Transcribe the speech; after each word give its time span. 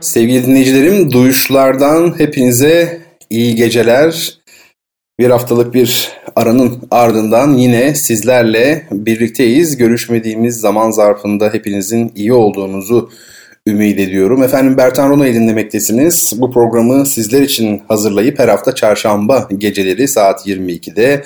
Sevgili 0.00 0.46
dinleyicilerim, 0.46 1.12
Duyuşlardan 1.12 2.18
hepinize 2.18 3.00
iyi 3.30 3.54
geceler. 3.54 4.38
Bir 5.18 5.30
haftalık 5.30 5.74
bir 5.74 6.12
aranın 6.36 6.78
ardından 6.90 7.52
yine 7.52 7.94
sizlerle 7.94 8.86
birlikteyiz. 8.90 9.76
Görüşmediğimiz 9.76 10.60
zaman 10.60 10.90
zarfında 10.90 11.54
hepinizin 11.54 12.12
iyi 12.14 12.32
olduğunuzu 12.32 13.10
ümit 13.66 13.98
ediyorum. 13.98 14.42
Efendim 14.42 14.76
Bertan 14.76 15.10
Rona'yı 15.10 15.34
dinlemektesiniz. 15.34 16.32
Bu 16.36 16.50
programı 16.50 17.06
sizler 17.06 17.42
için 17.42 17.82
hazırlayıp 17.88 18.38
her 18.38 18.48
hafta 18.48 18.74
çarşamba 18.74 19.48
geceleri 19.58 20.08
saat 20.08 20.46
22'de 20.46 21.24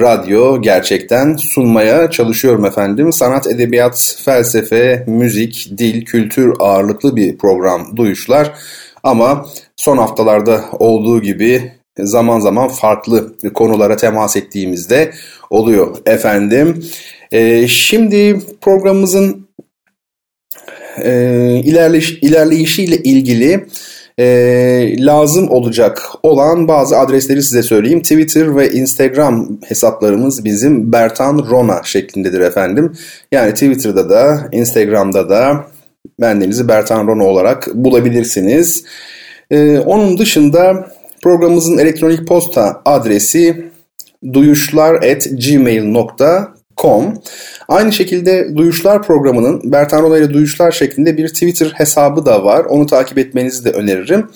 radyo 0.00 0.62
gerçekten 0.62 1.36
sunmaya 1.36 2.10
çalışıyorum 2.10 2.64
efendim. 2.64 3.12
Sanat, 3.12 3.46
edebiyat, 3.46 4.16
felsefe, 4.24 5.04
müzik, 5.06 5.70
dil, 5.78 6.04
kültür 6.04 6.52
ağırlıklı 6.58 7.16
bir 7.16 7.38
program 7.38 7.96
duyuşlar. 7.96 8.52
Ama 9.02 9.46
son 9.76 9.98
haftalarda 9.98 10.64
olduğu 10.78 11.22
gibi 11.22 11.72
zaman 11.98 12.40
zaman 12.40 12.68
farklı 12.68 13.36
konulara 13.54 13.96
temas 13.96 14.36
ettiğimizde 14.36 15.12
oluyor 15.50 15.96
efendim. 16.06 16.84
Ee, 17.32 17.68
şimdi 17.68 18.40
programımızın 18.60 19.48
e, 21.02 21.12
ilerleyiş, 21.64 22.12
ilerleyişiyle 22.12 22.96
ilgili 22.96 23.66
e, 24.18 24.96
lazım 24.98 25.50
olacak 25.50 26.02
olan 26.22 26.68
bazı 26.68 26.98
adresleri 26.98 27.42
size 27.42 27.62
söyleyeyim. 27.62 28.02
Twitter 28.02 28.56
ve 28.56 28.70
Instagram 28.70 29.58
hesaplarımız 29.68 30.44
bizim 30.44 30.92
Bertan 30.92 31.46
Rona 31.50 31.80
şeklindedir 31.84 32.40
efendim. 32.40 32.92
Yani 33.32 33.52
Twitter'da 33.52 34.10
da 34.10 34.48
Instagram'da 34.52 35.28
da 35.28 35.66
bendenizi 36.20 36.68
Bertan 36.68 37.06
Rona 37.06 37.24
olarak 37.24 37.74
bulabilirsiniz. 37.74 38.84
E, 39.50 39.78
onun 39.78 40.18
dışında 40.18 40.88
programımızın 41.22 41.78
elektronik 41.78 42.28
posta 42.28 42.82
adresi 42.84 43.70
duyuşlar@gmail.com 44.32 46.57
Com. 46.78 47.14
Aynı 47.68 47.92
şekilde 47.92 48.56
Duyuşlar 48.56 49.02
programının 49.02 49.72
Bertan 49.72 50.02
Rona 50.02 50.18
ile 50.18 50.32
Duyuşlar 50.32 50.72
şeklinde 50.72 51.16
bir 51.16 51.28
Twitter 51.28 51.72
hesabı 51.74 52.26
da 52.26 52.44
var. 52.44 52.64
Onu 52.64 52.86
takip 52.86 53.18
etmenizi 53.18 53.64
de 53.64 53.70
öneririm. 53.70 54.26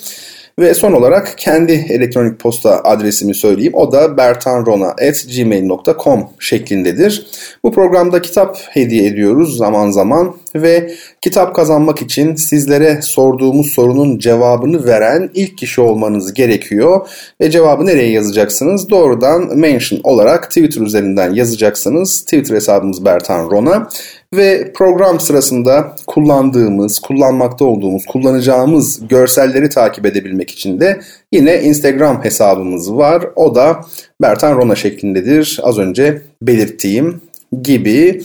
Ve 0.59 0.75
son 0.75 0.93
olarak 0.93 1.39
kendi 1.39 1.73
elektronik 1.73 2.39
posta 2.39 2.81
adresimi 2.85 3.35
söyleyeyim. 3.35 3.75
O 3.75 3.93
da 3.93 4.17
bertanrona.gmail.com 4.17 6.29
şeklindedir. 6.39 7.27
Bu 7.65 7.73
programda 7.73 8.23
kitap 8.23 8.59
hediye 8.71 9.07
ediyoruz 9.07 9.57
zaman 9.57 9.91
zaman 9.91 10.37
ve 10.55 10.95
kitap 11.21 11.55
kazanmak 11.55 12.03
için 12.03 12.35
sizlere 12.35 13.03
sorduğumuz 13.03 13.67
sorunun 13.67 14.19
cevabını 14.19 14.87
veren 14.87 15.31
ilk 15.35 15.59
kişi 15.59 15.81
olmanız 15.81 16.35
gerekiyor. 16.35 17.09
Ve 17.41 17.51
cevabı 17.51 17.87
nereye 17.87 18.11
yazacaksınız? 18.11 18.91
Doğrudan 18.91 19.59
mention 19.59 20.01
olarak 20.05 20.49
Twitter 20.49 20.81
üzerinden 20.81 21.35
yazacaksınız. 21.35 22.21
Twitter 22.21 22.57
hesabımız 22.57 23.05
Bertan 23.05 23.51
Rona 23.51 23.89
ve 24.35 24.73
program 24.73 25.21
sırasında 25.21 25.97
kullandığımız, 26.07 26.99
kullanmakta 26.99 27.65
olduğumuz, 27.65 28.07
kullanacağımız 28.07 29.09
görselleri 29.09 29.69
takip 29.69 30.07
edebilmek 30.07 30.51
için 30.51 30.81
de 30.81 31.01
yine 31.33 31.63
Instagram 31.63 32.25
hesabımız 32.25 32.95
var. 32.95 33.25
O 33.37 33.55
da 33.55 33.81
Bertan 34.23 34.57
Rona 34.57 34.75
şeklindedir. 34.75 35.61
Az 35.63 35.79
önce 35.79 36.23
belirttiğim 36.43 37.21
gibi. 37.63 38.23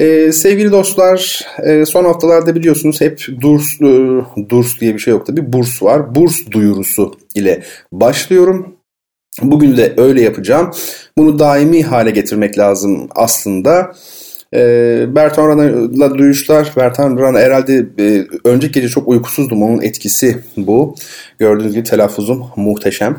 Ee, 0.00 0.32
sevgili 0.32 0.72
dostlar 0.72 1.46
e, 1.62 1.86
son 1.86 2.04
haftalarda 2.04 2.54
biliyorsunuz 2.54 3.00
hep 3.00 3.26
durs, 3.40 3.80
e, 3.80 3.86
durs 4.48 4.80
diye 4.80 4.94
bir 4.94 4.98
şey 4.98 5.10
yok 5.10 5.26
tabi 5.26 5.52
burs 5.52 5.82
var. 5.82 6.14
Burs 6.14 6.36
duyurusu 6.50 7.14
ile 7.34 7.62
başlıyorum. 7.92 8.74
Bugün 9.42 9.76
de 9.76 9.94
öyle 9.96 10.22
yapacağım. 10.22 10.70
Bunu 11.18 11.38
daimi 11.38 11.82
hale 11.82 12.10
getirmek 12.10 12.58
lazım 12.58 13.08
aslında. 13.14 13.92
E, 14.54 14.60
Bertan 15.14 15.48
Rana'la 15.48 16.18
duyuşlar. 16.18 16.72
Bertan 16.76 17.18
Rana 17.18 17.38
herhalde 17.38 17.86
e, 17.98 18.26
önceki 18.44 18.72
gece 18.72 18.88
çok 18.88 19.08
uykusuzdum. 19.08 19.62
Onun 19.62 19.82
etkisi 19.82 20.38
bu. 20.56 20.94
Gördüğünüz 21.40 21.72
gibi 21.72 21.84
telaffuzum 21.84 22.46
muhteşem. 22.56 23.16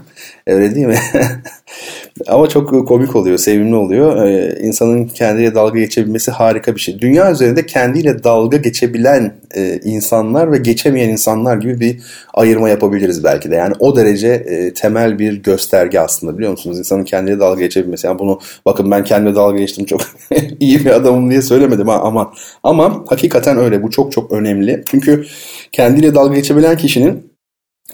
Öyle 0.47 0.75
değil 0.75 0.87
mi? 0.87 0.99
Ama 2.27 2.49
çok 2.49 2.87
komik 2.87 3.15
oluyor, 3.15 3.37
sevimli 3.37 3.75
oluyor. 3.75 4.25
Ee, 4.25 4.59
insanın 4.61 5.07
kendiyle 5.07 5.55
dalga 5.55 5.79
geçebilmesi 5.79 6.31
harika 6.31 6.75
bir 6.75 6.79
şey. 6.79 6.99
Dünya 6.99 7.31
üzerinde 7.31 7.65
kendiyle 7.65 8.23
dalga 8.23 8.57
geçebilen 8.57 9.33
e, 9.55 9.79
insanlar 9.83 10.51
ve 10.51 10.57
geçemeyen 10.57 11.09
insanlar 11.09 11.57
gibi 11.57 11.79
bir 11.79 11.99
ayırma 12.33 12.69
yapabiliriz 12.69 13.23
belki 13.23 13.51
de. 13.51 13.55
Yani 13.55 13.73
o 13.79 13.95
derece 13.95 14.27
e, 14.27 14.73
temel 14.73 15.19
bir 15.19 15.43
gösterge 15.43 15.99
aslında 15.99 16.37
biliyor 16.37 16.51
musunuz? 16.51 16.79
İnsanın 16.79 17.03
kendiyle 17.03 17.39
dalga 17.39 17.61
geçebilmesi. 17.61 18.07
Yani 18.07 18.19
bunu 18.19 18.39
bakın 18.65 18.91
ben 18.91 19.03
kendime 19.03 19.35
dalga 19.35 19.57
geçtim 19.57 19.85
çok 19.85 20.01
iyi 20.59 20.85
bir 20.85 20.91
adamım 20.91 21.29
diye 21.31 21.41
söylemedim 21.41 21.87
ha, 21.87 21.99
ama 21.99 22.33
ama 22.63 23.03
hakikaten 23.07 23.57
öyle. 23.57 23.83
Bu 23.83 23.89
çok 23.89 24.11
çok 24.11 24.31
önemli. 24.31 24.83
Çünkü 24.85 25.25
kendiyle 25.71 26.15
dalga 26.15 26.35
geçebilen 26.35 26.77
kişinin 26.77 27.30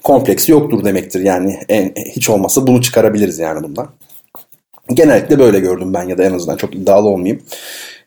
kompleksi 0.04 0.52
yoktur 0.52 0.86
demektir. 0.86 1.22
Yani 1.22 1.60
en, 1.70 1.94
hiç 2.16 2.30
olmazsa 2.30 2.68
bunu 2.68 2.82
çıkarabiliriz 2.82 3.40
yani 3.40 3.64
bundan. 3.64 3.90
Genellikle 4.94 5.40
böyle 5.40 5.60
gördüm 5.60 5.94
ben 5.94 6.04
ya 6.04 6.18
da 6.18 6.24
en 6.24 6.34
azından 6.34 6.58
çok 6.58 6.76
iddialı 6.76 7.08
olmayayım. 7.08 7.42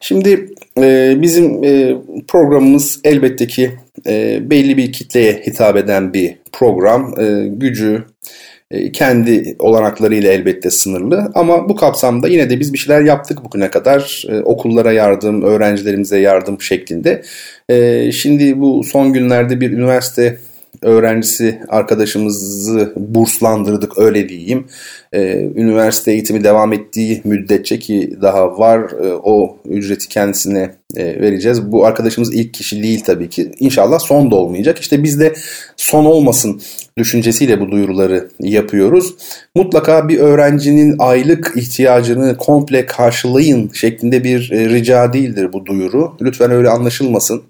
Şimdi 0.00 0.54
e, 0.78 1.14
bizim 1.22 1.64
e, 1.64 1.96
programımız 2.28 3.00
elbette 3.04 3.46
ki 3.46 3.72
e, 4.06 4.40
belli 4.50 4.76
bir 4.76 4.92
kitleye 4.92 5.42
hitap 5.46 5.76
eden 5.76 6.14
bir 6.14 6.36
program. 6.52 7.20
E, 7.20 7.48
gücü 7.48 8.04
e, 8.70 8.92
kendi 8.92 9.56
olanaklarıyla 9.58 10.32
elbette 10.32 10.70
sınırlı 10.70 11.30
ama 11.34 11.68
bu 11.68 11.76
kapsamda 11.76 12.28
yine 12.28 12.50
de 12.50 12.60
biz 12.60 12.72
bir 12.72 12.78
şeyler 12.78 13.00
yaptık 13.00 13.44
bugüne 13.44 13.70
kadar. 13.70 14.24
E, 14.28 14.40
okullara 14.40 14.92
yardım, 14.92 15.42
öğrencilerimize 15.42 16.18
yardım 16.18 16.60
şeklinde. 16.60 17.22
E, 17.68 18.12
şimdi 18.12 18.60
bu 18.60 18.84
son 18.84 19.12
günlerde 19.12 19.60
bir 19.60 19.70
üniversite 19.70 20.38
öğrencisi 20.82 21.60
arkadaşımızı 21.69 22.92
burslandırdık 22.97 23.98
öyle 23.98 24.28
diyeyim. 24.28 24.66
Ee, 25.12 25.48
üniversite 25.56 26.12
eğitimi 26.12 26.44
devam 26.44 26.72
ettiği 26.72 27.20
müddetçe 27.25 27.78
ki 27.78 28.19
daha 28.22 28.58
var 28.58 28.81
e, 28.81 29.14
o 29.14 29.56
ücreti 29.64 30.08
kendisine 30.08 30.75
e, 30.97 31.04
vereceğiz. 31.04 31.72
Bu 31.72 31.86
arkadaşımız 31.86 32.34
ilk 32.34 32.54
kişi 32.54 32.82
değil 32.82 33.04
tabii 33.04 33.28
ki. 33.28 33.53
İnşallah 33.60 33.98
son 33.98 34.31
da 34.31 34.36
olmayacak. 34.36 34.78
İşte 34.78 35.03
biz 35.03 35.20
de 35.20 35.34
son 35.76 36.04
olmasın 36.04 36.62
düşüncesiyle 36.98 37.60
bu 37.60 37.70
duyuruları 37.70 38.28
yapıyoruz. 38.41 39.14
Mutlaka 39.54 40.08
bir 40.08 40.19
öğrencinin 40.19 40.97
aylık 40.98 41.52
ihtiyacını 41.56 42.37
komple 42.37 42.87
karşılayın 42.87 43.70
şeklinde 43.75 44.25
bir 44.25 44.50
e, 44.52 44.69
rica 44.69 45.12
değildir 45.12 45.52
bu 45.52 45.66
duyuru. 45.66 46.16
Lütfen 46.22 46.50
öyle 46.50 46.69
anlaşılmasın. 46.69 47.42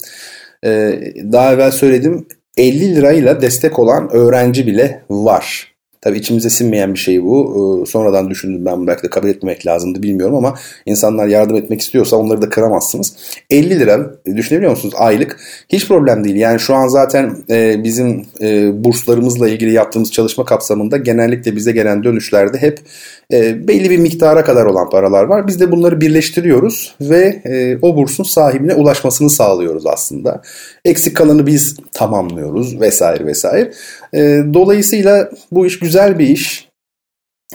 Ee, 0.64 1.00
daha 1.32 1.52
evvel 1.52 1.70
söyledim 1.70 2.26
50 2.56 2.94
lirayla 2.94 3.42
destek 3.42 3.78
olan 3.78 4.10
öğrenci 4.12 4.66
bile 4.66 5.04
var. 5.10 5.69
Tabii 6.02 6.18
içimize 6.18 6.50
sinmeyen 6.50 6.94
bir 6.94 6.98
şey 6.98 7.24
bu. 7.24 7.82
Ee, 7.82 7.86
sonradan 7.86 8.30
düşündüm 8.30 8.64
ben 8.64 8.86
belki 8.86 9.02
de 9.02 9.10
kabul 9.10 9.28
etmemek 9.28 9.66
lazımdı 9.66 10.02
bilmiyorum 10.02 10.34
ama 10.34 10.54
insanlar 10.86 11.26
yardım 11.26 11.56
etmek 11.56 11.80
istiyorsa 11.80 12.16
onları 12.16 12.42
da 12.42 12.48
kıramazsınız. 12.48 13.16
50 13.50 13.80
lira 13.80 14.14
düşünebiliyor 14.36 14.70
musunuz 14.70 14.94
aylık? 14.98 15.40
Hiç 15.68 15.88
problem 15.88 16.24
değil. 16.24 16.36
Yani 16.36 16.60
şu 16.60 16.74
an 16.74 16.88
zaten 16.88 17.36
e, 17.50 17.84
bizim 17.84 18.26
e, 18.40 18.70
burslarımızla 18.84 19.48
ilgili 19.48 19.72
yaptığımız 19.72 20.12
çalışma 20.12 20.44
kapsamında 20.44 20.96
genellikle 20.96 21.56
bize 21.56 21.72
gelen 21.72 22.04
dönüşlerde 22.04 22.58
hep 22.58 22.80
e, 23.32 23.68
belli 23.68 23.90
bir 23.90 23.98
miktara 23.98 24.44
kadar 24.44 24.66
olan 24.66 24.90
paralar 24.90 25.24
var. 25.24 25.46
Biz 25.46 25.60
de 25.60 25.72
bunları 25.72 26.00
birleştiriyoruz 26.00 26.94
ve 27.00 27.42
o 27.82 27.96
bursun 27.96 28.24
sahibine 28.24 28.74
ulaşmasını 28.74 29.30
sağlıyoruz 29.30 29.86
aslında. 29.86 30.42
Eksik 30.84 31.16
kalanı 31.16 31.46
biz 31.46 31.76
tamamlıyoruz 31.92 32.80
vesaire 32.80 33.26
vesaire. 33.26 33.72
Dolayısıyla 34.54 35.30
bu 35.52 35.66
iş 35.66 35.78
güzel 35.78 35.89
güzel 35.90 36.18
bir 36.18 36.26
iş. 36.26 36.68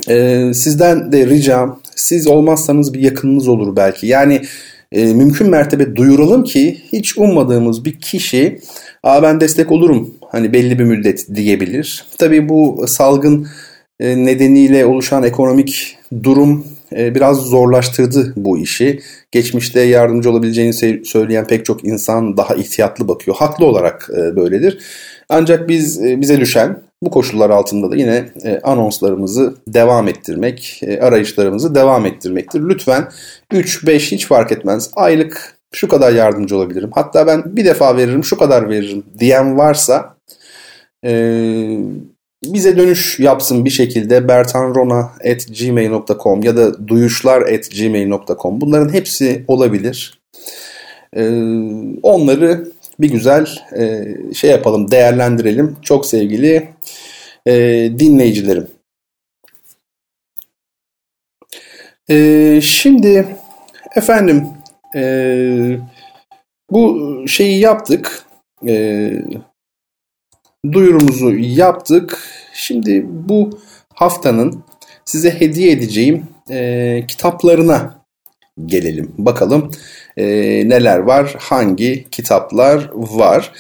Ee, 0.09 0.51
sizden 0.53 1.11
de 1.11 1.27
ricam 1.27 1.81
siz 1.95 2.27
olmazsanız 2.27 2.93
bir 2.93 2.99
yakınınız 2.99 3.47
olur 3.47 3.75
belki. 3.75 4.07
Yani 4.07 4.41
e, 4.91 5.13
mümkün 5.13 5.49
mertebe 5.49 5.95
duyuralım 5.95 6.43
ki 6.43 6.81
hiç 6.91 7.17
ummadığımız 7.17 7.85
bir 7.85 7.99
kişi 7.99 8.59
Aa 9.03 9.23
ben 9.23 9.41
destek 9.41 9.71
olurum 9.71 10.13
hani 10.29 10.53
belli 10.53 10.79
bir 10.79 10.83
müddet 10.83 11.35
diyebilir. 11.35 12.05
Tabii 12.17 12.49
bu 12.49 12.85
salgın 12.87 13.47
e, 13.99 14.25
nedeniyle 14.25 14.85
oluşan 14.85 15.23
ekonomik 15.23 15.97
durum 16.23 16.67
e, 16.95 17.15
biraz 17.15 17.37
zorlaştırdı 17.37 18.33
bu 18.35 18.57
işi. 18.57 18.99
Geçmişte 19.31 19.81
yardımcı 19.81 20.31
olabileceğini 20.31 21.05
söyleyen 21.05 21.47
pek 21.47 21.65
çok 21.65 21.85
insan 21.85 22.37
daha 22.37 22.55
ihtiyatlı 22.55 23.07
bakıyor. 23.07 23.37
Haklı 23.37 23.65
olarak 23.65 24.09
e, 24.17 24.35
böyledir. 24.35 24.77
Ancak 25.29 25.69
biz 25.69 26.03
bize 26.03 26.39
düşen 26.39 26.84
bu 27.05 27.09
koşullar 27.09 27.49
altında 27.49 27.91
da 27.91 27.95
yine 27.95 28.25
anonslarımızı 28.63 29.55
devam 29.67 30.07
ettirmek, 30.07 30.81
arayışlarımızı 31.01 31.75
devam 31.75 32.05
ettirmektir. 32.05 32.61
Lütfen 32.69 33.07
3-5 33.53 33.99
hiç 33.99 34.27
fark 34.27 34.51
etmez. 34.51 34.89
Aylık 34.95 35.57
şu 35.73 35.87
kadar 35.87 36.13
yardımcı 36.13 36.57
olabilirim. 36.57 36.89
Hatta 36.93 37.27
ben 37.27 37.43
bir 37.45 37.65
defa 37.65 37.97
veririm, 37.97 38.23
şu 38.23 38.37
kadar 38.37 38.69
veririm 38.69 39.03
diyen 39.19 39.57
varsa 39.57 40.15
bize 42.43 42.77
dönüş 42.77 43.19
yapsın 43.19 43.65
bir 43.65 43.69
şekilde 43.69 44.27
bertanrona.gmail.com 44.27 46.43
ya 46.43 46.57
da 46.57 46.87
duyuşlar.gmail.com 46.87 48.61
bunların 48.61 48.93
hepsi 48.93 49.43
olabilir. 49.47 50.19
Ee, 51.15 51.29
onları 52.03 52.67
bir 52.99 53.09
güzel 53.09 53.47
e, 53.77 54.15
şey 54.33 54.51
yapalım, 54.51 54.91
değerlendirelim. 54.91 55.77
Çok 55.81 56.05
sevgili 56.05 56.69
e, 57.45 57.53
dinleyicilerim. 57.99 58.67
E, 62.09 62.59
şimdi 62.61 63.27
efendim 63.95 64.47
e, 64.95 65.77
bu 66.71 67.23
şeyi 67.27 67.59
yaptık. 67.59 68.25
E, 68.67 69.11
duyurumuzu 70.71 71.31
yaptık. 71.35 72.19
Şimdi 72.53 73.05
bu 73.07 73.59
haftanın 73.93 74.63
size 75.05 75.39
hediye 75.39 75.71
edeceğim 75.71 76.27
e, 76.49 77.03
kitaplarına 77.07 78.05
gelelim. 78.65 79.13
Bakalım 79.17 79.71
e, 80.17 80.25
neler 80.69 80.97
var, 80.97 81.35
hangi 81.39 82.05
kitaplar 82.11 82.89
var. 82.93 83.51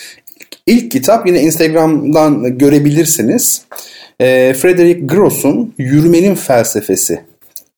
İlk 0.65 0.91
kitap 0.91 1.27
yine 1.27 1.41
Instagram'dan 1.41 2.57
görebilirsiniz. 2.57 3.65
E, 4.19 4.53
Frederick 4.53 5.05
Gross'un 5.05 5.73
Yürümenin 5.77 6.35
Felsefesi 6.35 7.21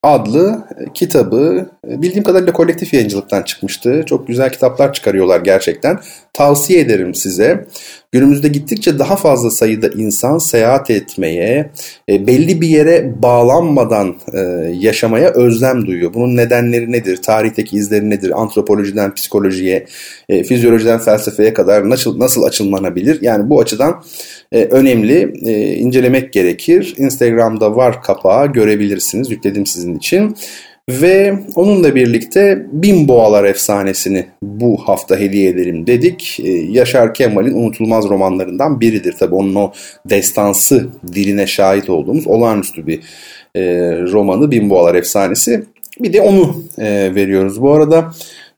adlı 0.04 0.68
kitabı 0.94 1.70
bildiğim 1.86 2.24
kadarıyla 2.24 2.54
kolektif 2.54 2.94
yayıncılıktan 2.94 3.44
çıkmıştı. 3.44 4.04
Çok 4.06 4.28
güzel 4.28 4.52
kitaplar 4.52 4.94
çıkarıyorlar 4.94 5.42
gerçekten. 5.42 6.00
Tavsiye 6.34 6.80
ederim 6.80 7.16
size. 7.16 7.66
Günümüzde 8.12 8.48
gittikçe 8.48 9.00
daha 9.00 9.16
fazla 9.16 9.52
sayıda 9.52 9.88
insan 9.88 10.38
seyahat 10.38 10.90
etmeye, 10.90 11.72
e, 12.10 12.28
belli 12.28 12.62
bir 12.62 12.68
yere 12.68 13.22
bağlanmadan 13.22 14.16
e, 14.34 14.40
yaşamaya 14.80 15.30
özlem 15.34 15.86
duyuyor. 15.86 16.14
Bunun 16.14 16.38
nedenleri 16.38 16.92
nedir? 16.92 17.18
Tarihteki 17.18 17.78
izleri 17.78 18.10
nedir? 18.10 18.42
Antropolojiden 18.42 19.14
psikolojiye, 19.14 19.86
e, 20.30 20.44
fizyolojiden 20.44 21.00
felsefeye 21.00 21.54
kadar 21.54 21.90
nasıl 21.90 22.20
nasıl 22.20 22.44
açılmanabilir? 22.44 23.22
Yani 23.22 23.50
bu 23.50 23.60
açıdan 23.62 24.04
önemli, 24.52 25.34
incelemek 25.80 26.34
gerekir. 26.34 26.96
Instagram'da 26.98 27.76
var 27.76 28.04
kapağı 28.04 28.54
görebilirsiniz. 28.54 29.32
Yükledim 29.32 29.66
sizin 29.66 29.98
için. 29.98 30.36
Ve 30.90 31.40
onunla 31.56 31.96
birlikte 31.96 32.66
Bin 32.72 33.08
Boğalar 33.08 33.44
efsanesini 33.44 34.26
bu 34.42 34.78
hafta 34.78 35.18
hediye 35.18 35.50
edelim 35.50 35.88
dedik. 35.88 36.40
Ee, 36.44 36.50
Yaşar 36.52 37.14
Kemal'in 37.14 37.54
unutulmaz 37.54 38.10
romanlarından 38.10 38.82
biridir. 38.82 39.14
Tabi 39.14 39.36
onun 39.36 39.56
o 39.56 39.72
destansı 40.06 40.88
diline 41.14 41.48
şahit 41.48 41.90
olduğumuz 41.90 42.28
olağanüstü 42.28 42.88
bir 42.88 43.00
e, 43.56 43.62
romanı 44.12 44.52
Bin 44.52 44.70
Boğalar 44.70 44.96
efsanesi. 44.96 45.64
Bir 46.00 46.14
de 46.14 46.22
onu 46.22 46.64
e, 46.80 47.16
veriyoruz. 47.16 47.62
Bu 47.62 47.72
arada 47.72 48.12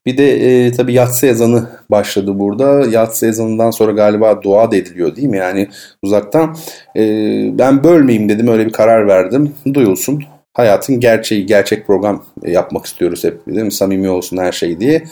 bir 0.05 0.17
de 0.17 0.31
e, 0.65 0.71
tabii 0.71 0.93
yatsı 0.93 1.27
ezanı 1.27 1.69
başladı 1.91 2.39
burada. 2.39 2.85
Yatsı 2.89 3.27
ezanından 3.27 3.71
sonra 3.71 3.91
galiba 3.91 4.43
dua 4.43 4.71
da 4.71 4.75
ediliyor 4.75 5.15
değil 5.15 5.27
mi? 5.27 5.37
Yani 5.37 5.67
uzaktan. 6.01 6.57
E, 6.95 7.01
ben 7.57 7.83
bölmeyeyim 7.83 8.29
dedim 8.29 8.47
öyle 8.47 8.65
bir 8.65 8.71
karar 8.71 9.07
verdim. 9.07 9.53
Duyulsun 9.73 10.23
hayatın 10.53 10.99
gerçeği, 10.99 11.45
gerçek 11.45 11.87
program 11.87 12.25
yapmak 12.45 12.85
istiyoruz 12.85 13.23
hep 13.23 13.45
değil 13.47 13.65
mi? 13.65 13.71
Samimi 13.71 14.09
olsun 14.09 14.37
her 14.37 14.51
şey 14.51 14.79
diye. 14.79 15.03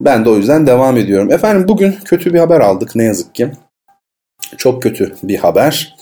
Ben 0.00 0.24
de 0.24 0.28
o 0.28 0.36
yüzden 0.36 0.66
devam 0.66 0.96
ediyorum. 0.96 1.32
Efendim 1.32 1.68
bugün 1.68 1.94
kötü 2.04 2.34
bir 2.34 2.38
haber 2.38 2.60
aldık 2.60 2.96
ne 2.96 3.04
yazık 3.04 3.34
ki. 3.34 3.50
Çok 4.56 4.82
kötü 4.82 5.14
bir 5.22 5.36
haber. 5.36 5.96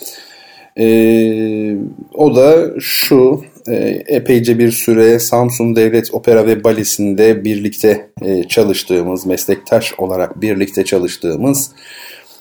Ee, 0.79 1.77
o 2.15 2.37
da 2.37 2.81
şu 2.81 3.45
e, 3.69 3.75
epeyce 4.07 4.59
bir 4.59 4.71
süre 4.71 5.19
Samsun 5.19 5.77
Devlet 5.77 6.15
Opera 6.15 6.47
ve 6.47 6.65
Balesi'nde 6.65 7.45
birlikte 7.45 8.11
e, 8.23 8.45
çalıştığımız, 8.45 9.27
meslektaş 9.27 9.95
olarak 9.99 10.41
birlikte 10.41 10.85
çalıştığımız 10.85 11.73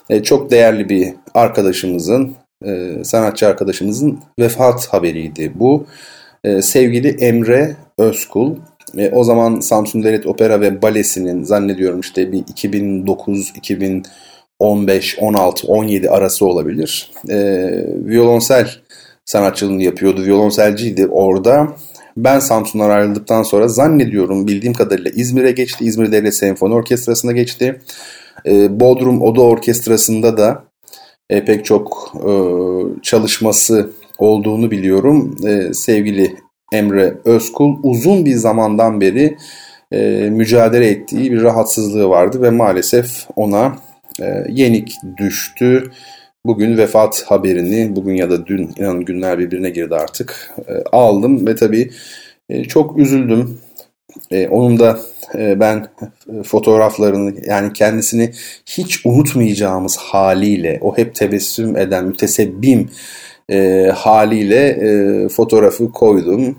e, 0.09 0.23
çok 0.23 0.51
değerli 0.51 0.89
bir 0.89 1.13
arkadaşımızın, 1.33 2.35
e, 2.65 3.03
sanatçı 3.03 3.47
arkadaşımızın 3.47 4.19
vefat 4.39 4.87
haberiydi 4.93 5.51
bu 5.55 5.85
e, 6.43 6.61
sevgili 6.61 7.07
Emre 7.07 7.75
Özkul. 7.97 8.55
E, 8.97 9.11
o 9.11 9.23
zaman 9.23 9.59
Samsun 9.59 10.03
Devlet 10.03 10.25
Opera 10.25 10.61
ve 10.61 10.81
Balesi'nin 10.81 11.43
zannediyorum 11.43 11.99
işte 11.99 12.31
bir 12.31 12.37
2009 12.37 13.53
2015 13.55 15.19
16 15.19 15.67
17 15.67 16.09
arası 16.09 16.45
olabilir. 16.45 17.11
E, 17.29 17.35
violonsel 18.05 18.69
sanatçılığını 19.25 19.83
yapıyordu. 19.83 20.25
Violonselciydi 20.25 21.07
orada. 21.07 21.67
Ben 22.17 22.39
Samsun'dan 22.39 22.89
ayrıldıktan 22.89 23.43
sonra 23.43 23.67
zannediyorum 23.67 24.47
bildiğim 24.47 24.73
kadarıyla 24.73 25.11
İzmir'e 25.15 25.51
geçti. 25.51 25.85
İzmir 25.85 26.11
Devlet 26.11 26.35
Senfoni 26.35 26.73
Orkestrası'na 26.73 27.31
geçti. 27.31 27.81
E, 28.45 28.79
Bodrum 28.79 29.21
Oda 29.21 29.41
Orkestrası'nda 29.41 30.37
da 30.37 30.63
e, 31.29 31.45
pek 31.45 31.65
çok 31.65 32.13
e, 32.15 32.31
çalışması 33.01 33.89
olduğunu 34.19 34.71
biliyorum. 34.71 35.35
E, 35.47 35.73
sevgili 35.73 36.35
Emre 36.73 37.13
Özkul 37.25 37.75
uzun 37.83 38.25
bir 38.25 38.35
zamandan 38.35 39.01
beri 39.01 39.37
e, 39.91 40.29
mücadele 40.29 40.87
ettiği 40.87 41.31
bir 41.31 41.41
rahatsızlığı 41.41 42.09
vardı 42.09 42.41
ve 42.41 42.49
maalesef 42.49 43.27
ona 43.35 43.75
e, 44.21 44.43
yenik 44.49 44.95
düştü. 45.17 45.91
Bugün 46.45 46.77
vefat 46.77 47.23
haberini, 47.27 47.95
bugün 47.95 48.15
ya 48.15 48.29
da 48.29 48.45
dün 48.45 48.71
inanın 48.77 49.05
günler 49.05 49.39
birbirine 49.39 49.69
girdi 49.69 49.95
artık, 49.95 50.51
e, 50.67 50.73
aldım 50.91 51.47
ve 51.47 51.55
tabii 51.55 51.91
e, 52.49 52.63
çok 52.63 52.97
üzüldüm. 52.97 53.59
E, 54.31 54.47
onun 54.47 54.79
da 54.79 54.99
e, 55.35 55.59
ben 55.59 55.87
fotoğraflarını 56.43 57.33
yani 57.45 57.73
kendisini 57.73 58.31
hiç 58.65 59.05
unutmayacağımız 59.05 59.97
haliyle 59.97 60.79
o 60.81 60.97
hep 60.97 61.15
tebessüm 61.15 61.77
eden 61.77 62.05
mütesebbim 62.05 62.89
e, 63.49 63.87
haliyle 63.95 64.67
e, 64.67 65.29
fotoğrafı 65.29 65.91
koydum. 65.91 66.57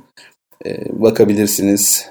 E, 0.66 0.76
bakabilirsiniz 1.02 2.06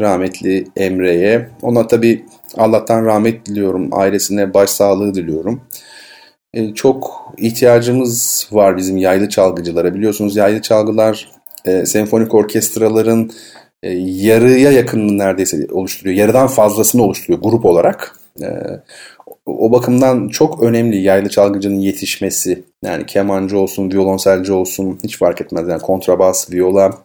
rahmetli 0.00 0.66
Emre'ye. 0.76 1.48
Ona 1.62 1.86
tabi 1.86 2.24
Allah'tan 2.56 3.04
rahmet 3.04 3.46
diliyorum. 3.46 3.88
Ailesine 3.92 4.54
başsağlığı 4.54 5.14
diliyorum. 5.14 5.60
E, 6.54 6.74
çok 6.74 7.32
ihtiyacımız 7.38 8.48
var 8.52 8.76
bizim 8.76 8.96
yaylı 8.96 9.28
çalgıcılara. 9.28 9.94
Biliyorsunuz 9.94 10.36
yaylı 10.36 10.62
çalgılar 10.62 11.28
e, 11.64 11.86
senfonik 11.86 12.34
orkestraların 12.34 13.30
e, 13.82 13.90
yarıya 13.98 14.72
yakınını 14.72 15.18
neredeyse 15.18 15.66
oluşturuyor. 15.72 16.16
Yarıdan 16.16 16.46
fazlasını 16.46 17.02
oluşturuyor 17.02 17.42
grup 17.42 17.64
olarak. 17.64 18.18
E, 18.42 18.46
o 19.46 19.72
bakımdan 19.72 20.28
çok 20.28 20.62
önemli 20.62 20.96
yaylı 20.96 21.28
çalgıcının 21.28 21.80
yetişmesi. 21.80 22.64
Yani 22.84 23.06
kemancı 23.06 23.58
olsun, 23.58 23.90
violonselci 23.92 24.52
olsun 24.52 24.98
hiç 25.04 25.18
fark 25.18 25.40
etmez. 25.40 25.68
Yani 25.68 25.82
kontrabas, 25.82 26.52
viola. 26.52 26.98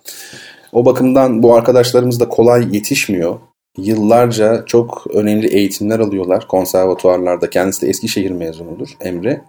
O 0.71 0.85
bakımdan 0.85 1.43
bu 1.43 1.55
arkadaşlarımız 1.55 2.19
da 2.19 2.29
kolay 2.29 2.75
yetişmiyor. 2.75 3.39
Yıllarca 3.77 4.63
çok 4.65 5.07
önemli 5.13 5.47
eğitimler 5.47 5.99
alıyorlar 5.99 6.47
konservatuarlarda. 6.47 7.49
Kendisi 7.49 7.81
de 7.81 7.89
Eskişehir 7.89 8.31
mezunudur 8.31 8.89
Emre. 9.01 9.41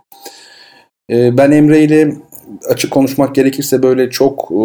Ee, 1.10 1.36
ben 1.38 1.50
Emre 1.50 1.80
ile 1.80 2.14
açık 2.68 2.90
konuşmak 2.90 3.34
gerekirse 3.34 3.82
böyle 3.82 4.10
çok 4.10 4.50
e, 4.50 4.56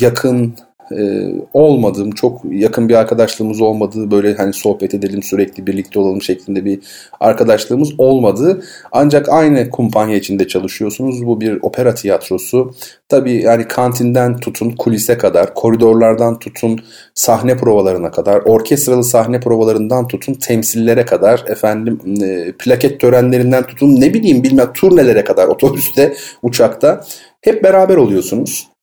yakın 0.00 0.54
e, 0.92 1.32
olmadığım, 1.52 2.10
çok 2.10 2.40
yakın 2.50 2.88
bir 2.88 2.94
arkadaşlığımız 2.94 3.60
olmadığı, 3.60 4.10
böyle 4.10 4.34
hani 4.34 4.52
sohbet 4.52 4.94
edelim 4.94 5.22
sürekli 5.22 5.66
birlikte 5.66 5.98
olalım 5.98 6.22
şeklinde 6.22 6.64
bir 6.64 6.80
arkadaşlığımız 7.20 7.92
olmadı. 7.98 8.62
Ancak 8.92 9.28
aynı 9.28 9.70
kumpanya 9.70 10.16
içinde 10.16 10.48
çalışıyorsunuz. 10.48 11.26
Bu 11.26 11.40
bir 11.40 11.58
opera 11.62 11.94
tiyatrosu. 11.94 12.74
Tabii 13.08 13.42
yani 13.42 13.68
kantinden 13.68 14.36
tutun 14.36 14.70
kulise 14.70 15.18
kadar, 15.18 15.54
koridorlardan 15.54 16.38
tutun 16.38 16.80
sahne 17.14 17.56
provalarına 17.56 18.10
kadar, 18.10 18.40
orkestralı 18.40 19.04
sahne 19.04 19.40
provalarından 19.40 20.08
tutun 20.08 20.34
temsillere 20.34 21.04
kadar, 21.04 21.44
efendim 21.46 22.00
e, 22.22 22.52
plaket 22.52 23.00
törenlerinden 23.00 23.62
tutun 23.66 24.00
ne 24.00 24.14
bileyim 24.14 24.42
bilmem 24.42 24.72
turnelere 24.72 25.24
kadar 25.24 25.46
otobüste, 25.46 26.14
uçakta 26.42 27.04
hep 27.40 27.64
beraber 27.64 27.96
oluyorsunuz 27.96 28.73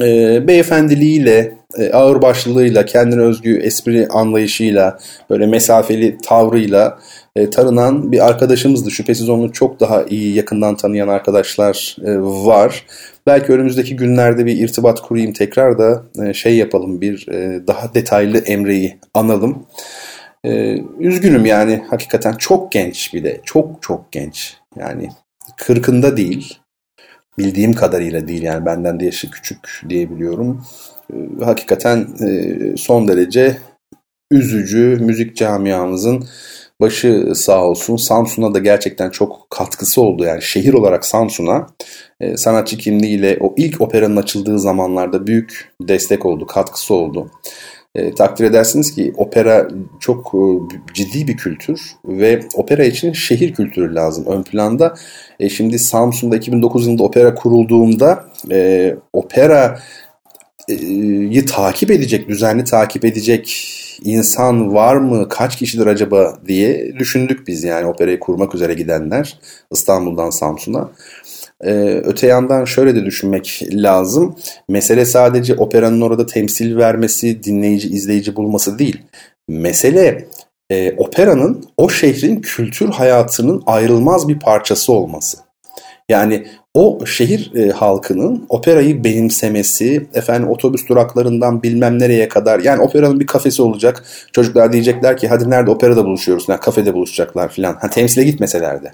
e, 0.00 0.48
beyefendiliğiyle, 0.48 1.54
e, 1.78 1.90
ağırbaşlılığıyla, 1.90 2.84
kendine 2.84 3.20
özgü 3.20 3.58
espri 3.58 4.08
anlayışıyla, 4.08 4.98
böyle 5.30 5.46
mesafeli 5.46 6.18
tavrıyla 6.18 6.98
e, 7.36 7.50
tanınan 7.50 8.12
bir 8.12 8.26
arkadaşımızdı. 8.26 8.90
Şüphesiz 8.90 9.28
onu 9.28 9.52
çok 9.52 9.80
daha 9.80 10.02
iyi 10.02 10.34
yakından 10.34 10.76
tanıyan 10.76 11.08
arkadaşlar 11.08 11.96
e, 12.04 12.20
var. 12.20 12.86
Belki 13.26 13.52
önümüzdeki 13.52 13.96
günlerde 13.96 14.46
bir 14.46 14.58
irtibat 14.58 15.00
kurayım 15.00 15.32
tekrar 15.32 15.78
da 15.78 16.02
e, 16.24 16.34
şey 16.34 16.56
yapalım 16.56 17.00
bir 17.00 17.28
e, 17.28 17.66
daha 17.66 17.94
detaylı 17.94 18.38
Emre'yi 18.38 18.98
analım. 19.14 19.66
E, 20.44 20.76
üzgünüm 20.98 21.46
yani 21.46 21.82
hakikaten 21.90 22.32
çok 22.32 22.72
genç 22.72 23.14
bir 23.14 23.24
de 23.24 23.40
çok 23.44 23.82
çok 23.82 24.12
genç 24.12 24.56
yani 24.78 25.08
kırkında 25.56 26.16
değil 26.16 26.61
bildiğim 27.38 27.72
kadarıyla 27.72 28.28
değil 28.28 28.42
yani 28.42 28.66
benden 28.66 29.00
de 29.00 29.04
yaşı 29.04 29.30
küçük 29.30 29.82
diyebiliyorum. 29.88 30.64
Ee, 31.12 31.44
hakikaten 31.44 32.08
e, 32.20 32.58
son 32.76 33.08
derece 33.08 33.58
üzücü 34.30 34.98
müzik 35.00 35.36
camiamızın 35.36 36.24
başı 36.80 37.32
sağ 37.34 37.64
olsun. 37.64 37.96
Samsun'a 37.96 38.54
da 38.54 38.58
gerçekten 38.58 39.10
çok 39.10 39.50
katkısı 39.50 40.02
oldu. 40.02 40.24
Yani 40.24 40.42
şehir 40.42 40.74
olarak 40.74 41.04
Samsun'a 41.04 41.66
e, 42.20 42.36
sanatçı 42.36 42.78
kimliğiyle 42.78 43.38
o 43.40 43.54
ilk 43.56 43.80
operanın 43.80 44.16
açıldığı 44.16 44.58
zamanlarda 44.58 45.26
büyük 45.26 45.72
destek 45.80 46.26
oldu, 46.26 46.46
katkısı 46.46 46.94
oldu. 46.94 47.30
E, 47.94 48.14
takdir 48.14 48.44
edersiniz 48.44 48.94
ki 48.94 49.12
opera 49.16 49.68
çok 50.00 50.34
e, 50.34 50.40
ciddi 50.94 51.28
bir 51.28 51.36
kültür 51.36 51.80
ve 52.04 52.40
opera 52.54 52.84
için 52.84 53.12
şehir 53.12 53.54
kültürü 53.54 53.94
lazım 53.94 54.26
ön 54.26 54.42
planda. 54.42 54.94
E, 55.40 55.48
şimdi 55.48 55.78
Samsun'da 55.78 56.36
2009 56.36 56.86
yılında 56.86 57.02
opera 57.02 57.34
kurulduğunda 57.34 58.24
e, 58.50 58.94
operayı 59.12 59.76
takip 61.46 61.90
edecek, 61.90 62.28
düzenli 62.28 62.64
takip 62.64 63.04
edecek 63.04 63.68
insan 64.04 64.74
var 64.74 64.96
mı, 64.96 65.28
kaç 65.28 65.56
kişidir 65.56 65.86
acaba 65.86 66.38
diye 66.48 66.98
düşündük 66.98 67.46
biz 67.46 67.64
yani 67.64 67.86
operayı 67.86 68.20
kurmak 68.20 68.54
üzere 68.54 68.74
gidenler 68.74 69.38
İstanbul'dan 69.70 70.30
Samsun'a. 70.30 70.90
Ee, 71.62 72.02
öte 72.04 72.26
yandan 72.26 72.64
şöyle 72.64 72.94
de 72.94 73.04
düşünmek 73.04 73.62
lazım. 73.72 74.36
Mesele 74.68 75.04
sadece 75.04 75.54
operanın 75.54 76.00
orada 76.00 76.26
temsil 76.26 76.76
vermesi, 76.76 77.42
dinleyici, 77.42 77.88
izleyici 77.88 78.36
bulması 78.36 78.78
değil. 78.78 79.02
Mesele 79.48 80.28
e, 80.70 80.92
operanın 80.96 81.64
o 81.76 81.88
şehrin 81.88 82.40
kültür 82.40 82.88
hayatının 82.88 83.62
ayrılmaz 83.66 84.28
bir 84.28 84.38
parçası 84.38 84.92
olması. 84.92 85.38
Yani 86.08 86.46
o 86.74 87.06
şehir 87.06 87.52
e, 87.54 87.70
halkının 87.70 88.46
operayı 88.48 89.04
benimsemesi, 89.04 90.06
efendim 90.14 90.48
otobüs 90.48 90.88
duraklarından 90.88 91.62
bilmem 91.62 91.98
nereye 91.98 92.28
kadar 92.28 92.60
yani 92.60 92.82
operanın 92.82 93.20
bir 93.20 93.26
kafesi 93.26 93.62
olacak. 93.62 94.04
Çocuklar 94.32 94.72
diyecekler 94.72 95.16
ki 95.16 95.28
hadi 95.28 95.50
nerede 95.50 95.70
operada 95.70 96.04
buluşuyoruz, 96.04 96.44
yani 96.48 96.60
kafede 96.60 96.94
buluşacaklar 96.94 97.48
filan. 97.48 97.74
Ha, 97.74 97.90
temsile 97.90 98.24
gitmeseler 98.24 98.82
de. 98.82 98.92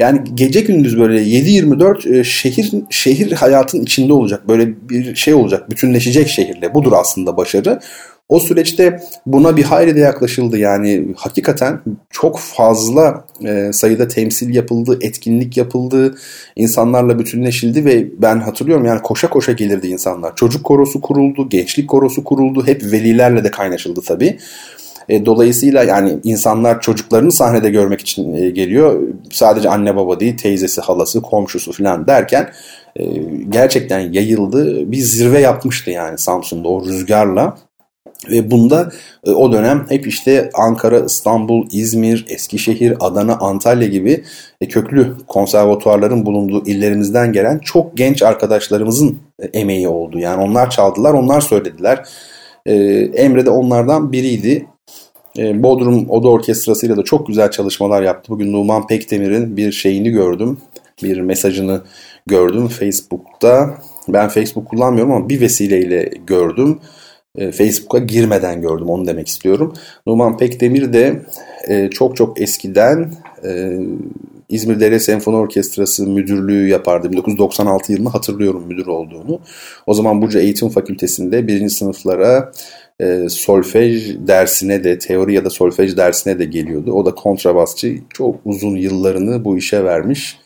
Yani 0.00 0.20
gece 0.34 0.60
gündüz 0.60 0.98
böyle 0.98 1.22
7-24 1.22 2.18
e, 2.18 2.24
şehir 2.24 2.72
şehir 2.90 3.32
hayatın 3.32 3.82
içinde 3.82 4.12
olacak. 4.12 4.48
Böyle 4.48 4.88
bir 4.88 5.14
şey 5.14 5.34
olacak. 5.34 5.70
Bütünleşecek 5.70 6.28
şehirle. 6.28 6.74
Budur 6.74 6.92
aslında 6.94 7.36
başarı. 7.36 7.80
O 8.28 8.40
süreçte 8.40 9.00
buna 9.26 9.56
bir 9.56 9.62
hayli 9.62 9.96
de 9.96 10.00
yaklaşıldı. 10.00 10.58
Yani 10.58 11.08
hakikaten 11.16 11.80
çok 12.10 12.38
fazla 12.38 13.24
e, 13.44 13.72
sayıda 13.72 14.08
temsil 14.08 14.54
yapıldı, 14.54 14.98
etkinlik 15.00 15.56
yapıldı, 15.56 16.14
insanlarla 16.56 17.18
bütünleşildi 17.18 17.84
ve 17.84 18.08
ben 18.22 18.40
hatırlıyorum 18.40 18.84
yani 18.84 19.02
koşa 19.02 19.30
koşa 19.30 19.52
gelirdi 19.52 19.86
insanlar. 19.86 20.36
Çocuk 20.36 20.64
korosu 20.64 21.00
kuruldu, 21.00 21.48
gençlik 21.48 21.88
korosu 21.88 22.24
kuruldu, 22.24 22.66
hep 22.66 22.82
velilerle 22.92 23.44
de 23.44 23.50
kaynaşıldı 23.50 24.00
tabii. 24.06 24.38
E, 25.08 25.26
dolayısıyla 25.26 25.84
yani 25.84 26.18
insanlar 26.24 26.80
çocuklarını 26.80 27.32
sahnede 27.32 27.70
görmek 27.70 28.00
için 28.00 28.34
e, 28.34 28.50
geliyor. 28.50 29.02
Sadece 29.30 29.68
anne 29.68 29.96
baba 29.96 30.20
değil, 30.20 30.36
teyzesi, 30.36 30.80
halası, 30.80 31.22
komşusu 31.22 31.72
falan 31.72 32.06
derken 32.06 32.52
e, 32.96 33.04
gerçekten 33.48 34.12
yayıldı. 34.12 34.92
Bir 34.92 35.00
zirve 35.00 35.40
yapmıştı 35.40 35.90
yani 35.90 36.18
Samsun'da 36.18 36.68
o 36.68 36.84
rüzgarla. 36.84 37.56
Ve 38.30 38.50
bunda 38.50 38.90
e, 39.26 39.30
o 39.30 39.52
dönem 39.52 39.86
hep 39.88 40.06
işte 40.06 40.50
Ankara, 40.54 41.00
İstanbul, 41.00 41.66
İzmir, 41.72 42.26
Eskişehir, 42.28 42.94
Adana, 43.00 43.38
Antalya 43.38 43.88
gibi 43.88 44.24
e, 44.60 44.68
köklü 44.68 45.14
konservatuarların 45.26 46.26
bulunduğu 46.26 46.66
illerimizden 46.66 47.32
gelen 47.32 47.58
çok 47.58 47.96
genç 47.96 48.22
arkadaşlarımızın 48.22 49.18
e, 49.38 49.46
emeği 49.46 49.88
oldu. 49.88 50.18
Yani 50.18 50.42
onlar 50.42 50.70
çaldılar, 50.70 51.12
onlar 51.12 51.40
söylediler. 51.40 52.08
Emre 53.14 53.46
de 53.46 53.50
onlardan 53.50 54.12
biriydi. 54.12 54.66
E, 55.40 55.62
Bodrum 55.62 56.10
Oda 56.10 56.28
Orkestrası 56.28 56.86
ile 56.86 56.96
de 56.96 57.02
çok 57.02 57.26
güzel 57.26 57.50
çalışmalar 57.50 58.02
yaptı. 58.02 58.32
Bugün 58.32 58.52
Numan 58.52 58.86
Pekdemir'in 58.86 59.56
bir 59.56 59.72
şeyini 59.72 60.10
gördüm. 60.10 60.58
Bir 61.02 61.20
mesajını 61.20 61.80
gördüm 62.26 62.68
Facebook'ta. 62.68 63.78
Ben 64.08 64.28
Facebook 64.28 64.68
kullanmıyorum 64.68 65.12
ama 65.12 65.28
bir 65.28 65.40
vesileyle 65.40 66.10
gördüm. 66.26 66.78
E, 67.36 67.52
Facebook'a 67.52 67.98
girmeden 67.98 68.62
gördüm 68.62 68.88
onu 68.88 69.06
demek 69.06 69.28
istiyorum. 69.28 69.74
Numan 70.06 70.36
Pekdemir 70.36 70.92
de 70.92 71.22
e, 71.68 71.90
çok 71.90 72.16
çok 72.16 72.40
eskiden 72.40 73.12
İzmir 74.50 74.80
Devlet 74.80 75.02
Senfoni 75.02 75.36
Orkestrası 75.36 76.06
müdürlüğü 76.06 76.68
yapardı. 76.68 77.12
1996 77.12 77.92
yılını 77.92 78.08
hatırlıyorum 78.08 78.64
müdür 78.66 78.86
olduğunu. 78.86 79.40
O 79.86 79.94
zaman 79.94 80.22
Burcu 80.22 80.38
Eğitim 80.38 80.68
Fakültesi'nde 80.68 81.46
birinci 81.46 81.74
sınıflara 81.74 82.52
e, 83.00 83.28
solfej 83.28 84.16
dersine 84.26 84.84
de 84.84 84.98
teori 84.98 85.34
ya 85.34 85.44
da 85.44 85.50
solfej 85.50 85.96
dersine 85.96 86.38
de 86.38 86.44
geliyordu. 86.44 86.92
O 86.92 87.06
da 87.06 87.14
kontrabasçı 87.14 87.98
çok 88.14 88.36
uzun 88.44 88.76
yıllarını 88.76 89.44
bu 89.44 89.58
işe 89.58 89.84
vermiş 89.84 90.38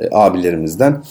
e, 0.00 0.08
abilerimizden. 0.12 1.02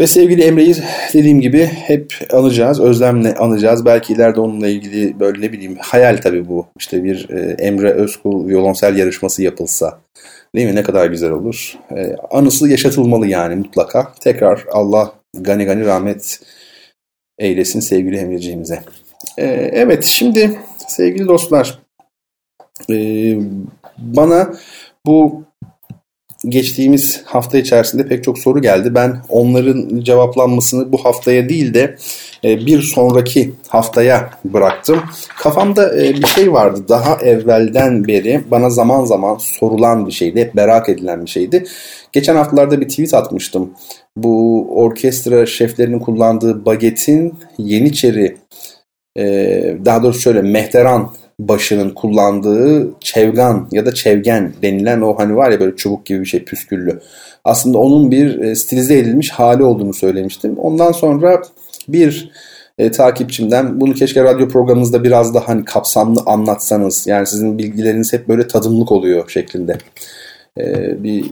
Ve 0.00 0.06
sevgili 0.06 0.42
Emre'yi 0.42 0.74
dediğim 1.12 1.40
gibi 1.40 1.66
hep 1.66 2.14
anacağız, 2.32 2.80
özlemle 2.80 3.34
anacağız. 3.34 3.84
Belki 3.84 4.12
ileride 4.12 4.40
onunla 4.40 4.68
ilgili 4.68 5.20
böyle 5.20 5.40
ne 5.40 5.52
bileyim 5.52 5.76
hayal 5.80 6.16
tabii 6.16 6.48
bu. 6.48 6.66
İşte 6.78 7.04
bir 7.04 7.30
e, 7.30 7.56
Emre 7.58 7.92
Özkul 7.92 8.48
violonsel 8.48 8.96
yarışması 8.96 9.42
yapılsa. 9.42 10.00
Değil 10.54 10.68
mi? 10.68 10.74
Ne 10.74 10.82
kadar 10.82 11.06
güzel 11.06 11.30
olur. 11.30 11.78
E, 11.96 12.16
anısı 12.30 12.68
yaşatılmalı 12.68 13.26
yani 13.26 13.56
mutlaka. 13.56 14.12
Tekrar 14.20 14.64
Allah 14.72 15.12
gani 15.34 15.64
gani 15.64 15.84
rahmet 15.84 16.40
eylesin 17.38 17.80
sevgili 17.80 18.16
Emreciğimize. 18.16 18.82
Ee, 19.38 19.70
evet 19.72 20.04
şimdi 20.04 20.58
sevgili 20.88 21.26
dostlar 21.26 21.78
e, 22.90 22.96
bana 23.98 24.52
bu 25.06 25.44
geçtiğimiz 26.48 27.22
hafta 27.24 27.58
içerisinde 27.58 28.08
pek 28.08 28.24
çok 28.24 28.38
soru 28.38 28.62
geldi. 28.62 28.94
Ben 28.94 29.16
onların 29.28 30.00
cevaplanmasını 30.00 30.92
bu 30.92 31.04
haftaya 31.04 31.48
değil 31.48 31.74
de 31.74 31.96
e, 32.44 32.66
bir 32.66 32.82
sonraki 32.82 33.54
haftaya 33.68 34.30
bıraktım. 34.44 35.00
Kafamda 35.38 36.04
e, 36.04 36.14
bir 36.14 36.26
şey 36.26 36.52
vardı 36.52 36.84
daha 36.88 37.16
evvelden 37.16 38.06
beri 38.06 38.40
bana 38.50 38.70
zaman 38.70 39.04
zaman 39.04 39.36
sorulan 39.36 40.06
bir 40.06 40.12
şeydi. 40.12 40.40
Hep 40.40 40.54
merak 40.54 40.88
edilen 40.88 41.24
bir 41.24 41.30
şeydi. 41.30 41.64
Geçen 42.12 42.36
haftalarda 42.36 42.80
bir 42.80 42.88
tweet 42.88 43.14
atmıştım. 43.14 43.70
Bu 44.16 44.66
orkestra 44.70 45.46
şeflerinin 45.46 45.98
kullandığı 45.98 46.64
bagetin 46.64 47.34
Yeniçeri 47.58 48.36
daha 49.84 50.02
doğrusu 50.02 50.20
şöyle 50.20 50.42
mehteran 50.42 51.10
başının 51.38 51.90
kullandığı 51.90 52.88
çevgan 53.00 53.68
ya 53.72 53.86
da 53.86 53.94
çevgen 53.94 54.52
denilen 54.62 55.00
o 55.00 55.18
hani 55.18 55.36
var 55.36 55.50
ya 55.50 55.60
böyle 55.60 55.76
çubuk 55.76 56.06
gibi 56.06 56.20
bir 56.20 56.26
şey 56.26 56.44
püsküllü. 56.44 57.00
Aslında 57.44 57.78
onun 57.78 58.10
bir 58.10 58.38
e, 58.38 58.54
stilize 58.54 58.98
edilmiş 58.98 59.30
hali 59.30 59.62
olduğunu 59.62 59.94
söylemiştim. 59.94 60.58
Ondan 60.58 60.92
sonra 60.92 61.42
bir 61.88 62.30
e, 62.78 62.90
takipçimden 62.90 63.80
bunu 63.80 63.94
keşke 63.94 64.24
radyo 64.24 64.48
programınızda 64.48 65.04
biraz 65.04 65.34
daha 65.34 65.48
hani 65.48 65.64
kapsamlı 65.64 66.20
anlatsanız. 66.26 67.06
Yani 67.06 67.26
sizin 67.26 67.58
bilgileriniz 67.58 68.12
hep 68.12 68.28
böyle 68.28 68.46
tadımlık 68.46 68.92
oluyor 68.92 69.30
şeklinde 69.30 69.78
bir 70.98 71.24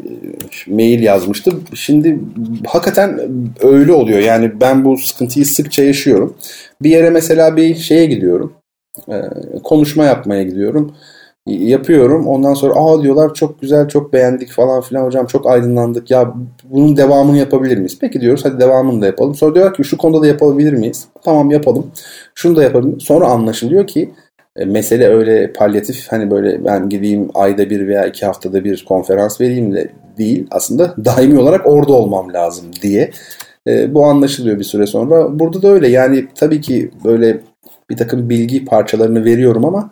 mail 0.66 1.02
yazmıştı. 1.02 1.52
Şimdi 1.75 2.19
hakikaten 2.66 3.21
öyle 3.62 3.93
oluyor. 3.93 4.19
Yani 4.19 4.61
ben 4.61 4.85
bu 4.85 4.97
sıkıntıyı 4.97 5.47
sıkça 5.47 5.85
yaşıyorum. 5.85 6.37
Bir 6.83 6.90
yere 6.90 7.11
mesela 7.11 7.57
bir 7.57 7.75
şeye 7.75 8.07
gidiyorum. 8.07 8.52
E, 9.09 9.14
konuşma 9.64 10.04
yapmaya 10.04 10.43
gidiyorum. 10.43 10.95
Yapıyorum. 11.47 12.26
Ondan 12.26 12.54
sonra 12.54 12.75
aa 12.75 13.02
diyorlar 13.02 13.35
çok 13.35 13.61
güzel, 13.61 13.88
çok 13.88 14.12
beğendik 14.12 14.52
falan 14.52 14.81
filan 14.81 15.07
hocam 15.07 15.26
çok 15.26 15.47
aydınlandık. 15.47 16.11
Ya 16.11 16.35
bunun 16.64 16.97
devamını 16.97 17.38
yapabilir 17.38 17.76
miyiz? 17.76 17.99
Peki 18.00 18.21
diyoruz 18.21 18.45
hadi 18.45 18.61
devamını 18.61 19.02
da 19.02 19.07
yapalım. 19.07 19.35
Sonra 19.35 19.54
diyorlar 19.54 19.75
ki 19.75 19.85
şu 19.85 19.99
konuda 19.99 20.23
da 20.23 20.26
yapabilir 20.26 20.73
miyiz? 20.73 21.09
Tamam 21.25 21.50
yapalım. 21.50 21.87
Şunu 22.35 22.57
da 22.57 22.62
yapalım. 22.62 23.00
Sonra 23.00 23.26
anlaşılıyor 23.26 23.87
ki 23.87 24.11
e, 24.11 24.34
mesele 24.56 25.08
öyle 25.08 25.52
palyatif 25.52 26.06
hani 26.08 26.30
böyle 26.30 26.64
ben 26.64 26.88
gideyim 26.88 27.28
ayda 27.34 27.70
bir 27.70 27.87
veya 27.88 28.06
iki 28.06 28.26
haftada 28.26 28.64
bir 28.64 28.84
konferans 28.84 29.40
vereyim 29.40 29.75
de 29.75 29.90
değil. 30.18 30.46
Aslında 30.50 30.94
daimi 31.04 31.38
olarak 31.38 31.66
orada 31.66 31.92
olmam 31.92 32.32
lazım 32.32 32.66
diye. 32.82 33.11
E, 33.68 33.94
bu 33.94 34.04
anlaşılıyor 34.04 34.58
bir 34.58 34.64
süre 34.64 34.87
sonra. 34.87 35.38
Burada 35.38 35.62
da 35.62 35.68
öyle 35.68 35.88
yani 35.88 36.26
tabii 36.34 36.61
ki 36.61 36.90
böyle 37.04 37.40
bir 37.90 37.96
takım 37.96 38.28
bilgi 38.28 38.64
parçalarını 38.64 39.25
veriyorum 39.25 39.64
ama 39.64 39.90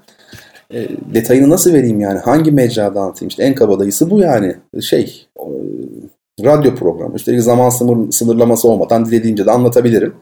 e, 0.74 0.88
detayını 1.14 1.50
nasıl 1.50 1.72
vereyim 1.72 2.00
yani 2.00 2.18
hangi 2.18 2.52
mecrada 2.52 3.00
anlatayım 3.00 3.28
işte 3.28 3.42
en 3.42 3.54
kabadayısı 3.54 4.10
bu 4.10 4.18
yani 4.18 4.56
şey 4.80 5.26
e, 5.38 5.46
radyo 6.44 6.74
programı 6.74 7.14
üstelik 7.14 7.42
zaman 7.42 7.70
sınır, 7.70 8.12
sınırlaması 8.12 8.68
olmadan 8.68 9.06
dilediğimce 9.06 9.46
de 9.46 9.50
anlatabilirim. 9.50 10.14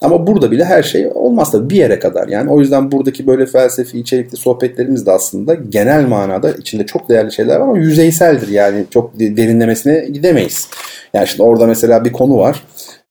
Ama 0.00 0.26
burada 0.26 0.50
bile 0.50 0.64
her 0.64 0.82
şey 0.82 1.10
olmaz 1.14 1.52
tabii 1.52 1.70
bir 1.70 1.76
yere 1.76 1.98
kadar. 1.98 2.28
Yani 2.28 2.50
o 2.50 2.60
yüzden 2.60 2.92
buradaki 2.92 3.26
böyle 3.26 3.46
felsefi 3.46 3.98
içerikli 3.98 4.36
sohbetlerimiz 4.36 5.06
de 5.06 5.10
aslında 5.10 5.54
genel 5.54 6.06
manada 6.06 6.50
içinde 6.50 6.86
çok 6.86 7.08
değerli 7.08 7.32
şeyler 7.32 7.56
var 7.56 7.60
ama 7.60 7.78
yüzeyseldir. 7.78 8.48
Yani 8.48 8.84
çok 8.90 9.18
derinlemesine 9.18 10.06
gidemeyiz. 10.12 10.68
Yani 11.14 11.26
şimdi 11.26 11.42
orada 11.42 11.66
mesela 11.66 12.04
bir 12.04 12.12
konu 12.12 12.38
var. 12.38 12.64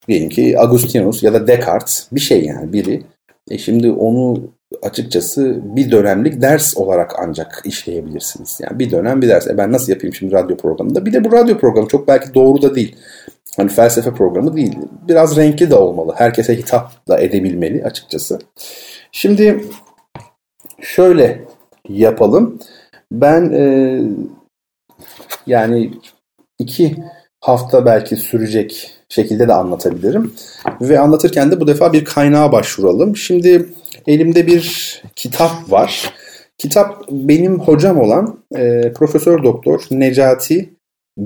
Diyelim 0.08 0.30
ki 0.30 0.60
Agustinus 0.60 1.24
ya 1.24 1.34
da 1.34 1.48
Descartes 1.48 2.08
bir 2.12 2.20
şey 2.20 2.46
yani 2.46 2.74
biri. 2.74 3.04
E 3.52 3.58
şimdi 3.58 3.92
onu 3.92 4.52
açıkçası 4.82 5.60
bir 5.64 5.92
dönemlik 5.92 6.42
ders 6.42 6.78
olarak 6.78 7.12
ancak 7.20 7.62
işleyebilirsiniz. 7.66 8.60
Yani 8.62 8.80
bir 8.80 8.92
dönem 8.92 9.22
bir 9.22 9.28
ders. 9.28 9.48
E 9.48 9.58
ben 9.58 9.72
nasıl 9.72 9.92
yapayım 9.92 10.14
şimdi 10.14 10.34
radyo 10.34 10.58
programında? 10.58 11.06
Bir 11.06 11.14
de 11.14 11.24
bu 11.24 11.32
radyo 11.32 11.58
programı 11.58 11.88
çok 11.88 12.08
belki 12.08 12.34
doğru 12.34 12.62
da 12.62 12.76
değil. 12.76 12.96
Hani 13.58 13.70
felsefe 13.70 14.14
programı 14.14 14.56
değil. 14.56 14.78
Biraz 15.08 15.38
renkli 15.38 15.70
de 15.70 15.76
olmalı. 15.76 16.14
Herkese 16.18 16.58
hitap 16.58 17.08
da 17.08 17.20
edebilmeli 17.20 17.84
açıkçası. 17.84 18.40
Şimdi 19.12 19.66
şöyle 20.82 21.42
yapalım. 21.90 22.60
Ben 23.12 23.52
e, 23.52 24.00
yani 25.48 25.92
iki 26.60 26.96
hafta 27.42 27.86
belki 27.86 28.16
sürecek 28.16 28.92
şekilde 29.10 29.48
de 29.48 29.54
anlatabilirim. 29.54 30.34
Ve 30.82 31.00
anlatırken 31.00 31.52
de 31.52 31.60
bu 31.60 31.68
defa 31.68 31.94
bir 31.94 32.06
kaynağa 32.06 32.52
başvuralım. 32.52 33.16
Şimdi 33.16 33.70
elimde 34.08 34.48
bir 34.48 35.02
kitap 35.16 35.72
var. 35.72 36.14
Kitap 36.58 37.10
benim 37.10 37.60
hocam 37.60 38.00
olan 38.00 38.40
e, 38.56 38.94
Profesör 38.94 39.44
Doktor 39.44 39.82
Necati 39.92 40.74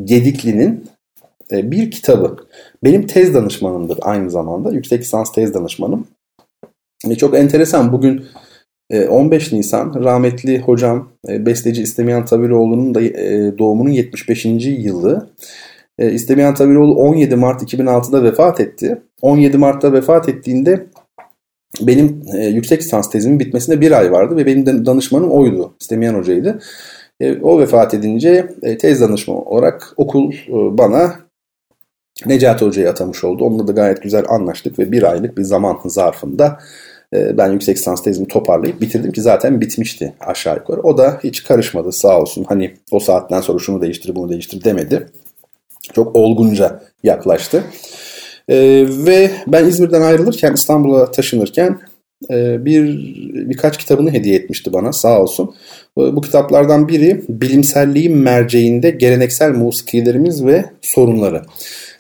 Gedikli'nin 0.04 0.90
bir 1.52 1.92
kitabı. 1.92 2.38
Benim 2.84 3.08
tez 3.08 3.34
danışmanımdır 3.34 3.98
aynı 4.02 4.32
zamanda. 4.32 4.72
Yüksek 4.72 5.02
lisans 5.02 5.32
tez 5.32 5.54
danışmanım. 5.54 6.08
E, 7.10 7.16
çok 7.16 7.36
enteresan. 7.36 7.92
Bugün 7.92 8.26
15 9.10 9.54
e, 9.54 9.58
Nisan 9.58 10.04
rahmetli 10.04 10.60
hocam 10.60 11.10
besteci 11.28 11.82
İstemeyen 11.82 12.26
Tabiroğlu'nun 12.26 12.96
da 12.96 13.02
doğumunun 13.58 13.90
75. 13.90 14.46
yılı. 14.66 15.30
İstemeyen 16.00 16.54
Tabiroğlu 16.54 16.96
17 16.96 17.36
Mart 17.36 17.74
2006'da 17.74 18.24
vefat 18.24 18.60
etti. 18.60 19.02
17 19.22 19.58
Mart'ta 19.58 19.94
vefat 19.94 20.30
ettiğinde 20.30 20.88
benim 21.82 22.22
yüksek 22.34 22.82
lisans 22.82 23.10
tezimin 23.10 23.40
bitmesine 23.40 23.82
bir 23.82 23.92
ay 23.92 24.12
vardı 24.12 24.38
ve 24.38 24.46
benim 24.46 24.86
danışmanım 24.86 25.32
oydu. 25.32 25.76
İstemeyen 25.82 26.14
hocaydı. 26.14 26.60
O 27.42 27.60
vefat 27.60 27.94
edince 27.94 28.50
tez 28.80 29.02
danışmanı 29.02 29.42
olarak 29.42 29.94
okul 29.98 30.32
bana 30.52 31.27
Necati 32.26 32.66
Hoca'yı 32.66 32.90
atamış 32.90 33.24
oldu. 33.24 33.44
Onunla 33.44 33.68
da 33.68 33.72
gayet 33.72 34.02
güzel 34.02 34.26
anlaştık 34.30 34.80
ve 34.80 34.92
bir 34.92 35.04
aylık 35.04 35.38
bir 35.38 35.44
zaman 35.44 35.80
zarfında 35.86 36.60
e, 37.14 37.38
ben 37.38 37.52
yüksek 37.52 37.78
lisans 37.78 38.04
tezimi 38.04 38.28
toparlayıp 38.28 38.82
bitirdim 38.82 39.12
ki 39.12 39.22
zaten 39.22 39.62
bitmişti 39.62 40.14
aşağı 40.20 40.56
yukarı. 40.56 40.82
O 40.82 40.98
da 40.98 41.20
hiç 41.24 41.44
karışmadı 41.44 41.92
sağ 41.92 42.22
olsun. 42.22 42.46
Hani 42.50 42.74
o 42.92 43.00
saatten 43.00 43.42
sonra 43.42 43.60
şunu 43.60 43.82
değiştir 43.82 44.16
bunu 44.16 44.30
değiştir 44.30 44.64
demedi. 44.64 45.08
Çok 45.94 46.16
olgunca 46.16 46.84
yaklaştı. 47.04 47.64
Ee, 48.50 48.86
ve 48.90 49.32
ben 49.48 49.66
İzmir'den 49.66 50.02
ayrılırken 50.02 50.54
İstanbul'a 50.54 51.12
taşınırken 51.12 51.80
e, 52.32 52.66
bir 52.66 52.84
birkaç 53.50 53.78
kitabını 53.78 54.12
hediye 54.12 54.36
etmişti 54.36 54.74
bana 54.74 54.94
sağ 54.94 55.22
olsun. 55.22 55.56
Bu, 55.96 56.22
kitaplardan 56.22 56.88
biri 56.88 57.24
bilimselliğin 57.30 58.18
merceğinde 58.18 58.90
geleneksel 58.90 59.52
musikilerimiz 59.52 60.46
ve 60.46 60.66
sorunları. 60.82 61.42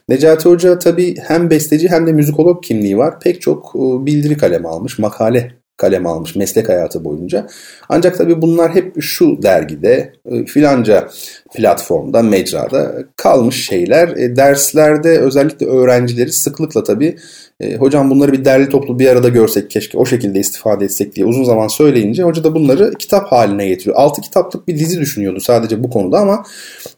Necati 0.09 0.49
Hoca 0.49 0.79
tabii 0.79 1.15
hem 1.27 1.49
besteci 1.49 1.89
hem 1.89 2.07
de 2.07 2.13
müzikolog 2.13 2.63
kimliği 2.63 2.97
var. 2.97 3.19
Pek 3.19 3.41
çok 3.41 3.75
e, 3.75 4.05
bildiri 4.05 4.37
kalem 4.37 4.65
almış, 4.65 4.99
makale 4.99 5.56
kalem 5.77 6.07
almış 6.07 6.35
meslek 6.35 6.69
hayatı 6.69 7.05
boyunca. 7.05 7.47
Ancak 7.89 8.17
tabii 8.17 8.41
bunlar 8.41 8.75
hep 8.75 9.01
şu 9.01 9.41
dergide, 9.41 10.13
e, 10.25 10.45
filanca 10.45 11.09
platformda, 11.55 12.23
mecrada 12.23 12.95
kalmış 13.15 13.65
şeyler. 13.65 14.07
E, 14.07 14.35
derslerde 14.35 15.19
özellikle 15.19 15.65
öğrencileri 15.65 16.31
sıklıkla 16.31 16.83
tabii 16.83 17.17
e, 17.59 17.75
hocam 17.75 18.09
bunları 18.09 18.33
bir 18.33 18.45
derli 18.45 18.69
toplu 18.69 18.99
bir 18.99 19.07
arada 19.07 19.29
görsek 19.29 19.69
keşke 19.69 19.97
o 19.97 20.05
şekilde 20.05 20.39
istifade 20.39 20.85
etsek 20.85 21.15
diye 21.15 21.25
uzun 21.25 21.43
zaman 21.43 21.67
söyleyince 21.67 22.23
hoca 22.23 22.43
da 22.43 22.55
bunları 22.55 22.93
kitap 22.93 23.31
haline 23.31 23.67
getiriyor. 23.67 23.95
Altı 23.95 24.21
kitaplık 24.21 24.67
bir 24.67 24.79
dizi 24.79 24.99
düşünüyordu 24.99 25.39
sadece 25.39 25.83
bu 25.83 25.89
konuda 25.89 26.19
ama 26.19 26.43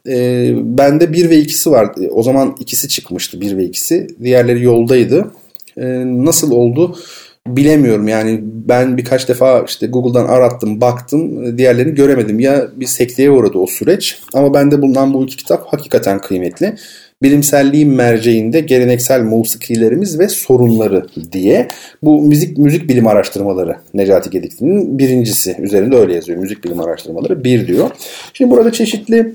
e, 0.08 0.48
bende 0.54 1.12
bir 1.12 1.30
ve 1.30 1.36
ikisi 1.36 1.70
var. 1.70 1.90
O 2.10 2.22
zaman 2.22 2.56
ikisi 2.60 2.88
çıkmıştı 2.88 3.40
bir 3.40 3.56
ve 3.56 3.64
ikisi. 3.64 4.08
Diğerleri 4.22 4.62
yoldaydı. 4.62 5.30
E, 5.76 5.86
nasıl 6.04 6.50
oldu? 6.50 6.96
Bilemiyorum 7.46 8.08
yani. 8.08 8.40
Ben 8.42 8.96
birkaç 8.96 9.28
defa 9.28 9.64
işte 9.68 9.86
Google'dan 9.86 10.26
arattım 10.26 10.80
baktım. 10.80 11.58
Diğerlerini 11.58 11.94
göremedim. 11.94 12.40
Ya 12.40 12.68
bir 12.76 12.86
sekteye 12.86 13.30
uğradı 13.30 13.58
o 13.58 13.66
süreç. 13.66 14.22
Ama 14.34 14.54
bende 14.54 14.82
bulunan 14.82 15.14
bu 15.14 15.24
iki 15.24 15.36
kitap 15.36 15.66
hakikaten 15.66 16.18
kıymetli. 16.18 16.74
Bilimselliğin 17.22 17.90
merceğinde 17.90 18.60
geleneksel 18.60 19.22
musikilerimiz 19.22 20.18
ve 20.18 20.28
sorunları 20.28 21.06
diye. 21.32 21.68
Bu 22.02 22.22
müzik 22.22 22.58
müzik 22.58 22.88
bilim 22.88 23.06
araştırmaları 23.06 23.76
Necati 23.94 24.30
Gedikli'nin 24.30 24.98
birincisi. 24.98 25.56
Üzerinde 25.60 25.96
öyle 25.96 26.14
yazıyor. 26.14 26.38
Müzik 26.38 26.64
bilim 26.64 26.80
araştırmaları 26.80 27.44
bir 27.44 27.66
diyor. 27.66 27.90
Şimdi 28.32 28.50
burada 28.50 28.72
çeşitli 28.72 29.34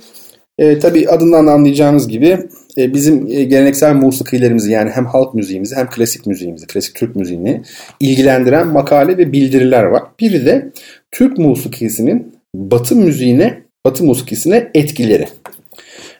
e, 0.57 0.79
tabii 0.79 1.09
adından 1.09 1.47
anlayacağınız 1.47 2.07
gibi 2.07 2.39
e, 2.77 2.93
bizim 2.93 3.27
e, 3.27 3.43
geleneksel 3.43 3.95
musikilerimizi 3.95 4.71
yani 4.71 4.89
hem 4.89 5.05
halk 5.05 5.33
müziğimizi 5.33 5.75
hem 5.75 5.89
klasik 5.89 6.25
müziğimizi, 6.25 6.67
klasik 6.67 6.95
Türk 6.95 7.15
müziğini 7.15 7.61
ilgilendiren 7.99 8.67
makale 8.67 9.17
ve 9.17 9.31
bildiriler 9.31 9.83
var. 9.83 10.03
Biri 10.19 10.45
de 10.45 10.71
Türk 11.11 11.37
musikisinin 11.37 12.35
Batı 12.55 12.95
müziğine, 12.95 13.61
Batı 13.85 14.03
musikisine 14.03 14.71
etkileri. 14.73 15.27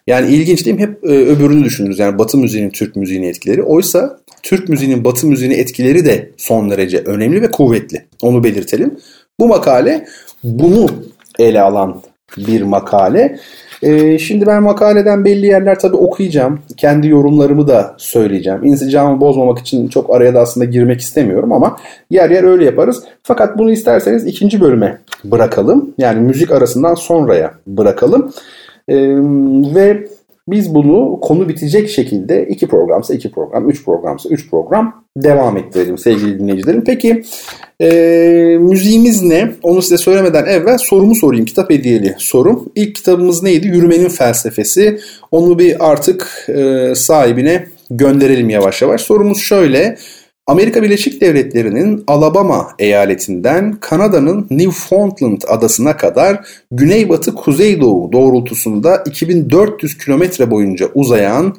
Yani 0.08 0.36
ilginç 0.36 0.65
değil 0.65 0.76
mi? 0.76 0.82
Hep 0.82 1.04
e, 1.04 1.08
öbürünü 1.08 1.63
düşünürüz. 1.63 2.00
Yani 2.00 2.20
Batı 2.20 2.38
müziğinin 2.38 2.70
Türk 2.70 2.96
müziğine 2.96 3.28
etkileri. 3.28 3.63
Oysa 3.63 4.20
Türk 4.44 4.70
müziğinin 4.70 5.06
Batı 5.06 5.28
müziğine 5.28 5.56
etkileri 5.56 6.06
de 6.06 6.30
son 6.38 6.72
derece 6.72 6.98
önemli 6.98 7.41
ve 7.41 7.52
kuvvetli. 7.52 8.06
Onu 8.22 8.44
belirtelim. 8.44 8.98
Bu 9.39 9.48
makale 9.48 10.06
bunu 10.44 10.89
ele 11.39 11.62
alan 11.62 12.02
bir 12.38 12.62
makale. 12.62 13.39
Ee, 13.86 14.17
şimdi 14.17 14.45
ben 14.45 14.63
makaleden 14.63 15.26
belli 15.26 15.45
yerler 15.45 15.80
tabii 15.80 15.95
okuyacağım. 15.95 16.60
Kendi 16.78 17.08
yorumlarımı 17.08 17.67
da 17.67 17.95
söyleyeceğim. 17.98 18.63
İnsicamı 18.63 19.21
bozmamak 19.21 19.60
için 19.60 19.88
çok 19.88 20.15
araya 20.15 20.34
da 20.34 20.39
aslında 20.39 20.65
girmek 20.65 21.02
istemiyorum 21.02 21.54
ama 21.54 21.78
yer 22.10 22.30
yer 22.30 22.43
öyle 22.43 22.65
yaparız. 22.65 23.04
Fakat 23.24 23.58
bunu 23.58 23.71
isterseniz 23.71 24.26
ikinci 24.26 24.62
bölüme 24.62 24.98
bırakalım. 25.24 25.93
Yani 25.98 26.19
müzik 26.19 26.52
arasından 26.52 26.93
sonraya 26.95 27.54
bırakalım. 27.67 28.34
Ee, 28.88 28.95
ve 29.76 30.08
biz 30.48 30.76
bunu 30.76 31.20
konu 31.22 31.50
bitecek 31.50 31.90
şekilde 31.90 32.46
iki 32.50 32.68
programsa 32.68 33.14
iki 33.14 33.32
program, 33.32 33.70
üç 33.70 33.86
programsa 33.86 34.30
üç 34.30 34.50
program 34.50 35.06
devam 35.18 35.58
ettirelim 35.58 35.98
sevgili 35.98 36.40
dinleyicilerim. 36.40 36.84
Peki 36.84 37.24
e, 37.82 37.90
müziğimiz 38.60 39.22
ne? 39.22 39.52
Onu 39.64 39.82
size 39.82 39.98
söylemeden 39.98 40.46
evvel 40.46 40.78
sorumu 40.78 41.16
sorayım. 41.16 41.46
Kitap 41.46 41.70
hediyeli 41.70 42.16
sorum. 42.18 42.72
İlk 42.76 42.96
kitabımız 42.96 43.44
neydi? 43.44 43.68
Yürümenin 43.68 44.10
felsefesi. 44.10 45.00
Onu 45.32 45.60
bir 45.60 45.92
artık 45.92 46.48
e, 46.50 46.96
sahibine 46.96 47.68
gönderelim 47.90 48.50
yavaş 48.50 48.82
yavaş. 48.82 49.02
Sorumuz 49.02 49.40
şöyle. 49.40 49.98
Amerika 50.48 50.84
Birleşik 50.84 51.22
Devletleri'nin 51.22 52.04
Alabama 52.08 52.68
eyaletinden 52.80 53.80
Kanada'nın 53.80 54.48
Newfoundland 54.50 55.42
adasına 55.48 55.98
kadar 55.98 56.48
güneybatı 56.72 57.36
kuzeydoğu 57.36 58.12
doğrultusunda 58.12 59.04
2400 59.06 59.98
kilometre 59.98 60.52
boyunca 60.52 60.90
uzayan 60.96 61.56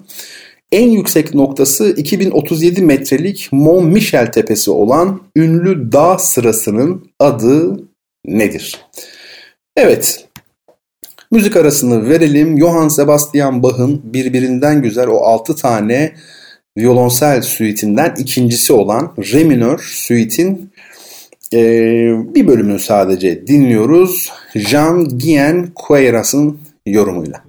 en 0.73 0.91
yüksek 0.91 1.35
noktası 1.35 1.89
2037 1.89 2.83
metrelik 2.83 3.49
Mont 3.53 3.93
Michel 3.93 4.33
tepesi 4.33 4.71
olan 4.71 5.21
ünlü 5.37 5.93
dağ 5.93 6.19
sırasının 6.19 7.11
adı 7.21 7.77
nedir? 8.25 8.81
Evet, 9.77 10.29
müzik 11.31 11.57
arasını 11.57 12.09
verelim. 12.09 12.59
Johann 12.59 12.89
Sebastian 12.89 13.63
Bach'ın 13.63 14.01
birbirinden 14.05 14.83
güzel 14.83 15.07
o 15.07 15.17
6 15.17 15.57
tane 15.57 16.13
violonsel 16.77 17.43
suite'inden 17.43 18.15
ikincisi 18.19 18.73
olan 18.73 19.15
Re 19.33 19.45
minör 19.45 19.79
suite'in 19.79 20.71
e, 21.53 21.61
bir 22.35 22.47
bölümünü 22.47 22.79
sadece 22.79 23.47
dinliyoruz. 23.47 24.33
Jean 24.55 25.19
Guyen 25.19 25.69
Queiras'ın 25.89 26.59
yorumuyla. 26.87 27.46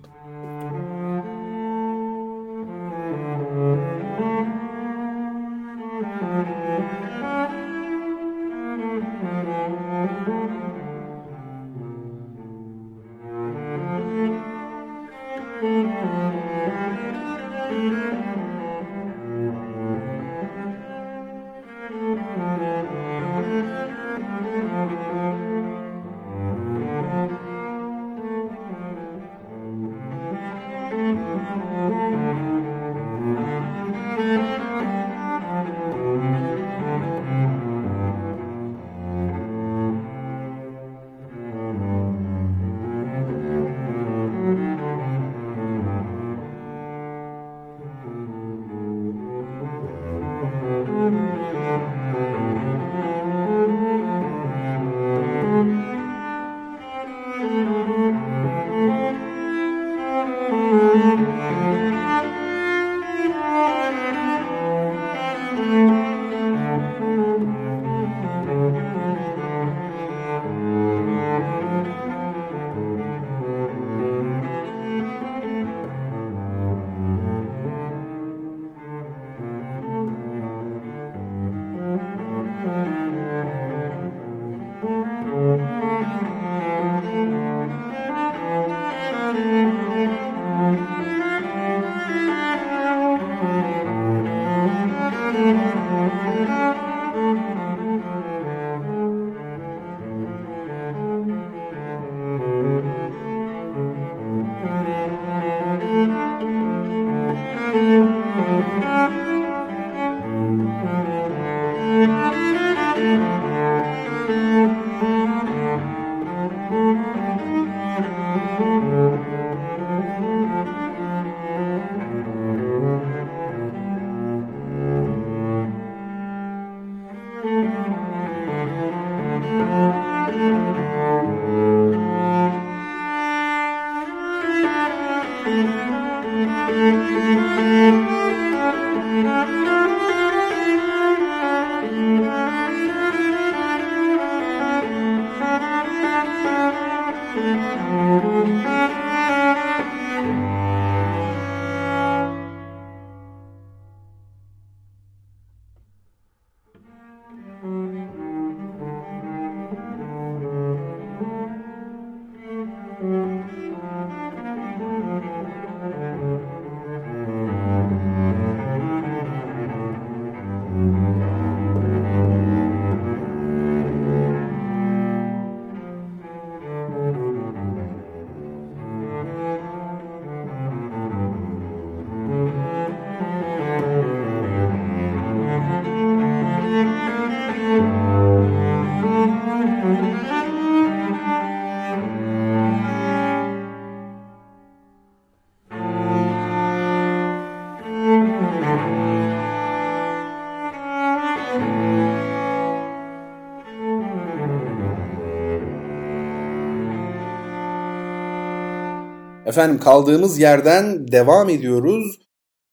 Efendim 209.58 209.80
kaldığımız 209.80 210.40
yerden 210.40 211.08
devam 211.12 211.50
ediyoruz. 211.50 212.20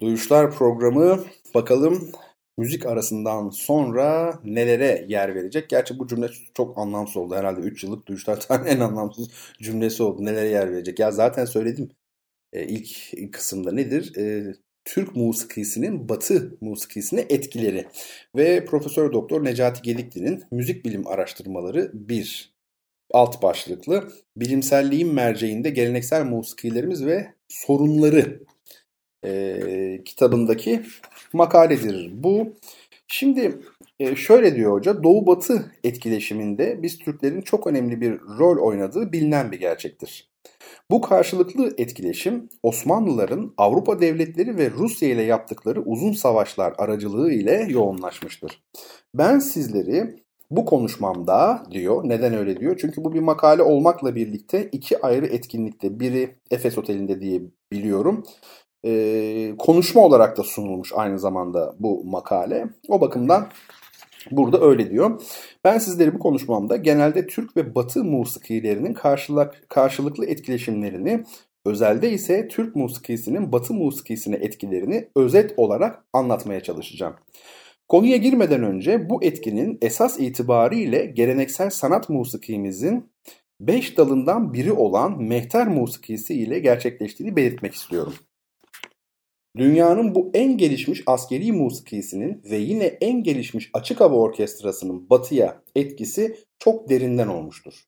Duyuşlar 0.00 0.50
programı 0.50 1.24
bakalım 1.54 2.12
müzik 2.58 2.86
arasından 2.86 3.50
sonra 3.50 4.40
nelere 4.44 5.06
yer 5.08 5.34
verecek? 5.34 5.70
Gerçi 5.70 5.98
bu 5.98 6.06
cümle 6.06 6.28
çok 6.54 6.78
anlamsız 6.78 7.16
oldu. 7.16 7.34
Herhalde 7.34 7.60
3 7.60 7.84
yıllık 7.84 8.06
duyuşlar 8.06 8.40
tane 8.40 8.70
en 8.70 8.80
anlamsız 8.80 9.28
cümlesi 9.62 10.02
oldu. 10.02 10.24
Nelere 10.24 10.48
yer 10.48 10.72
verecek? 10.72 10.98
Ya 10.98 11.12
zaten 11.12 11.44
söyledim 11.44 11.90
e, 12.52 12.66
ilk 12.66 13.32
kısımda 13.32 13.72
nedir? 13.72 14.16
E, 14.16 14.54
Türk 14.84 15.16
musikisinin 15.16 16.08
Batı 16.08 16.58
musikisine 16.60 17.26
etkileri 17.28 17.88
ve 18.36 18.64
Profesör 18.64 19.12
Doktor 19.12 19.44
Necati 19.44 19.82
Gedikli'nin 19.82 20.44
müzik 20.50 20.84
bilim 20.84 21.06
araştırmaları 21.06 21.90
1 21.94 22.53
alt 23.14 23.42
başlıklı 23.42 24.08
bilimselliğin 24.36 25.14
merceğinde 25.14 25.70
geleneksel 25.70 26.24
musikilerimiz 26.24 27.06
ve 27.06 27.34
sorunları 27.48 28.42
e, 29.24 30.04
kitabındaki 30.04 30.82
makaledir 31.32 32.10
bu. 32.12 32.54
Şimdi 33.06 33.58
e, 34.00 34.16
şöyle 34.16 34.56
diyor 34.56 34.72
hoca, 34.72 35.02
Doğu-Batı 35.02 35.72
etkileşiminde 35.84 36.82
biz 36.82 36.98
Türklerin 36.98 37.40
çok 37.40 37.66
önemli 37.66 38.00
bir 38.00 38.20
rol 38.20 38.58
oynadığı 38.58 39.12
bilinen 39.12 39.52
bir 39.52 39.60
gerçektir. 39.60 40.30
Bu 40.90 41.00
karşılıklı 41.00 41.74
etkileşim 41.78 42.48
Osmanlıların 42.62 43.54
Avrupa 43.56 44.00
devletleri 44.00 44.56
ve 44.56 44.70
Rusya 44.70 45.08
ile 45.08 45.22
yaptıkları 45.22 45.82
uzun 45.82 46.12
savaşlar 46.12 46.74
aracılığı 46.78 47.32
ile 47.32 47.66
yoğunlaşmıştır. 47.70 48.62
Ben 49.14 49.38
sizleri 49.38 50.23
bu 50.50 50.64
konuşmamda 50.64 51.62
diyor. 51.70 52.00
Neden 52.04 52.34
öyle 52.34 52.60
diyor? 52.60 52.78
Çünkü 52.80 53.04
bu 53.04 53.12
bir 53.12 53.20
makale 53.20 53.62
olmakla 53.62 54.14
birlikte 54.14 54.68
iki 54.72 55.02
ayrı 55.02 55.26
etkinlikte 55.26 56.00
biri 56.00 56.36
Efes 56.50 56.78
Oteli'nde 56.78 57.20
diye 57.20 57.40
biliyorum. 57.72 58.24
Ee, 58.86 59.54
konuşma 59.58 60.00
olarak 60.02 60.36
da 60.36 60.42
sunulmuş 60.42 60.92
aynı 60.94 61.18
zamanda 61.18 61.74
bu 61.78 62.04
makale. 62.04 62.68
O 62.88 63.00
bakımdan 63.00 63.48
burada 64.30 64.60
öyle 64.60 64.90
diyor. 64.90 65.22
Ben 65.64 65.78
sizleri 65.78 66.14
bu 66.14 66.18
konuşmamda 66.18 66.76
genelde 66.76 67.26
Türk 67.26 67.56
ve 67.56 67.74
Batı 67.74 68.04
musikilerinin 68.04 68.94
karşılık, 68.94 69.68
karşılıklı 69.68 70.26
etkileşimlerini, 70.26 71.24
özelde 71.66 72.10
ise 72.10 72.48
Türk 72.48 72.76
musikisinin 72.76 73.52
Batı 73.52 73.74
musikisine 73.74 74.36
etkilerini 74.36 75.08
özet 75.16 75.54
olarak 75.56 76.04
anlatmaya 76.12 76.62
çalışacağım. 76.62 77.14
Konuya 77.88 78.16
girmeden 78.16 78.62
önce 78.62 79.10
bu 79.10 79.24
etkinin 79.24 79.78
esas 79.82 80.20
itibariyle 80.20 81.06
geleneksel 81.06 81.70
sanat 81.70 82.08
musikimizin 82.08 83.12
beş 83.60 83.98
dalından 83.98 84.52
biri 84.52 84.72
olan 84.72 85.22
mehter 85.22 85.68
musikisi 85.68 86.34
ile 86.34 86.58
gerçekleştiğini 86.58 87.36
belirtmek 87.36 87.74
istiyorum. 87.74 88.14
Dünyanın 89.56 90.14
bu 90.14 90.30
en 90.34 90.56
gelişmiş 90.56 91.02
askeri 91.06 91.52
musikisinin 91.52 92.42
ve 92.50 92.56
yine 92.56 92.84
en 92.84 93.22
gelişmiş 93.22 93.70
açık 93.74 94.00
hava 94.00 94.16
orkestrasının 94.16 95.10
batıya 95.10 95.62
etkisi 95.76 96.36
çok 96.58 96.88
derinden 96.88 97.28
olmuştur. 97.28 97.84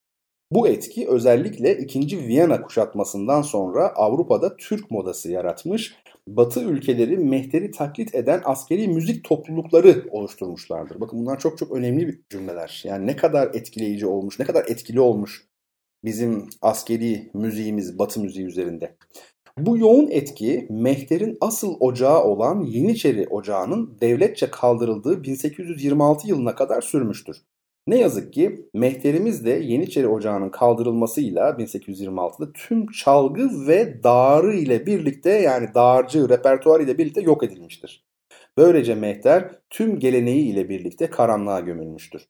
Bu 0.51 0.69
etki 0.69 1.09
özellikle 1.09 1.79
2. 1.79 2.19
Viyana 2.29 2.63
kuşatmasından 2.63 3.43
sonra 3.43 3.89
Avrupa'da 3.89 4.57
Türk 4.57 4.91
modası 4.91 5.31
yaratmış, 5.31 5.95
Batı 6.29 6.61
ülkeleri 6.61 7.17
mehteri 7.17 7.71
taklit 7.71 8.15
eden 8.15 8.43
askeri 8.45 8.89
müzik 8.89 9.25
toplulukları 9.25 10.05
oluşturmuşlardır. 10.11 11.01
Bakın 11.01 11.19
bunlar 11.21 11.39
çok 11.39 11.59
çok 11.59 11.73
önemli 11.73 12.21
cümleler. 12.31 12.83
Yani 12.85 13.07
ne 13.07 13.17
kadar 13.17 13.55
etkileyici 13.55 14.07
olmuş, 14.07 14.39
ne 14.39 14.45
kadar 14.45 14.65
etkili 14.69 15.01
olmuş 15.01 15.47
bizim 16.05 16.49
askeri 16.63 17.31
müziğimiz 17.35 17.99
Batı 17.99 18.21
müziği 18.21 18.47
üzerinde. 18.47 18.97
Bu 19.59 19.79
yoğun 19.79 20.09
etki 20.11 20.67
Mehter'in 20.71 21.39
asıl 21.41 21.77
ocağı 21.81 22.25
olan 22.25 22.63
Yeniçeri 22.63 23.29
Ocağı'nın 23.29 23.99
devletçe 24.01 24.51
kaldırıldığı 24.51 25.23
1826 25.23 26.29
yılına 26.29 26.55
kadar 26.55 26.83
sürmüştür. 26.83 27.37
Ne 27.87 27.99
yazık 27.99 28.33
ki 28.33 28.69
Mehterimiz 28.75 29.45
de 29.45 29.51
Yeniçeri 29.51 30.09
Ocağı'nın 30.09 30.51
kaldırılmasıyla 30.51 31.51
1826'da 31.51 32.53
tüm 32.53 32.87
çalgı 32.87 33.67
ve 33.67 34.03
dağrı 34.03 34.55
ile 34.55 34.87
birlikte 34.87 35.31
yani 35.31 35.69
dağarcı 35.75 36.29
repertuar 36.29 36.81
ile 36.81 36.99
birlikte 36.99 37.21
yok 37.21 37.43
edilmiştir. 37.43 38.07
Böylece 38.57 38.95
Mehter 38.95 39.51
tüm 39.71 39.99
geleneği 39.99 40.53
ile 40.53 40.69
birlikte 40.69 41.11
karanlığa 41.11 41.61
gömülmüştür. 41.61 42.29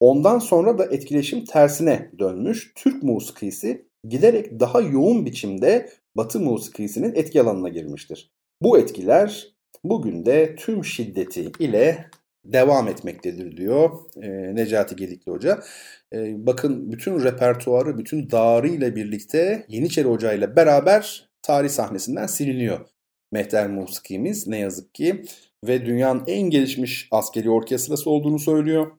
Ondan 0.00 0.38
sonra 0.38 0.78
da 0.78 0.84
etkileşim 0.84 1.44
tersine 1.44 2.10
dönmüş. 2.18 2.72
Türk 2.74 3.02
musikisi 3.02 3.86
giderek 4.08 4.60
daha 4.60 4.80
yoğun 4.80 5.26
biçimde 5.26 5.90
Batı 6.16 6.40
musikisinin 6.40 7.14
etki 7.14 7.42
alanına 7.42 7.68
girmiştir. 7.68 8.32
Bu 8.62 8.78
etkiler 8.78 9.46
bugün 9.84 10.26
de 10.26 10.56
tüm 10.56 10.84
şiddeti 10.84 11.52
ile 11.58 12.10
devam 12.52 12.88
etmektedir 12.88 13.56
diyor 13.56 13.90
e, 14.22 14.54
Necati 14.54 14.96
Gedikli 14.96 15.32
Hoca. 15.32 15.60
E, 16.12 16.46
bakın 16.46 16.92
bütün 16.92 17.24
repertuarı, 17.24 17.98
bütün 17.98 18.30
dağarı 18.30 18.68
ile 18.68 18.96
birlikte 18.96 19.66
Yeniçeri 19.68 20.08
Hoca 20.08 20.32
ile 20.32 20.56
beraber 20.56 21.30
tarih 21.42 21.70
sahnesinden 21.70 22.26
siliniyor. 22.26 22.80
Mehter 23.32 23.70
Musikimiz 23.70 24.46
ne 24.46 24.58
yazık 24.58 24.94
ki 24.94 25.24
ve 25.64 25.86
dünyanın 25.86 26.24
en 26.26 26.50
gelişmiş 26.50 27.08
askeri 27.10 27.50
orkestrası 27.50 28.10
olduğunu 28.10 28.38
söylüyor. 28.38 28.90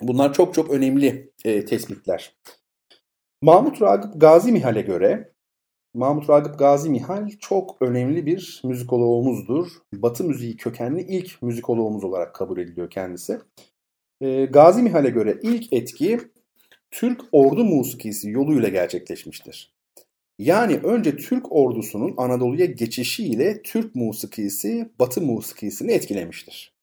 Bunlar 0.00 0.32
çok 0.32 0.54
çok 0.54 0.70
önemli 0.70 1.32
e, 1.44 1.64
tespitler. 1.64 2.36
Mahmut 3.42 3.82
Ragıp 3.82 4.20
Gazi 4.20 4.52
Mihal'e 4.52 4.80
göre 4.80 5.32
Mahmut 5.94 6.30
Ragıp 6.30 6.58
Gazi 6.58 6.90
Mihal 6.90 7.28
çok 7.40 7.76
önemli 7.82 8.26
bir 8.26 8.60
müzikoloğumuzdur. 8.64 9.66
Batı 9.92 10.24
müziği 10.24 10.56
kökenli 10.56 11.02
ilk 11.02 11.42
müzikoloğumuz 11.42 12.04
olarak 12.04 12.34
kabul 12.34 12.58
ediliyor 12.58 12.90
kendisi. 12.90 13.38
E, 14.20 14.44
Gazi 14.44 14.82
Mihal'e 14.82 15.10
göre 15.10 15.38
ilk 15.42 15.72
etki 15.72 16.20
Türk 16.90 17.20
ordu 17.32 17.64
musikisi 17.64 18.30
yoluyla 18.30 18.68
gerçekleşmiştir. 18.68 19.74
Yani 20.38 20.76
önce 20.76 21.16
Türk 21.16 21.52
ordusunun 21.52 22.14
Anadolu'ya 22.16 22.66
geçişiyle 22.66 23.62
Türk 23.62 23.94
musikisi 23.94 24.90
Batı 24.98 25.20
musikisini 25.20 25.92
etkilemiştir. 25.92 26.74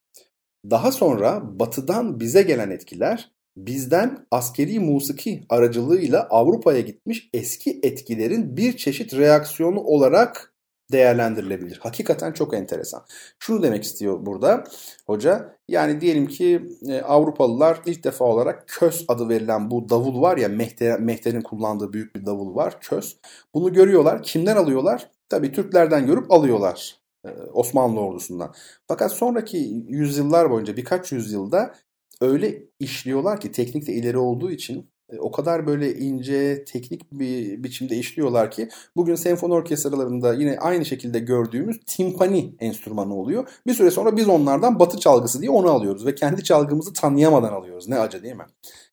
Daha 0.69 0.91
sonra 0.91 1.59
batıdan 1.59 2.19
bize 2.19 2.41
gelen 2.41 2.69
etkiler 2.69 3.31
bizden 3.57 4.25
askeri 4.31 4.79
musiki 4.79 5.45
aracılığıyla 5.49 6.27
Avrupa'ya 6.29 6.81
gitmiş 6.81 7.29
eski 7.33 7.79
etkilerin 7.83 8.57
bir 8.57 8.77
çeşit 8.77 9.13
reaksiyonu 9.13 9.79
olarak 9.79 10.53
değerlendirilebilir. 10.91 11.79
Hakikaten 11.83 12.31
çok 12.31 12.53
enteresan. 12.53 13.03
Şunu 13.39 13.63
demek 13.63 13.83
istiyor 13.83 14.25
burada 14.25 14.63
hoca. 15.07 15.57
Yani 15.67 16.01
diyelim 16.01 16.27
ki 16.27 16.65
e, 16.87 17.01
Avrupalılar 17.01 17.81
ilk 17.85 18.03
defa 18.03 18.25
olarak 18.25 18.63
kös 18.67 19.05
adı 19.07 19.29
verilen 19.29 19.71
bu 19.71 19.89
davul 19.89 20.21
var 20.21 20.37
ya 20.37 20.49
Mehter, 20.49 20.99
Mehter'in 20.99 21.41
kullandığı 21.41 21.93
büyük 21.93 22.15
bir 22.15 22.25
davul 22.25 22.55
var 22.55 22.81
kös. 22.81 23.15
Bunu 23.53 23.73
görüyorlar. 23.73 24.23
Kimden 24.23 24.55
alıyorlar? 24.55 25.11
Tabii 25.29 25.51
Türklerden 25.51 26.05
görüp 26.05 26.31
alıyorlar. 26.31 26.99
E, 27.25 27.29
Osmanlı 27.53 27.99
ordusundan. 27.99 28.53
Fakat 28.87 29.11
sonraki 29.11 29.57
yüzyıllar 29.87 30.51
boyunca 30.51 30.77
birkaç 30.77 31.11
yüzyılda 31.11 31.73
öyle 32.21 32.63
işliyorlar 32.79 33.39
ki 33.39 33.51
teknik 33.51 33.87
de 33.87 33.93
ileri 33.93 34.17
olduğu 34.17 34.51
için 34.51 34.89
e, 35.09 35.19
o 35.19 35.31
kadar 35.31 35.67
böyle 35.67 35.95
ince, 35.95 36.65
teknik 36.65 37.11
bir 37.11 37.63
biçimde 37.63 37.95
işliyorlar 37.95 38.51
ki 38.51 38.69
bugün 38.95 39.15
senfoni 39.15 39.53
orkestralarında 39.53 40.33
yine 40.33 40.59
aynı 40.59 40.85
şekilde 40.85 41.19
gördüğümüz 41.19 41.79
timpani 41.85 42.55
enstrümanı 42.59 43.15
oluyor. 43.15 43.49
Bir 43.67 43.73
süre 43.73 43.91
sonra 43.91 44.17
biz 44.17 44.29
onlardan 44.29 44.79
batı 44.79 44.99
çalgısı 44.99 45.41
diye 45.41 45.51
onu 45.51 45.69
alıyoruz 45.69 46.05
ve 46.05 46.15
kendi 46.15 46.43
çalgımızı 46.43 46.93
tanıyamadan 46.93 47.53
alıyoruz. 47.53 47.87
Ne 47.87 47.99
acı 47.99 48.23
değil 48.23 48.35
mi? 48.35 48.45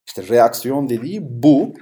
İşte 0.07 0.29
reaksiyon 0.29 0.89
dediği 0.89 1.21
bu. 1.43 1.73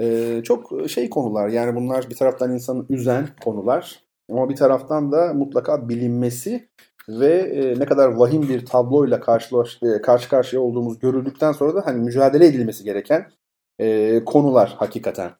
Ee, 0.00 0.40
çok 0.44 0.90
şey 0.90 1.10
konular 1.10 1.48
yani 1.48 1.76
bunlar 1.76 2.10
bir 2.10 2.14
taraftan 2.14 2.52
insanı 2.52 2.86
üzen 2.88 3.28
konular 3.44 4.02
ama 4.30 4.48
bir 4.48 4.56
taraftan 4.56 5.12
da 5.12 5.34
mutlaka 5.34 5.88
bilinmesi 5.88 6.68
ve 7.08 7.34
e, 7.34 7.78
ne 7.78 7.86
kadar 7.86 8.08
vahim 8.08 8.42
bir 8.42 8.66
tabloyla 8.66 9.20
karşı, 9.20 9.56
e, 9.82 10.00
karşı 10.02 10.28
karşıya 10.28 10.62
olduğumuz 10.62 10.98
görüldükten 10.98 11.52
sonra 11.52 11.74
da 11.74 11.86
hani 11.86 12.00
mücadele 12.00 12.46
edilmesi 12.46 12.84
gereken 12.84 13.30
e, 13.78 14.24
konular 14.24 14.74
hakikaten. 14.78 15.30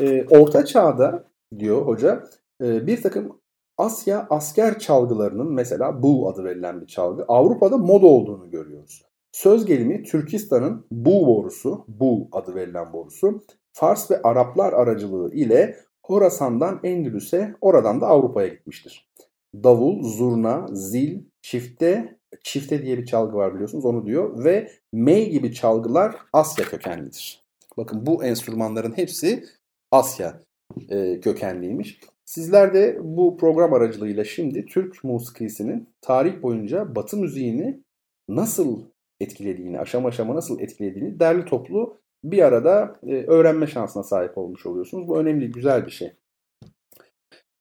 E, 0.00 0.26
Orta 0.26 0.64
Çağ'da 0.64 1.24
diyor 1.58 1.86
hoca 1.86 2.24
e, 2.62 2.86
bir 2.86 3.02
takım 3.02 3.40
Asya 3.78 4.26
asker 4.30 4.78
çalgılarının 4.78 5.52
mesela 5.52 6.02
bu 6.02 6.28
adı 6.28 6.44
verilen 6.44 6.80
bir 6.80 6.86
çalgı 6.86 7.24
Avrupa'da 7.28 7.76
moda 7.76 8.06
olduğunu 8.06 8.50
görüyoruz. 8.50 9.02
Söz 9.32 9.66
gelimi 9.66 10.02
Türkistan'ın 10.02 10.86
bu 10.90 11.26
borusu, 11.26 11.84
bu 11.88 12.28
adı 12.32 12.54
verilen 12.54 12.92
borusu 12.92 13.40
Fars 13.72 14.10
ve 14.10 14.22
Araplar 14.22 14.72
aracılığı 14.72 15.34
ile 15.34 15.76
Horasan'dan 16.02 16.80
Endülüs'e 16.82 17.54
oradan 17.60 18.00
da 18.00 18.06
Avrupa'ya 18.06 18.48
gitmiştir 18.48 19.07
davul, 19.54 20.02
zurna, 20.02 20.66
zil, 20.72 21.22
çifte, 21.42 22.18
çifte 22.44 22.82
diye 22.82 22.98
bir 22.98 23.06
çalgı 23.06 23.36
var 23.36 23.54
biliyorsunuz 23.54 23.84
onu 23.84 24.06
diyor 24.06 24.44
ve 24.44 24.70
mey 24.92 25.30
gibi 25.30 25.54
çalgılar 25.54 26.16
Asya 26.32 26.64
kökenlidir. 26.64 27.42
Bakın 27.76 28.06
bu 28.06 28.24
enstrümanların 28.24 28.96
hepsi 28.96 29.44
Asya 29.90 30.40
e, 30.88 31.20
kökenliymiş. 31.20 32.00
Sizler 32.24 32.74
de 32.74 32.98
bu 33.02 33.36
program 33.36 33.72
aracılığıyla 33.72 34.24
şimdi 34.24 34.66
Türk 34.66 35.04
musikisinin 35.04 35.88
tarih 36.00 36.42
boyunca 36.42 36.94
Batı 36.94 37.16
müziğini 37.16 37.80
nasıl 38.28 38.82
etkilediğini, 39.20 39.80
aşama 39.80 40.08
aşama 40.08 40.34
nasıl 40.34 40.60
etkilediğini 40.60 41.20
derli 41.20 41.44
toplu 41.44 41.98
bir 42.24 42.42
arada 42.42 42.96
e, 43.06 43.14
öğrenme 43.14 43.66
şansına 43.66 44.02
sahip 44.02 44.38
olmuş 44.38 44.66
oluyorsunuz. 44.66 45.08
Bu 45.08 45.18
önemli, 45.18 45.50
güzel 45.50 45.86
bir 45.86 45.90
şey. 45.90 46.12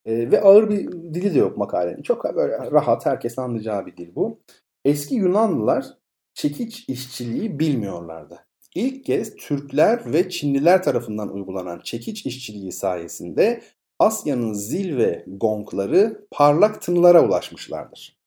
E, 0.07 0.31
ve 0.31 0.41
ağır 0.41 0.69
bir 0.69 0.91
dili 0.91 1.35
de 1.35 1.39
yok 1.39 1.57
makalenin. 1.57 2.01
Çok 2.01 2.35
böyle 2.35 2.71
rahat, 2.71 3.05
herkes 3.05 3.39
anlayacağı 3.39 3.85
bir 3.85 3.97
dil 3.97 4.15
bu. 4.15 4.39
Eski 4.85 5.15
Yunanlılar 5.15 5.85
çekiç 6.33 6.89
işçiliği 6.89 7.59
bilmiyorlardı. 7.59 8.39
İlk 8.75 9.05
kez 9.05 9.35
Türkler 9.35 10.13
ve 10.13 10.29
Çinliler 10.29 10.83
tarafından 10.83 11.33
uygulanan 11.33 11.79
çekiç 11.83 12.25
işçiliği 12.25 12.71
sayesinde 12.71 13.61
Asya'nın 13.99 14.53
zil 14.53 14.97
ve 14.97 15.25
gongları 15.27 16.27
parlak 16.31 16.81
tınılara 16.81 17.25
ulaşmışlardır. 17.25 18.17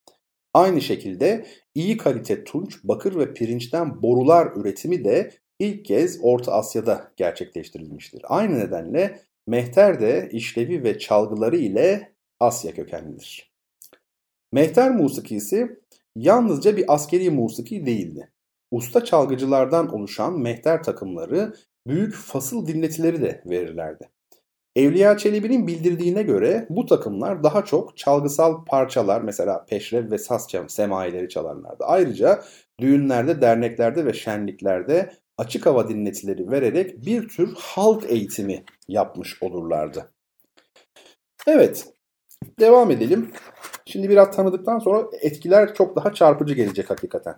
Aynı 0.53 0.81
şekilde 0.81 1.45
iyi 1.75 1.97
kalite 1.97 2.43
tunç, 2.43 2.83
bakır 2.83 3.15
ve 3.15 3.33
pirinçten 3.33 4.01
borular 4.01 4.51
üretimi 4.55 5.03
de 5.03 5.31
ilk 5.59 5.85
kez 5.85 6.19
Orta 6.21 6.51
Asya'da 6.51 7.11
gerçekleştirilmiştir. 7.17 8.21
Aynı 8.23 8.59
nedenle 8.59 9.19
Mehter 9.51 9.99
de 9.99 10.29
işlevi 10.31 10.83
ve 10.83 10.99
çalgıları 10.99 11.57
ile 11.57 12.11
Asya 12.39 12.73
kökenlidir. 12.73 13.51
Mehter 14.51 14.91
musikisi 14.91 15.79
yalnızca 16.15 16.77
bir 16.77 16.93
askeri 16.93 17.29
musiki 17.29 17.85
değildi. 17.85 18.31
Usta 18.71 19.05
çalgıcılardan 19.05 19.93
oluşan 19.93 20.39
mehter 20.39 20.83
takımları 20.83 21.53
büyük 21.87 22.15
fasıl 22.15 22.67
dinletileri 22.67 23.21
de 23.21 23.43
verirlerdi. 23.45 24.09
Evliya 24.75 25.17
Çelebi'nin 25.17 25.67
bildirdiğine 25.67 26.23
göre 26.23 26.67
bu 26.69 26.85
takımlar 26.85 27.43
daha 27.43 27.65
çok 27.65 27.97
çalgısal 27.97 28.65
parçalar 28.65 29.21
mesela 29.21 29.65
peşrev 29.65 30.11
ve 30.11 30.17
saz 30.17 30.47
semaileri 30.67 31.29
çalarlardı. 31.29 31.83
Ayrıca 31.83 32.43
düğünlerde, 32.79 33.41
derneklerde 33.41 34.05
ve 34.05 34.13
şenliklerde 34.13 35.11
açık 35.37 35.65
hava 35.65 35.89
dinletileri 35.89 36.51
vererek 36.51 37.05
bir 37.05 37.27
tür 37.27 37.53
halk 37.55 38.03
eğitimi 38.11 38.63
yapmış 38.87 39.43
olurlardı. 39.43 40.11
Evet, 41.47 41.93
devam 42.59 42.91
edelim. 42.91 43.31
Şimdi 43.85 44.09
biraz 44.09 44.35
tanıdıktan 44.35 44.79
sonra 44.79 45.07
etkiler 45.21 45.73
çok 45.73 45.95
daha 45.95 46.13
çarpıcı 46.13 46.53
gelecek 46.53 46.89
hakikaten. 46.89 47.35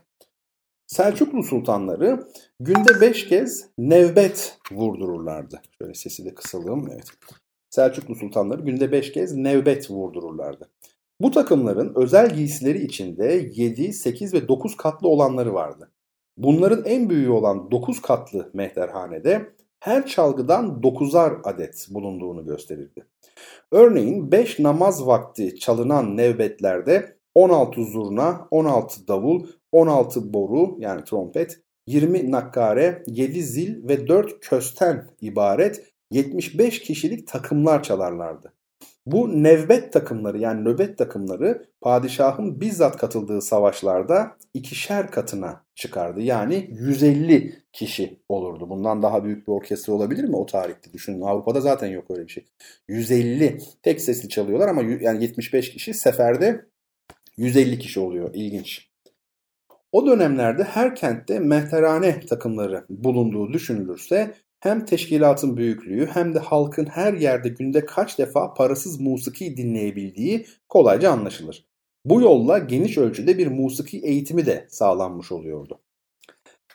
Selçuklu 0.87 1.43
sultanları 1.43 2.27
günde 2.59 3.01
beş 3.01 3.27
kez 3.27 3.69
nevbet 3.77 4.57
vurdururlardı. 4.71 5.61
Şöyle 5.77 5.93
sesi 5.93 6.25
de 6.25 6.35
kısalım. 6.35 6.89
Evet. 6.91 7.07
Selçuklu 7.69 8.15
sultanları 8.15 8.61
günde 8.61 8.91
beş 8.91 9.11
kez 9.11 9.35
nevbet 9.35 9.91
vurdururlardı. 9.91 10.69
Bu 11.21 11.31
takımların 11.31 11.93
özel 11.95 12.35
giysileri 12.35 12.83
içinde 12.83 13.49
7, 13.53 13.93
8 13.93 14.33
ve 14.33 14.47
9 14.47 14.77
katlı 14.77 15.07
olanları 15.07 15.53
vardı. 15.53 15.91
Bunların 16.37 16.85
en 16.85 17.09
büyüğü 17.09 17.29
olan 17.29 17.71
9 17.71 18.01
katlı 18.01 18.51
mehterhanede 18.53 19.53
her 19.79 20.05
çalgıdan 20.07 20.81
9'ar 20.81 21.41
adet 21.43 21.87
bulunduğunu 21.89 22.45
gösterirdi. 22.45 23.05
Örneğin 23.71 24.31
5 24.31 24.59
namaz 24.59 25.07
vakti 25.07 25.55
çalınan 25.55 26.17
nevbetlerde 26.17 27.17
16 27.35 27.83
zurna, 27.85 28.47
16 28.51 29.07
davul, 29.07 29.47
16 29.71 30.33
boru 30.33 30.75
yani 30.79 31.03
trompet, 31.03 31.59
20 31.87 32.31
nakkare, 32.31 33.03
7 33.07 33.43
zil 33.43 33.87
ve 33.87 34.07
4 34.07 34.39
kösten 34.39 35.09
ibaret 35.21 35.83
75 36.11 36.81
kişilik 36.81 37.27
takımlar 37.27 37.83
çalarlardı. 37.83 38.53
Bu 39.05 39.43
nevbet 39.43 39.93
takımları 39.93 40.39
yani 40.39 40.65
nöbet 40.65 40.97
takımları 40.97 41.65
padişahın 41.81 42.61
bizzat 42.61 42.97
katıldığı 42.97 43.41
savaşlarda 43.41 44.37
ikişer 44.53 45.11
katına 45.11 45.63
çıkardı. 45.75 46.21
Yani 46.21 46.67
150 46.71 47.63
kişi 47.73 48.19
olurdu. 48.29 48.69
Bundan 48.69 49.01
daha 49.01 49.23
büyük 49.23 49.47
bir 49.47 49.51
orkestra 49.51 49.93
olabilir 49.93 50.23
mi 50.23 50.35
o 50.35 50.45
tarihte? 50.45 50.93
Düşünün 50.93 51.21
Avrupa'da 51.21 51.61
zaten 51.61 51.87
yok 51.87 52.11
öyle 52.11 52.27
bir 52.27 52.31
şey. 52.31 52.45
150 52.87 53.57
tek 53.83 54.01
sesli 54.01 54.29
çalıyorlar 54.29 54.67
ama 54.67 54.81
yani 54.81 55.23
75 55.23 55.71
kişi 55.71 55.93
seferde 55.93 56.65
150 57.37 57.79
kişi 57.79 57.99
oluyor. 57.99 58.29
İlginç. 58.33 58.89
O 59.91 60.07
dönemlerde 60.07 60.63
her 60.63 60.95
kentte 60.95 61.39
mehterane 61.39 62.19
takımları 62.19 62.85
bulunduğu 62.89 63.53
düşünülürse 63.53 64.33
hem 64.63 64.85
teşkilatın 64.85 65.57
büyüklüğü 65.57 66.05
hem 66.05 66.33
de 66.33 66.39
halkın 66.39 66.85
her 66.85 67.13
yerde 67.13 67.49
günde 67.49 67.85
kaç 67.85 68.19
defa 68.19 68.53
parasız 68.53 68.99
musiki 68.99 69.57
dinleyebildiği 69.57 70.45
kolayca 70.69 71.11
anlaşılır. 71.11 71.65
Bu 72.05 72.21
yolla 72.21 72.57
geniş 72.57 72.97
ölçüde 72.97 73.37
bir 73.37 73.47
musiki 73.47 73.99
eğitimi 73.99 74.45
de 74.45 74.67
sağlanmış 74.69 75.31
oluyordu. 75.31 75.79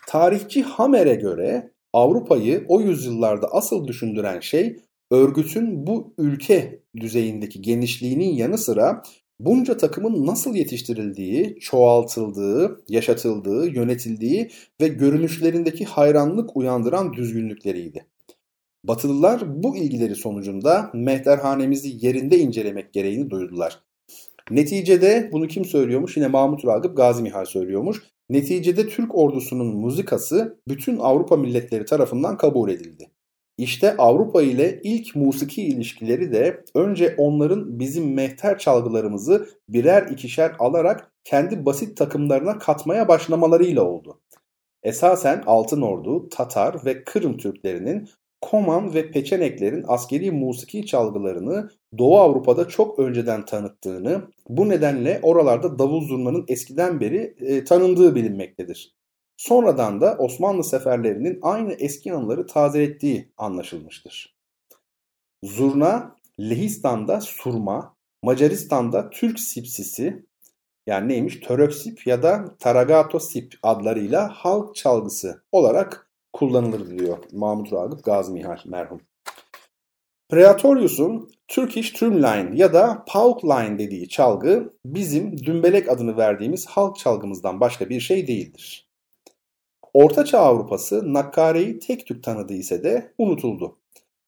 Tarihçi 0.07 0.63
Hamer'e 0.63 1.15
göre 1.15 1.73
Avrupa'yı 1.93 2.65
o 2.69 2.81
yüzyıllarda 2.81 3.47
asıl 3.47 3.87
düşündüren 3.87 4.41
şey 4.41 4.77
örgütün 5.11 5.87
bu 5.87 6.15
ülke 6.19 6.83
düzeyindeki 6.97 7.63
genişliğinin 7.63 8.35
yanı 8.35 8.59
sıra 8.59 9.03
bunca 9.41 9.77
takımın 9.77 10.27
nasıl 10.27 10.55
yetiştirildiği, 10.55 11.59
çoğaltıldığı, 11.61 12.85
yaşatıldığı, 12.89 13.67
yönetildiği 13.67 14.51
ve 14.81 14.89
görünüşlerindeki 14.89 15.85
hayranlık 15.85 16.57
uyandıran 16.57 17.13
düzgünlükleriydi. 17.13 18.07
Batılılar 18.85 19.63
bu 19.63 19.77
ilgileri 19.77 20.15
sonucunda 20.15 20.91
mehterhanemizi 20.95 22.07
yerinde 22.07 22.39
incelemek 22.39 22.93
gereğini 22.93 23.31
duydular. 23.31 23.83
Neticede 24.51 25.29
bunu 25.33 25.47
kim 25.49 25.65
söylüyormuş? 25.65 26.17
Yine 26.17 26.29
Mahmut 26.29 26.65
Ragıp 26.65 26.97
Gazi 26.97 27.23
Mihal 27.23 27.45
söylüyormuş. 27.45 28.03
Neticede 28.31 28.89
Türk 28.89 29.15
ordusunun 29.15 29.77
muzikası 29.77 30.61
bütün 30.69 30.97
Avrupa 30.97 31.37
milletleri 31.37 31.85
tarafından 31.85 32.37
kabul 32.37 32.71
edildi. 32.71 33.11
İşte 33.59 33.97
Avrupa 33.97 34.43
ile 34.43 34.81
ilk 34.83 35.17
musiki 35.17 35.63
ilişkileri 35.63 36.33
de 36.33 36.65
önce 36.75 37.15
onların 37.19 37.79
bizim 37.79 38.15
mehter 38.15 38.59
çalgılarımızı 38.59 39.49
birer 39.69 40.07
ikişer 40.09 40.53
alarak 40.59 41.13
kendi 41.25 41.67
basit 41.67 41.97
takımlarına 41.97 42.59
katmaya 42.59 43.09
başlamalarıyla 43.09 43.83
oldu. 43.83 44.21
Esasen 44.83 45.43
Altın 45.47 45.83
Ordu, 45.83 46.29
Tatar 46.29 46.85
ve 46.85 47.05
Kırım 47.05 47.37
Türklerinin 47.37 48.09
Koman 48.41 48.95
ve 48.95 49.11
Peçeneklerin 49.11 49.85
askeri 49.89 50.31
musiki 50.31 50.87
çalgılarını 50.87 51.71
Doğu 51.99 52.19
Avrupa'da 52.19 52.69
çok 52.69 52.99
önceden 52.99 53.45
tanıttığını, 53.45 54.23
bu 54.49 54.69
nedenle 54.69 55.21
oralarda 55.23 55.79
davul 55.79 56.09
zurnanın 56.09 56.45
eskiden 56.49 57.01
beri 57.01 57.35
e, 57.41 57.65
tanındığı 57.65 58.15
bilinmektedir. 58.15 58.98
Sonradan 59.39 60.01
da 60.01 60.17
Osmanlı 60.19 60.65
seferlerinin 60.65 61.39
aynı 61.43 61.73
eski 61.73 62.13
anıları 62.13 62.47
tazelettiği 62.47 63.33
anlaşılmıştır. 63.37 64.37
Zurna, 65.45 66.17
Lehistan'da 66.41 67.21
surma, 67.21 67.97
Macaristan'da 68.23 69.11
Türk 69.11 69.41
sipsisi 69.41 70.27
yani 70.87 71.09
neymiş 71.09 71.41
Töröksip 71.41 72.07
ya 72.07 72.23
da 72.23 72.57
Taragato 72.59 73.19
sip 73.19 73.55
adlarıyla 73.63 74.29
halk 74.29 74.75
çalgısı 74.75 75.43
olarak 75.53 76.11
kullanılır 76.33 76.99
diyor 76.99 77.19
Mahmut 77.33 77.73
Ragıp 77.73 78.05
Gazi 78.05 78.33
Mihal 78.33 78.59
merhum. 78.67 79.01
Praetorius'un 80.29 81.31
Turkish 81.49 81.91
Trumline 81.91 82.51
ya 82.55 82.73
da 82.73 83.05
Pauk 83.07 83.45
Line 83.45 83.79
dediği 83.79 84.09
çalgı 84.09 84.75
bizim 84.85 85.39
dümbelek 85.39 85.89
adını 85.89 86.17
verdiğimiz 86.17 86.67
halk 86.67 86.97
çalgımızdan 86.99 87.61
başka 87.61 87.89
bir 87.89 88.01
şey 88.01 88.27
değildir. 88.27 88.88
Ortaçağ 89.99 90.39
Avrupası 90.39 91.15
Nakkare'yi 91.15 91.79
tek 91.79 92.07
tük 92.07 92.25
tanıdı 92.25 92.53
ise 92.55 92.85
de 92.85 93.13
unutuldu. 93.19 93.77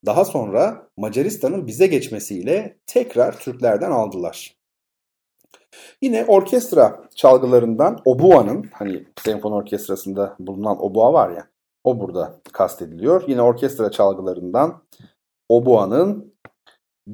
Daha 0.06 0.24
sonra 0.24 0.88
Macaristan'ın 0.96 1.66
bize 1.66 1.86
geçmesiyle 1.86 2.78
tekrar 2.86 3.38
Türklerden 3.38 3.90
aldılar. 3.90 4.56
Yine 6.02 6.24
orkestra 6.24 7.08
çalgılarından 7.14 8.00
obua'nın 8.04 8.70
hani 8.72 9.04
senfoni 9.24 9.54
orkestrasında 9.54 10.36
bulunan 10.38 10.84
obua 10.84 11.12
var 11.12 11.30
ya 11.30 11.48
o 11.84 12.00
burada 12.00 12.40
kastediliyor. 12.52 13.24
Yine 13.28 13.42
orkestra 13.42 13.90
çalgılarından 13.90 14.82
obua'nın 15.48 16.29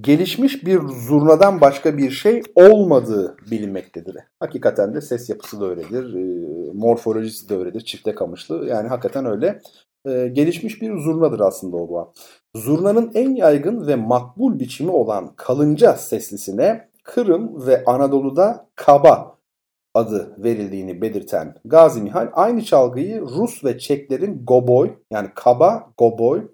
gelişmiş 0.00 0.66
bir 0.66 0.80
zurnadan 1.08 1.60
başka 1.60 1.98
bir 1.98 2.10
şey 2.10 2.42
olmadığı 2.54 3.36
bilinmektedir. 3.50 4.16
Hakikaten 4.40 4.94
de 4.94 5.00
ses 5.00 5.30
yapısı 5.30 5.60
da 5.60 5.66
öyledir, 5.66 6.14
e, 6.14 6.72
morfolojisi 6.72 7.48
de 7.48 7.56
öyledir, 7.56 7.80
çifte 7.80 8.14
kamışlı. 8.14 8.66
Yani 8.66 8.88
hakikaten 8.88 9.26
öyle 9.26 9.60
e, 10.06 10.28
gelişmiş 10.28 10.82
bir 10.82 10.98
zurnadır 10.98 11.40
aslında 11.40 11.76
o. 11.76 12.12
Zurnanın 12.56 13.10
en 13.14 13.34
yaygın 13.34 13.86
ve 13.86 13.96
makbul 13.96 14.58
biçimi 14.58 14.90
olan 14.90 15.32
kalınca 15.36 15.92
seslisine 15.92 16.88
Kırım 17.02 17.66
ve 17.66 17.84
Anadolu'da 17.84 18.68
kaba 18.74 19.36
adı 19.94 20.34
verildiğini 20.38 21.02
belirten 21.02 21.54
Gazi 21.64 22.02
Mihal 22.02 22.28
aynı 22.32 22.64
çalgıyı 22.64 23.20
Rus 23.20 23.64
ve 23.64 23.78
Çeklerin 23.78 24.44
goboy 24.46 24.90
yani 25.10 25.28
kaba 25.34 25.90
goboy, 25.98 26.48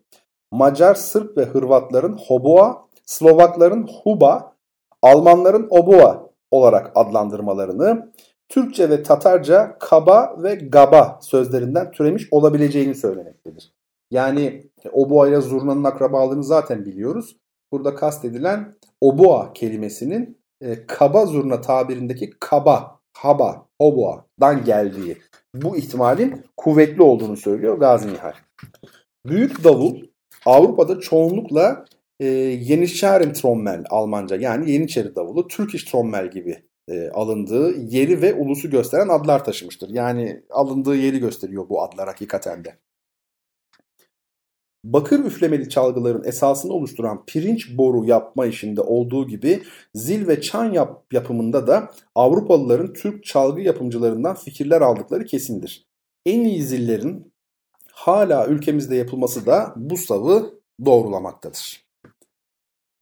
Macar, 0.51 0.95
Sırp 0.95 1.37
ve 1.39 1.45
Hırvatların 1.45 2.19
hoboa 2.27 2.89
Slovakların 3.07 3.89
Huba, 4.03 4.57
Almanların 5.03 5.67
Obua 5.71 6.31
olarak 6.51 6.93
adlandırmalarını, 6.95 8.13
Türkçe 8.49 8.91
ve 8.91 9.03
Tatarca 9.03 9.77
kaba 9.81 10.37
ve 10.43 10.55
gaba 10.55 11.19
sözlerinden 11.23 11.91
türemiş 11.91 12.29
olabileceğini 12.31 12.95
söylemektedir. 12.95 13.73
Yani 14.11 14.71
obua 14.93 15.29
ile 15.29 15.41
zurnanın 15.41 15.85
akrabalığını 15.85 16.45
zaten 16.45 16.85
biliyoruz. 16.85 17.37
Burada 17.73 17.95
kastedilen 17.95 18.77
obua 19.01 19.53
kelimesinin 19.53 20.39
e, 20.61 20.87
kaba 20.87 21.27
zurna 21.27 21.61
tabirindeki 21.61 22.31
kaba, 22.41 23.01
haba, 23.13 23.67
obua'dan 23.79 24.65
geldiği 24.65 25.19
bu 25.55 25.77
ihtimalin 25.77 26.45
kuvvetli 26.57 27.03
olduğunu 27.03 27.37
söylüyor 27.37 27.79
Gazi 27.79 28.13
Nihal. 28.13 28.35
Büyük 29.27 29.65
davul 29.65 30.03
Avrupa'da 30.47 31.01
çoğunlukla 31.01 31.85
e, 32.23 32.27
Yeniçerim 32.65 33.33
Trommel 33.33 33.85
Almanca 33.91 34.37
yani 34.37 34.71
Yeniçeri 34.71 35.15
davulu 35.15 35.49
Turkish 35.49 35.85
Trommel 35.85 36.31
gibi 36.31 36.63
e, 36.89 37.09
alındığı 37.11 37.77
yeri 37.81 38.23
ve 38.23 38.35
ulusu 38.35 38.71
gösteren 38.71 39.09
adlar 39.09 39.45
taşımıştır. 39.45 39.89
Yani 39.89 40.43
alındığı 40.51 40.97
yeri 40.97 41.19
gösteriyor 41.19 41.69
bu 41.69 41.83
adlar 41.83 42.09
hakikaten 42.09 42.65
de. 42.65 42.79
bakır 44.85 45.25
üflemeli 45.25 45.69
çalgıların 45.69 46.25
esasını 46.25 46.73
oluşturan 46.73 47.27
pirinç 47.27 47.79
boru 47.79 48.05
yapma 48.05 48.47
işinde 48.47 48.81
olduğu 48.81 49.27
gibi 49.29 49.63
zil 49.95 50.29
ve 50.29 50.41
çan 50.41 50.73
yap 50.73 51.05
yapımında 51.13 51.67
da 51.67 51.91
Avrupalıların 52.15 52.93
Türk 52.93 53.25
çalgı 53.25 53.61
yapımcılarından 53.61 54.35
fikirler 54.35 54.81
aldıkları 54.81 55.25
kesindir. 55.25 55.87
En 56.27 56.45
iyi 56.45 56.63
zillerin 56.63 57.33
hala 57.93 58.47
ülkemizde 58.47 58.97
yapılması 58.97 59.47
da 59.47 59.75
bu 59.77 59.97
savı 59.97 60.55
doğrulamaktadır. 60.85 61.82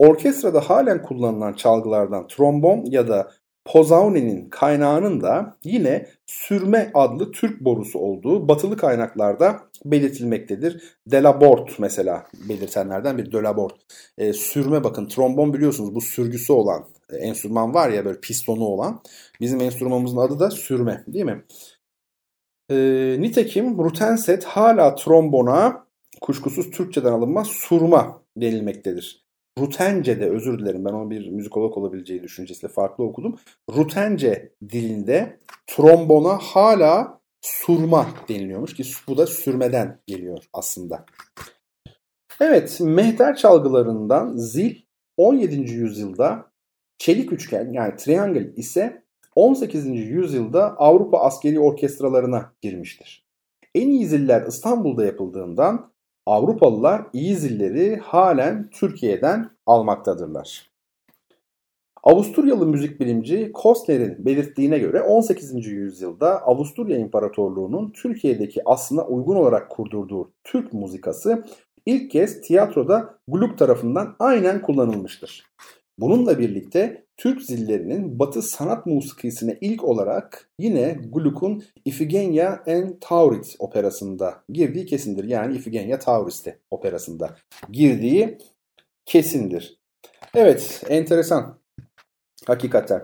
Orkestrada 0.01 0.59
halen 0.59 1.01
kullanılan 1.01 1.53
çalgılardan 1.53 2.27
trombon 2.27 2.85
ya 2.85 3.07
da 3.07 3.31
Pozaune'nin 3.65 4.49
kaynağının 4.49 5.21
da 5.21 5.57
yine 5.63 6.07
sürme 6.25 6.91
adlı 6.93 7.31
Türk 7.31 7.61
borusu 7.61 7.99
olduğu 7.99 8.47
batılı 8.47 8.77
kaynaklarda 8.77 9.59
belirtilmektedir. 9.85 10.83
Delabort 11.07 11.79
mesela 11.79 12.27
belirtenlerden 12.49 13.17
bir 13.17 13.31
Delabort. 13.31 13.73
E, 14.17 14.33
sürme 14.33 14.83
bakın 14.83 15.07
trombon 15.07 15.53
biliyorsunuz 15.53 15.95
bu 15.95 16.01
sürgüsü 16.01 16.53
olan 16.53 16.85
e, 17.09 17.17
enstrüman 17.17 17.73
var 17.73 17.89
ya 17.89 18.05
böyle 18.05 18.19
pistonu 18.19 18.63
olan. 18.63 19.01
Bizim 19.41 19.61
enstrümanımızın 19.61 20.17
adı 20.17 20.39
da 20.39 20.51
sürme 20.51 21.03
değil 21.07 21.25
mi? 21.25 21.45
E, 22.71 22.75
nitekim 23.19 23.77
Rutenset 23.77 24.43
hala 24.43 24.95
trombona 24.95 25.85
kuşkusuz 26.21 26.71
Türkçeden 26.71 27.11
alınma 27.11 27.43
surma 27.45 28.21
denilmektedir. 28.37 29.20
Rutence'de 29.59 30.29
özür 30.29 30.59
dilerim 30.59 30.85
ben 30.85 30.93
onu 30.93 31.09
bir 31.09 31.29
müzikolog 31.29 31.77
olabileceği 31.77 32.23
düşüncesiyle 32.23 32.73
farklı 32.73 33.03
okudum. 33.03 33.39
Rutence 33.75 34.53
dilinde 34.69 35.39
trombona 35.67 36.37
hala 36.37 37.21
surma 37.41 38.07
deniliyormuş 38.29 38.73
ki 38.73 38.83
bu 39.07 39.17
da 39.17 39.27
sürmeden 39.27 39.99
geliyor 40.07 40.43
aslında. 40.53 41.05
Evet 42.41 42.79
mehter 42.81 43.35
çalgılarından 43.35 44.37
zil 44.37 44.75
17. 45.17 45.55
yüzyılda 45.55 46.51
çelik 46.97 47.33
üçgen 47.33 47.73
yani 47.73 47.95
triangle 47.95 48.53
ise 48.55 49.03
18. 49.35 49.87
yüzyılda 49.87 50.77
Avrupa 50.77 51.19
askeri 51.19 51.59
orkestralarına 51.59 52.53
girmiştir. 52.61 53.25
En 53.75 53.87
iyi 53.87 54.07
ziller 54.07 54.45
İstanbul'da 54.47 55.05
yapıldığından 55.05 55.90
Avrupalılar 56.25 57.05
iyi 57.13 57.35
zilleri 57.35 57.97
halen 57.97 58.69
Türkiye'den 58.69 59.49
almaktadırlar. 59.65 60.71
Avusturyalı 62.03 62.65
müzik 62.65 62.99
bilimci 62.99 63.51
Kostler'in 63.53 64.25
belirttiğine 64.25 64.79
göre 64.79 65.01
18. 65.01 65.67
yüzyılda 65.67 66.41
Avusturya 66.41 66.97
İmparatorluğu'nun 66.97 67.91
Türkiye'deki 67.91 68.61
aslına 68.65 69.05
uygun 69.05 69.35
olarak 69.35 69.69
kurdurduğu 69.69 70.31
Türk 70.43 70.73
muzikası 70.73 71.43
ilk 71.85 72.11
kez 72.11 72.41
tiyatroda 72.41 73.17
Gluck 73.27 73.57
tarafından 73.57 74.15
aynen 74.19 74.61
kullanılmıştır. 74.61 75.43
Bununla 75.97 76.39
birlikte 76.39 77.05
Türk 77.21 77.41
zillerinin 77.41 78.19
Batı 78.19 78.41
sanat 78.41 78.85
musikisine 78.85 79.57
ilk 79.61 79.83
olarak 79.83 80.49
yine 80.59 80.99
Gluck'un 81.13 81.63
Iphigenia 81.85 82.59
en 82.65 82.99
Taurit 82.99 83.55
operasında 83.59 84.43
girdiği 84.49 84.85
kesindir. 84.85 85.23
Yani 85.23 85.55
Iphigenia 85.55 85.99
Tauriste 85.99 86.59
operasında 86.71 87.35
girdiği 87.71 88.37
kesindir. 89.05 89.79
Evet, 90.35 90.83
enteresan. 90.89 91.59
Hakikaten. 92.45 93.01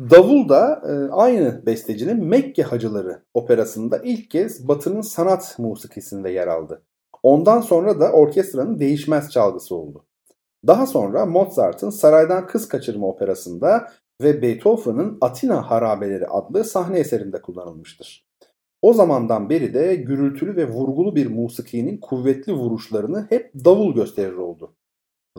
Davul 0.00 0.48
da 0.48 0.82
e, 0.84 1.12
aynı 1.12 1.66
bestecinin 1.66 2.24
Mekke 2.24 2.62
Hacıları 2.62 3.22
operasında 3.34 3.98
ilk 3.98 4.30
kez 4.30 4.68
Batı'nın 4.68 5.00
sanat 5.00 5.58
musikisinde 5.58 6.30
yer 6.30 6.46
aldı. 6.46 6.82
Ondan 7.22 7.60
sonra 7.60 8.00
da 8.00 8.12
orkestranın 8.12 8.78
değişmez 8.78 9.30
çalgısı 9.30 9.74
oldu. 9.74 10.07
Daha 10.66 10.86
sonra 10.86 11.26
Mozart'ın 11.26 11.90
Saraydan 11.90 12.46
Kız 12.46 12.68
Kaçırma 12.68 13.06
operasında 13.06 13.92
ve 14.22 14.42
Beethoven'ın 14.42 15.18
Atina 15.20 15.70
Harabeleri 15.70 16.26
adlı 16.26 16.64
sahne 16.64 16.98
eserinde 16.98 17.42
kullanılmıştır. 17.42 18.28
O 18.82 18.92
zamandan 18.92 19.50
beri 19.50 19.74
de 19.74 19.94
gürültülü 19.96 20.56
ve 20.56 20.68
vurgulu 20.68 21.16
bir 21.16 21.26
musikinin 21.26 21.98
kuvvetli 22.00 22.52
vuruşlarını 22.52 23.26
hep 23.30 23.52
davul 23.54 23.94
gösterir 23.94 24.36
oldu. 24.36 24.76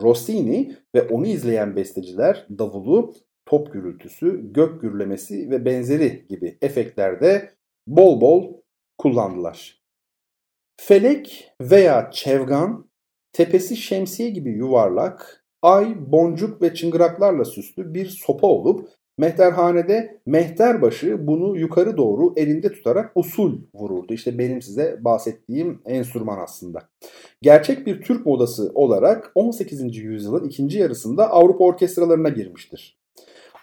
Rossini 0.00 0.76
ve 0.94 1.02
onu 1.02 1.26
izleyen 1.26 1.76
besteciler 1.76 2.46
davulu 2.58 3.14
top 3.46 3.72
gürültüsü, 3.72 4.52
gök 4.52 4.80
gürlemesi 4.80 5.50
ve 5.50 5.64
benzeri 5.64 6.26
gibi 6.28 6.58
efektlerde 6.62 7.50
bol 7.86 8.20
bol 8.20 8.60
kullandılar. 8.98 9.82
Felek 10.76 11.52
veya 11.60 12.10
çevgan 12.10 12.89
Tepesi 13.32 13.76
şemsiye 13.76 14.30
gibi 14.30 14.50
yuvarlak, 14.50 15.44
ay, 15.62 15.96
boncuk 16.12 16.62
ve 16.62 16.74
çıngıraklarla 16.74 17.44
süslü 17.44 17.94
bir 17.94 18.06
sopa 18.06 18.46
olup 18.46 18.88
mehterhanede 19.18 20.20
mehterbaşı 20.26 21.26
bunu 21.26 21.58
yukarı 21.58 21.96
doğru 21.96 22.32
elinde 22.36 22.72
tutarak 22.72 23.12
usul 23.14 23.58
vururdu. 23.74 24.14
İşte 24.14 24.38
benim 24.38 24.62
size 24.62 24.98
bahsettiğim 25.00 25.82
enstrüman 25.86 26.38
aslında. 26.38 26.88
Gerçek 27.42 27.86
bir 27.86 28.02
Türk 28.02 28.26
modası 28.26 28.70
olarak 28.74 29.32
18. 29.34 29.96
yüzyılın 29.96 30.44
ikinci 30.44 30.78
yarısında 30.78 31.30
Avrupa 31.30 31.64
orkestralarına 31.64 32.28
girmiştir. 32.28 33.00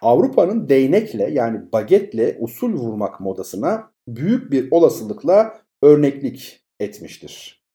Avrupa'nın 0.01 0.69
değnekle 0.69 1.29
yani 1.31 1.71
bagetle 1.73 2.37
usul 2.39 2.73
vurmak 2.73 3.19
modasına 3.19 3.91
büyük 4.07 4.51
bir 4.51 4.67
olasılıkla 4.71 5.61
örneklik 5.81 6.61
etmiştir. 6.79 7.66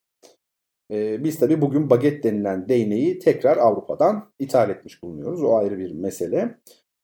Ee, 0.90 1.24
biz 1.24 1.38
tabi 1.38 1.60
bugün 1.60 1.90
baget 1.90 2.24
denilen 2.24 2.68
değneği 2.68 3.18
tekrar 3.18 3.56
Avrupa'dan 3.56 4.32
ithal 4.38 4.70
etmiş 4.70 5.02
bulunuyoruz. 5.02 5.42
O 5.42 5.56
ayrı 5.56 5.78
bir 5.78 5.92
mesele. 5.92 6.58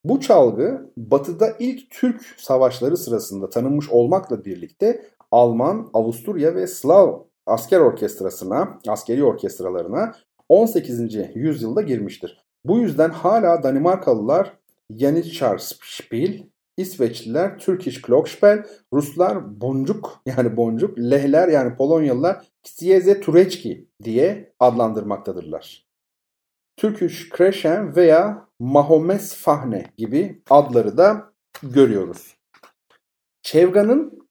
Bu 0.04 0.20
çalgı 0.20 0.92
batıda 0.96 1.56
ilk 1.58 1.90
Türk 1.90 2.22
savaşları 2.36 2.96
sırasında 2.96 3.50
tanınmış 3.50 3.88
olmakla 3.88 4.44
birlikte 4.44 5.02
Alman, 5.30 5.90
Avusturya 5.94 6.54
ve 6.54 6.66
Slav 6.66 7.20
asker 7.46 7.80
orkestrasına, 7.80 8.78
askeri 8.88 9.24
orkestralarına 9.24 10.14
18. 10.48 11.16
yüzyılda 11.34 11.82
girmiştir. 11.82 12.44
Bu 12.64 12.78
yüzden 12.78 13.10
hala 13.10 13.62
Danimarkalılar 13.62 14.58
Janitsharspiel 14.90 16.42
İsveçliler 16.78 17.58
Turkish 17.58 18.02
Glockenspiel, 18.02 18.66
Ruslar 18.92 19.60
boncuk 19.60 20.22
yani 20.26 20.56
boncuk, 20.56 20.98
Lehler 20.98 21.48
yani 21.48 21.76
Polonyalılar 21.76 22.44
Ksieze 22.64 23.20
Tureçki 23.20 23.88
diye 24.04 24.52
adlandırmaktadırlar. 24.60 25.86
Turkish 26.76 27.28
Kreşen 27.28 27.96
veya 27.96 28.48
Mahomes 28.58 29.34
Fahne 29.34 29.92
gibi 29.96 30.42
adları 30.50 30.96
da 30.96 31.32
görüyoruz. 31.62 32.36
Çevgan'ın 33.42 34.27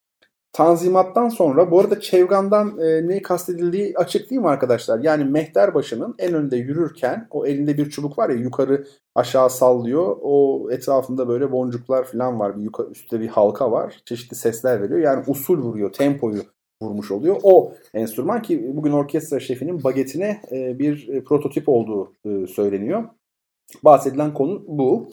Tanzimattan 0.58 1.30
sonra 1.30 1.72
bu 1.72 1.80
arada 1.80 2.00
Çevgan'dan 2.00 2.80
e, 2.80 3.08
ne 3.08 3.22
kastedildiği 3.22 3.98
açık 3.98 4.30
değil 4.30 4.42
mi 4.42 4.48
arkadaşlar? 4.48 5.00
Yani 5.00 5.24
mehter 5.24 5.74
başının 5.74 6.16
en 6.20 6.34
önde 6.34 6.58
yürürken 6.58 7.28
o 7.32 7.46
elinde 7.46 7.78
bir 7.78 7.90
çubuk 7.90 8.18
var 8.18 8.30
ya 8.30 8.36
yukarı 8.36 8.88
aşağı 9.16 9.50
sallıyor. 9.50 10.18
O 10.22 10.68
etrafında 10.72 11.28
böyle 11.28 11.52
boncuklar 11.52 12.04
falan 12.04 12.40
var. 12.40 12.58
Bir 12.58 12.62
yukarı, 12.62 12.92
üstte 12.92 13.22
bir 13.22 13.28
halka 13.28 13.72
var. 13.72 14.02
Çeşitli 14.06 14.36
sesler 14.36 14.82
veriyor. 14.82 15.00
Yani 15.00 15.24
usul 15.28 15.58
vuruyor, 15.58 15.94
tempoyu 15.94 16.42
vurmuş 16.82 17.12
oluyor. 17.12 17.36
O 17.44 17.74
enstrüman 17.94 18.42
ki 18.42 18.72
bugün 18.74 18.92
orkestra 18.92 19.40
şefinin 19.40 19.84
bagetine 19.84 20.42
e, 20.52 20.80
bir 20.80 21.08
e, 21.08 21.24
prototip 21.24 21.70
olduğu 21.70 22.14
e, 22.26 22.48
söyleniyor. 22.48 23.04
Bahsedilen 23.84 24.34
konu 24.34 24.64
bu. 24.68 25.10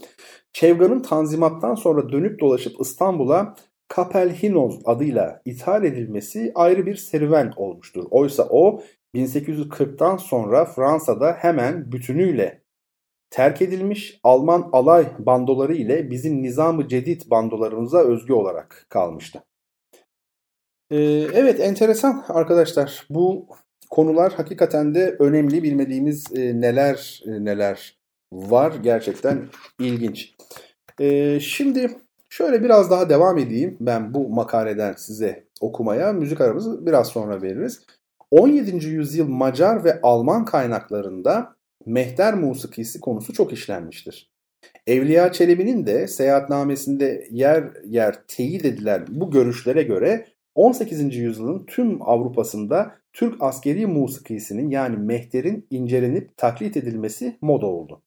Çevgan'ın 0.53 1.01
Tanzimat'tan 1.01 1.75
sonra 1.75 2.13
dönüp 2.13 2.41
dolaşıp 2.41 2.81
İstanbul'a 2.81 3.55
Kapelhinoz 3.89 4.81
adıyla 4.85 5.43
ithal 5.45 5.85
edilmesi 5.85 6.53
ayrı 6.55 6.87
bir 6.87 6.97
serüven 6.97 7.53
olmuştur. 7.57 8.05
Oysa 8.11 8.49
o 8.51 8.83
1840'tan 9.15 10.19
sonra 10.19 10.65
Fransa'da 10.65 11.33
hemen 11.33 11.93
bütünüyle 11.93 12.63
terk 13.31 13.63
edilmiş 13.63 14.21
Alman 14.23 14.69
alay 14.73 15.07
bandoları 15.19 15.75
ile 15.75 16.11
bizim 16.11 16.43
Nizam-ı 16.43 16.89
Cedid 16.89 17.31
bandolarımıza 17.31 17.99
özgü 17.99 18.33
olarak 18.33 18.87
kalmıştı. 18.89 19.43
Ee, 20.91 20.97
evet 21.35 21.61
enteresan 21.61 22.25
arkadaşlar 22.29 23.07
bu 23.11 23.47
konular 23.91 24.33
hakikaten 24.33 24.95
de 24.95 25.17
önemli 25.19 25.63
bilmediğimiz 25.63 26.25
e, 26.37 26.61
neler 26.61 27.23
e, 27.27 27.45
neler 27.45 27.99
var 28.33 28.73
gerçekten 28.83 29.49
ilginç. 29.79 30.35
Ee, 31.01 31.41
şimdi 31.41 31.91
Şöyle 32.37 32.65
biraz 32.65 32.91
daha 32.91 33.09
devam 33.09 33.39
edeyim 33.39 33.77
ben 33.81 34.15
bu 34.15 34.29
makaleden 34.29 34.95
size 34.97 35.45
okumaya. 35.61 36.13
Müzik 36.13 36.41
aramızı 36.41 36.87
biraz 36.87 37.09
sonra 37.09 37.43
veririz. 37.43 37.83
17. 38.31 38.87
yüzyıl 38.87 39.29
Macar 39.29 39.85
ve 39.85 40.01
Alman 40.03 40.45
kaynaklarında 40.45 41.57
mehter 41.87 42.35
musikisi 42.35 43.01
konusu 43.01 43.33
çok 43.33 43.53
işlenmiştir. 43.53 44.31
Evliya 44.87 45.33
Çelebi'nin 45.33 45.87
de 45.87 46.09
seyahatnamesinde 46.09 47.25
yer 47.31 47.65
yer 47.85 48.15
teyit 48.29 48.65
edilen 48.65 49.07
bu 49.09 49.31
görüşlere 49.31 49.83
göre 49.83 50.27
18. 50.55 51.17
yüzyılın 51.17 51.67
tüm 51.67 52.03
Avrupa'sında 52.03 52.95
Türk 53.13 53.43
askeri 53.43 53.87
musikisinin 53.87 54.71
yani 54.71 54.97
mehter'in 54.97 55.67
incelenip 55.71 56.37
taklit 56.37 56.77
edilmesi 56.77 57.39
moda 57.41 57.67
oldu. 57.67 58.03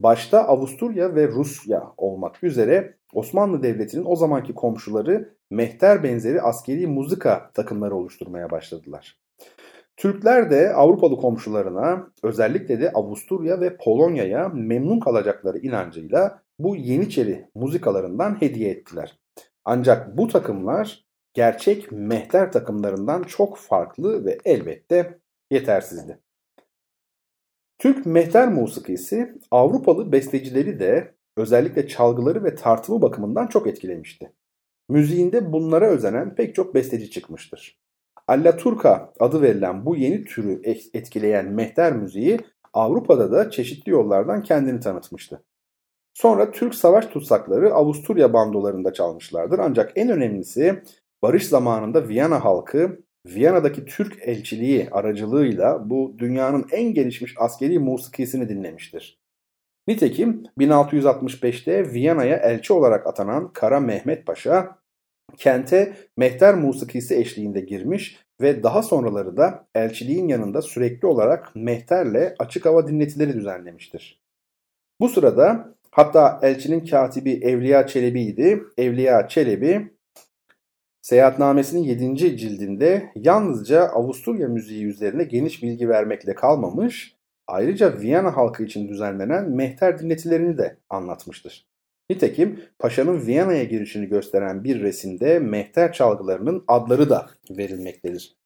Başta 0.00 0.48
Avusturya 0.48 1.14
ve 1.14 1.28
Rusya 1.28 1.82
olmak 1.96 2.44
üzere 2.44 2.96
Osmanlı 3.14 3.62
Devleti'nin 3.62 4.04
o 4.06 4.16
zamanki 4.16 4.54
komşuları 4.54 5.34
mehter 5.50 6.02
benzeri 6.02 6.42
askeri 6.42 6.86
muzika 6.86 7.50
takımları 7.54 7.94
oluşturmaya 7.94 8.50
başladılar. 8.50 9.18
Türkler 9.96 10.50
de 10.50 10.74
Avrupalı 10.74 11.16
komşularına 11.16 12.06
özellikle 12.22 12.80
de 12.80 12.92
Avusturya 12.92 13.60
ve 13.60 13.76
Polonya'ya 13.76 14.48
memnun 14.48 15.00
kalacakları 15.00 15.58
inancıyla 15.58 16.42
bu 16.58 16.76
Yeniçeri 16.76 17.48
muzikalarından 17.54 18.40
hediye 18.40 18.70
ettiler. 18.70 19.18
Ancak 19.64 20.18
bu 20.18 20.28
takımlar 20.28 21.04
gerçek 21.34 21.92
mehter 21.92 22.52
takımlarından 22.52 23.22
çok 23.22 23.58
farklı 23.58 24.24
ve 24.24 24.38
elbette 24.44 25.18
yetersizdi. 25.50 26.18
Türk 27.78 28.06
mehter 28.06 28.48
musikisi 28.48 29.34
Avrupalı 29.50 30.12
bestecileri 30.12 30.80
de 30.80 31.13
özellikle 31.36 31.88
çalgıları 31.88 32.44
ve 32.44 32.54
tartımı 32.54 33.02
bakımından 33.02 33.46
çok 33.46 33.66
etkilemişti. 33.66 34.32
Müziğinde 34.88 35.52
bunlara 35.52 35.88
özenen 35.88 36.34
pek 36.34 36.54
çok 36.54 36.74
besteci 36.74 37.10
çıkmıştır. 37.10 37.78
Alla 38.28 38.56
Turca 38.56 39.12
adı 39.20 39.42
verilen 39.42 39.86
bu 39.86 39.96
yeni 39.96 40.24
türü 40.24 40.60
etkileyen 40.94 41.52
mehter 41.52 41.92
müziği 41.92 42.40
Avrupa'da 42.72 43.32
da 43.32 43.50
çeşitli 43.50 43.92
yollardan 43.92 44.42
kendini 44.42 44.80
tanıtmıştı. 44.80 45.44
Sonra 46.14 46.50
Türk 46.50 46.74
savaş 46.74 47.06
tutsakları 47.06 47.74
Avusturya 47.74 48.32
bandolarında 48.32 48.92
çalmışlardır. 48.92 49.58
Ancak 49.58 49.92
en 49.96 50.08
önemlisi 50.08 50.82
barış 51.22 51.46
zamanında 51.46 52.08
Viyana 52.08 52.44
halkı 52.44 53.04
Viyana'daki 53.26 53.84
Türk 53.84 54.28
elçiliği 54.28 54.88
aracılığıyla 54.90 55.90
bu 55.90 56.14
dünyanın 56.18 56.66
en 56.72 56.94
gelişmiş 56.94 57.34
askeri 57.38 57.78
musikisini 57.78 58.48
dinlemiştir. 58.48 59.23
Nitekim 59.88 60.42
1665'te 60.58 61.92
Viyana'ya 61.92 62.36
elçi 62.36 62.72
olarak 62.72 63.06
atanan 63.06 63.52
Kara 63.52 63.80
Mehmet 63.80 64.26
Paşa 64.26 64.78
kente 65.36 65.96
mehter 66.16 66.54
musikisi 66.54 67.16
eşliğinde 67.16 67.60
girmiş 67.60 68.24
ve 68.40 68.62
daha 68.62 68.82
sonraları 68.82 69.36
da 69.36 69.66
elçiliğin 69.74 70.28
yanında 70.28 70.62
sürekli 70.62 71.06
olarak 71.06 71.56
mehterle 71.56 72.34
açık 72.38 72.66
hava 72.66 72.88
dinletileri 72.88 73.34
düzenlemiştir. 73.34 74.20
Bu 75.00 75.08
sırada 75.08 75.74
hatta 75.90 76.40
elçinin 76.42 76.86
katibi 76.86 77.32
Evliya 77.32 77.86
Çelebi'ydi. 77.86 78.62
Evliya 78.78 79.28
Çelebi 79.28 79.94
Seyahatnamesinin 81.02 81.82
7. 81.82 82.16
cildinde 82.16 83.12
yalnızca 83.14 83.82
Avusturya 83.82 84.48
müziği 84.48 84.86
üzerine 84.86 85.24
geniş 85.24 85.62
bilgi 85.62 85.88
vermekle 85.88 86.34
kalmamış, 86.34 87.16
ayrıca 87.46 88.00
Viyana 88.00 88.36
halkı 88.36 88.64
için 88.64 88.88
düzenlenen 88.88 89.50
mehter 89.50 89.98
dinletilerini 89.98 90.58
de 90.58 90.76
anlatmıştır. 90.90 91.66
Nitekim 92.10 92.60
Paşa'nın 92.78 93.26
Viyana'ya 93.26 93.64
girişini 93.64 94.06
gösteren 94.06 94.64
bir 94.64 94.82
resimde 94.82 95.38
mehter 95.38 95.92
çalgılarının 95.92 96.64
adları 96.68 97.10
da 97.10 97.26
verilmektedir. 97.50 98.36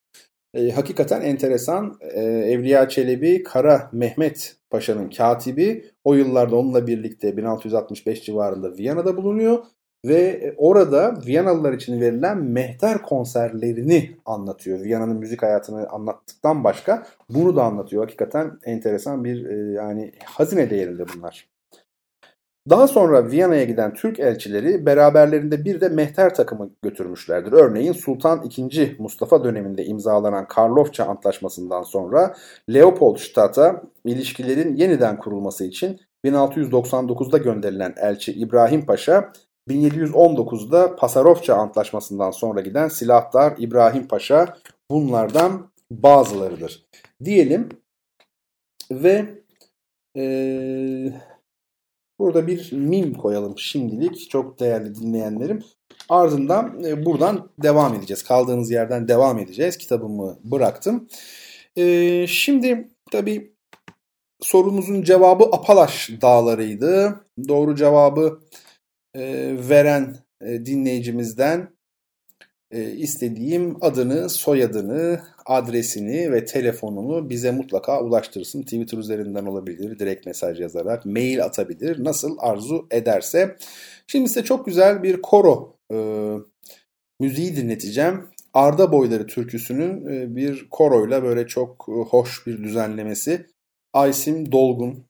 E, 0.54 0.70
hakikaten 0.70 1.20
enteresan. 1.20 1.98
E, 2.00 2.20
Evliya 2.22 2.88
Çelebi 2.88 3.42
Kara 3.42 3.90
Mehmet 3.92 4.56
Paşa'nın 4.70 5.10
katibi 5.10 5.84
o 6.04 6.14
yıllarda 6.14 6.56
onunla 6.56 6.86
birlikte 6.86 7.36
1665 7.36 8.24
civarında 8.24 8.76
Viyana'da 8.76 9.16
bulunuyor 9.16 9.58
ve 10.04 10.54
orada 10.56 11.18
Viyanalılar 11.26 11.72
için 11.72 12.00
verilen 12.00 12.38
mehter 12.38 13.02
konserlerini 13.02 14.16
anlatıyor. 14.24 14.80
Viyana'nın 14.80 15.16
müzik 15.16 15.42
hayatını 15.42 15.88
anlattıktan 15.88 16.64
başka 16.64 17.02
bunu 17.30 17.56
da 17.56 17.62
anlatıyor. 17.62 18.02
Hakikaten 18.02 18.58
enteresan 18.64 19.24
bir 19.24 19.46
e, 19.46 19.72
yani 19.72 20.12
hazine 20.24 20.70
değerinde 20.70 21.04
bunlar. 21.16 21.48
Daha 22.70 22.88
sonra 22.88 23.30
Viyana'ya 23.30 23.64
giden 23.64 23.94
Türk 23.94 24.20
elçileri 24.20 24.86
beraberlerinde 24.86 25.64
bir 25.64 25.80
de 25.80 25.88
mehter 25.88 26.34
takımı 26.34 26.70
götürmüşlerdir. 26.82 27.52
Örneğin 27.52 27.92
Sultan 27.92 28.50
II. 28.58 28.96
Mustafa 28.98 29.44
döneminde 29.44 29.84
imzalanan 29.84 30.48
Karlofça 30.48 31.04
Antlaşması'ndan 31.04 31.82
sonra 31.82 32.34
Leopoldstadt'a 32.70 33.82
ilişkilerin 34.04 34.76
yeniden 34.76 35.18
kurulması 35.18 35.64
için 35.64 36.00
1699'da 36.24 37.38
gönderilen 37.38 37.94
elçi 37.96 38.32
İbrahim 38.32 38.86
Paşa 38.86 39.32
1719'da 39.68 40.96
Pasarofça 40.96 41.54
Antlaşması'ndan 41.54 42.30
sonra 42.30 42.60
giden 42.60 42.88
silahdar 42.88 43.54
İbrahim 43.58 44.08
Paşa 44.08 44.56
bunlardan 44.90 45.70
bazılarıdır. 45.90 46.86
Diyelim 47.24 47.68
ve 48.90 49.38
ee, 50.16 51.12
Burada 52.18 52.46
bir 52.46 52.72
mim 52.72 53.14
koyalım 53.14 53.58
şimdilik 53.58 54.30
çok 54.30 54.60
değerli 54.60 54.94
dinleyenlerim. 54.94 55.64
Ardından 56.08 56.84
e, 56.84 57.04
buradan 57.04 57.50
devam 57.62 57.94
edeceğiz. 57.94 58.22
Kaldığımız 58.22 58.70
yerden 58.70 59.08
devam 59.08 59.38
edeceğiz. 59.38 59.78
Kitabımı 59.78 60.38
bıraktım. 60.44 61.08
E, 61.76 62.26
şimdi 62.26 62.88
tabii 63.10 63.52
sorumuzun 64.40 65.02
cevabı 65.02 65.44
Apalaş 65.44 66.10
dağlarıydı. 66.22 67.20
Doğru 67.48 67.76
cevabı 67.76 68.40
e, 68.52 68.67
veren 69.68 70.16
e, 70.40 70.66
dinleyicimizden 70.66 71.68
e, 72.70 72.90
istediğim 72.90 73.84
adını, 73.84 74.28
soyadını, 74.28 75.20
adresini 75.46 76.32
ve 76.32 76.44
telefonunu 76.44 77.30
bize 77.30 77.50
mutlaka 77.50 78.02
ulaştırsın. 78.02 78.62
Twitter 78.62 78.98
üzerinden 78.98 79.46
olabilir, 79.46 79.98
direkt 79.98 80.26
mesaj 80.26 80.60
yazarak, 80.60 81.06
mail 81.06 81.44
atabilir, 81.44 82.04
nasıl 82.04 82.36
arzu 82.40 82.86
ederse. 82.90 83.56
Şimdi 84.06 84.28
size 84.28 84.44
çok 84.44 84.66
güzel 84.66 85.02
bir 85.02 85.22
koro 85.22 85.76
e, 85.92 85.96
müziği 87.20 87.56
dinleteceğim. 87.56 88.28
Arda 88.54 88.92
Boyları 88.92 89.26
türküsünün 89.26 90.06
e, 90.06 90.36
bir 90.36 90.68
koroyla 90.70 91.22
böyle 91.22 91.46
çok 91.46 91.86
e, 91.88 91.92
hoş 91.92 92.46
bir 92.46 92.64
düzenlemesi. 92.64 93.46
Aysim 93.92 94.52
Dolgun, 94.52 95.07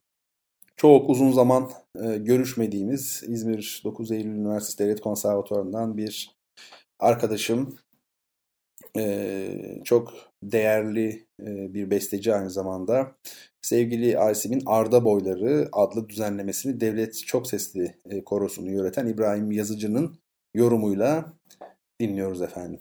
çok 0.79 1.11
uzun 1.11 1.33
zaman 1.33 1.71
e, 2.05 2.17
görüşmediğimiz 2.19 3.23
İzmir 3.27 3.81
9 3.85 4.11
Eylül 4.11 4.31
Üniversitesi 4.31 4.79
Devlet 4.79 5.01
Konservatuvarı'ndan 5.01 5.97
bir 5.97 6.37
arkadaşım 7.01 7.79
e, 8.97 9.81
çok 9.85 10.15
değerli 10.43 11.27
e, 11.43 11.75
bir 11.75 11.91
besteci 11.91 12.35
aynı 12.35 12.51
zamanda. 12.51 13.17
Sevgili 13.63 14.19
Asim'in 14.19 14.63
Arda 14.67 15.05
Boyları 15.05 15.69
adlı 15.73 16.09
düzenlemesini 16.09 16.81
Devlet 16.81 17.27
Çok 17.27 17.47
Sesli 17.47 17.99
e, 18.11 18.25
korosunu 18.25 18.71
yöneten 18.71 19.07
İbrahim 19.07 19.53
Yazıcı'nın 19.53 20.19
yorumuyla 20.55 21.33
dinliyoruz 22.01 22.43
efendim. 22.43 22.81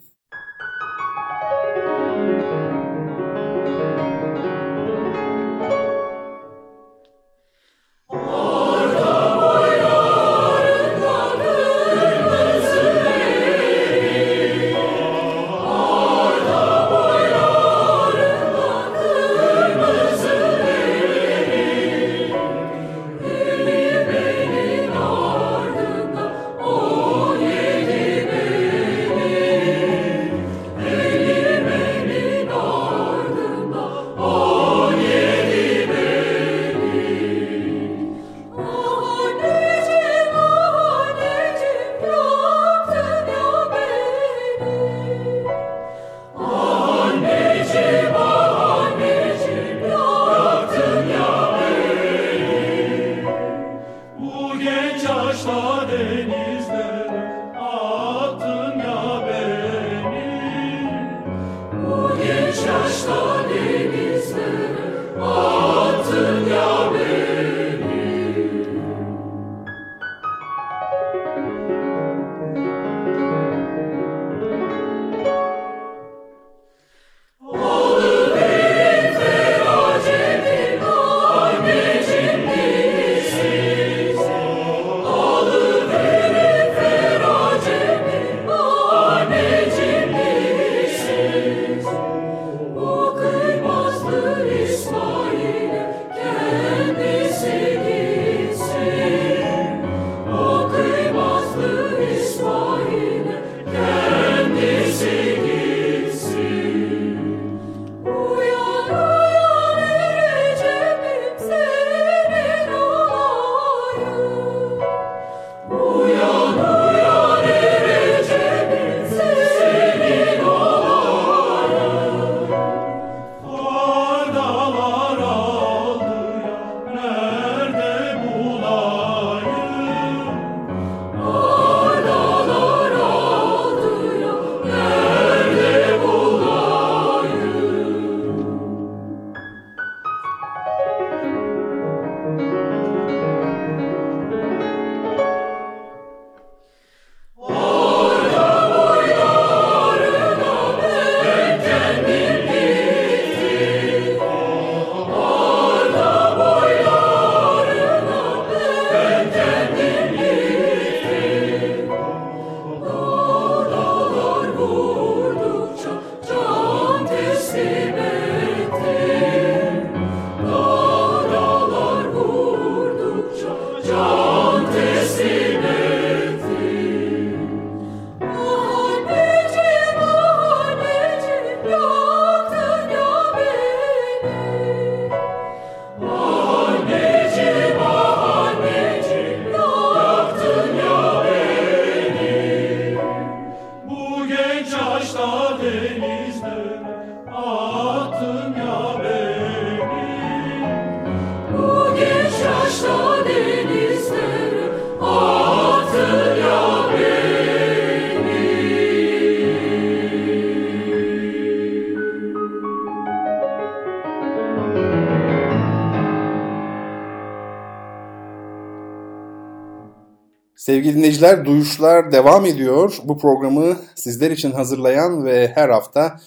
Dinleyiciler, 221.18 221.44
Duyuşlar 221.44 222.12
devam 222.12 222.46
ediyor. 222.46 222.98
Bu 223.04 223.18
programı 223.18 223.76
sizler 223.94 224.30
için 224.30 224.52
hazırlayan 224.52 225.24
ve 225.24 225.52
her 225.54 225.68
hafta 225.68 226.20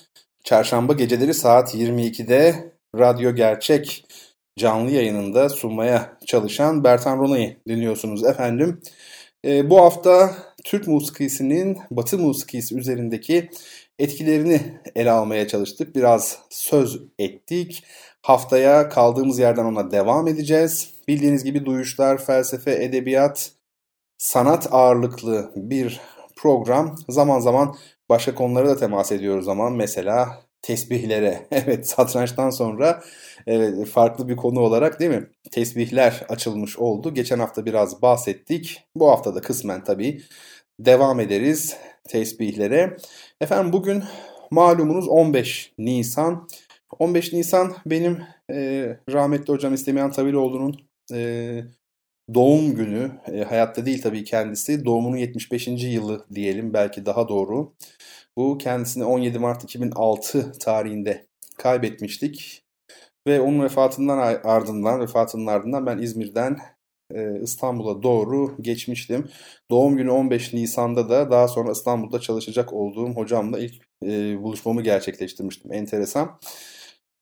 çarşamba 0.44 0.94
geceleri 0.94 1.34
saat 1.34 1.76
22'de 1.76 2.74
Radyo 2.96 3.36
Gerçek 3.36 4.06
canlı 4.60 4.92
yayınında 4.92 5.50
sunmaya 5.50 6.18
çalışan 6.26 6.84
Bertan 6.84 7.18
Rona'yı 7.18 7.58
dinliyorsunuz 7.68 8.24
efendim. 8.24 8.82
E, 9.46 9.70
bu 9.70 9.78
hafta 9.82 10.36
Türk 10.64 10.88
musikisinin 10.88 11.78
Batı 11.92 12.18
musikisi 12.18 12.78
üzerindeki 12.78 13.50
etkilerini 14.00 14.62
ele 14.96 15.12
almaya 15.12 15.48
çalıştık. 15.48 15.96
Biraz 15.96 16.38
söz 16.50 17.02
ettik. 17.20 17.84
Haftaya 18.22 18.90
kaldığımız 18.90 19.40
yerden 19.40 19.66
ona 19.66 19.92
devam 19.92 20.28
edeceğiz. 20.28 20.90
Bildiğiniz 21.08 21.44
gibi 21.44 21.66
duyuşlar, 21.66 22.18
felsefe, 22.18 22.84
edebiyat, 22.84 23.52
sanat 24.22 24.68
ağırlıklı 24.72 25.52
bir 25.56 26.02
program. 26.36 26.96
Zaman 27.10 27.40
zaman 27.40 27.76
başka 28.10 28.36
konulara 28.36 28.70
da 28.70 28.78
temas 28.78 29.12
ediyoruz 29.12 29.48
ama 29.48 29.70
mesela 29.70 30.42
tesbihlere. 30.62 31.48
Evet 31.52 31.90
satrançtan 31.90 32.50
sonra 32.50 33.04
evet, 33.48 33.88
farklı 33.88 34.30
bir 34.30 34.36
konu 34.36 34.60
olarak 34.60 35.00
değil 35.00 35.12
mi? 35.12 35.28
Tesbihler 35.52 36.26
açılmış 36.30 36.78
oldu. 36.78 37.14
Geçen 37.14 37.40
hafta 37.40 37.66
biraz 37.66 38.02
bahsettik. 38.02 38.84
Bu 38.96 39.10
hafta 39.12 39.36
da 39.36 39.42
kısmen 39.42 39.84
tabii 39.84 40.22
devam 40.80 41.20
ederiz 41.20 41.78
tesbihlere. 42.10 42.98
Efendim 43.42 43.74
bugün 43.74 44.04
malumunuz 44.52 45.08
15 45.08 45.74
Nisan. 45.78 46.48
15 47.00 47.34
Nisan 47.34 47.74
benim 47.86 48.24
e, 48.52 48.88
rahmetli 49.10 49.54
hocam 49.54 49.74
İstemeyen 49.74 50.12
Tabiloğlu'nun 50.12 50.76
e, 51.14 51.62
doğum 52.34 52.76
günü, 52.76 53.12
e, 53.34 53.44
hayatta 53.44 53.86
değil 53.86 54.02
tabii 54.02 54.24
kendisi, 54.24 54.86
doğumunun 54.86 55.18
75. 55.18 55.68
yılı 55.88 56.26
diyelim 56.36 56.74
belki 56.74 57.06
daha 57.06 57.30
doğru. 57.30 57.74
Bu 58.38 58.58
kendisini 58.58 59.04
17 59.06 59.40
Mart 59.40 59.64
2006 59.64 60.52
tarihinde 60.52 61.26
kaybetmiştik. 61.58 62.64
Ve 63.28 63.42
onun 63.42 63.64
vefatından 63.64 64.18
ardından, 64.44 65.02
vefatının 65.02 65.48
ardından 65.48 65.86
ben 65.86 65.98
İzmir'den 65.98 66.58
e, 67.16 67.42
İstanbul'a 67.42 68.04
doğru 68.04 68.56
geçmiştim. 68.62 69.30
Doğum 69.72 69.98
günü 69.98 70.12
15 70.12 70.54
Nisan'da 70.54 71.10
da 71.10 71.32
daha 71.32 71.48
sonra 71.48 71.72
İstanbul'da 71.72 72.20
çalışacak 72.20 72.74
olduğum 72.74 73.10
hocamla 73.10 73.60
ilk 73.60 73.74
e, 74.06 74.42
buluşmamı 74.44 74.82
gerçekleştirmiştim. 74.82 75.74
Enteresan. 75.74 76.40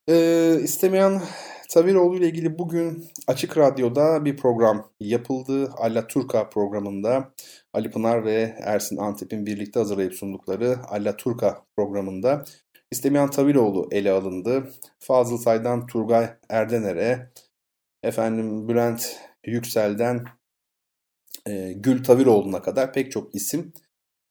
E, 0.09 0.59
istemeyen 0.63 1.21
Taviroğlu 1.69 2.17
ile 2.17 2.27
ilgili 2.27 2.59
bugün 2.59 3.07
Açık 3.27 3.57
Radyo'da 3.57 4.25
bir 4.25 4.37
program 4.37 4.91
yapıldı. 4.99 5.71
Alla 5.77 6.07
Turka 6.07 6.49
programında 6.49 7.33
Ali 7.73 7.91
Pınar 7.91 8.25
ve 8.25 8.55
Ersin 8.59 8.97
Antep'in 8.97 9.45
birlikte 9.45 9.79
hazırlayıp 9.79 10.13
sundukları 10.13 10.77
Alla 10.87 11.17
Turka 11.17 11.65
programında 11.75 12.43
İstemeyen 12.91 13.29
Taviroğlu 13.29 13.87
ele 13.91 14.11
alındı. 14.11 14.71
Fazıl 14.99 15.37
Say'dan 15.37 15.87
Turgay 15.87 16.29
Erdener'e, 16.49 17.31
efendim 18.03 18.67
Bülent 18.67 19.19
Yüksel'den 19.45 20.25
e, 21.47 21.73
Gül 21.73 22.03
Taviroğlu'na 22.03 22.61
kadar 22.61 22.93
pek 22.93 23.11
çok 23.11 23.35
isim 23.35 23.73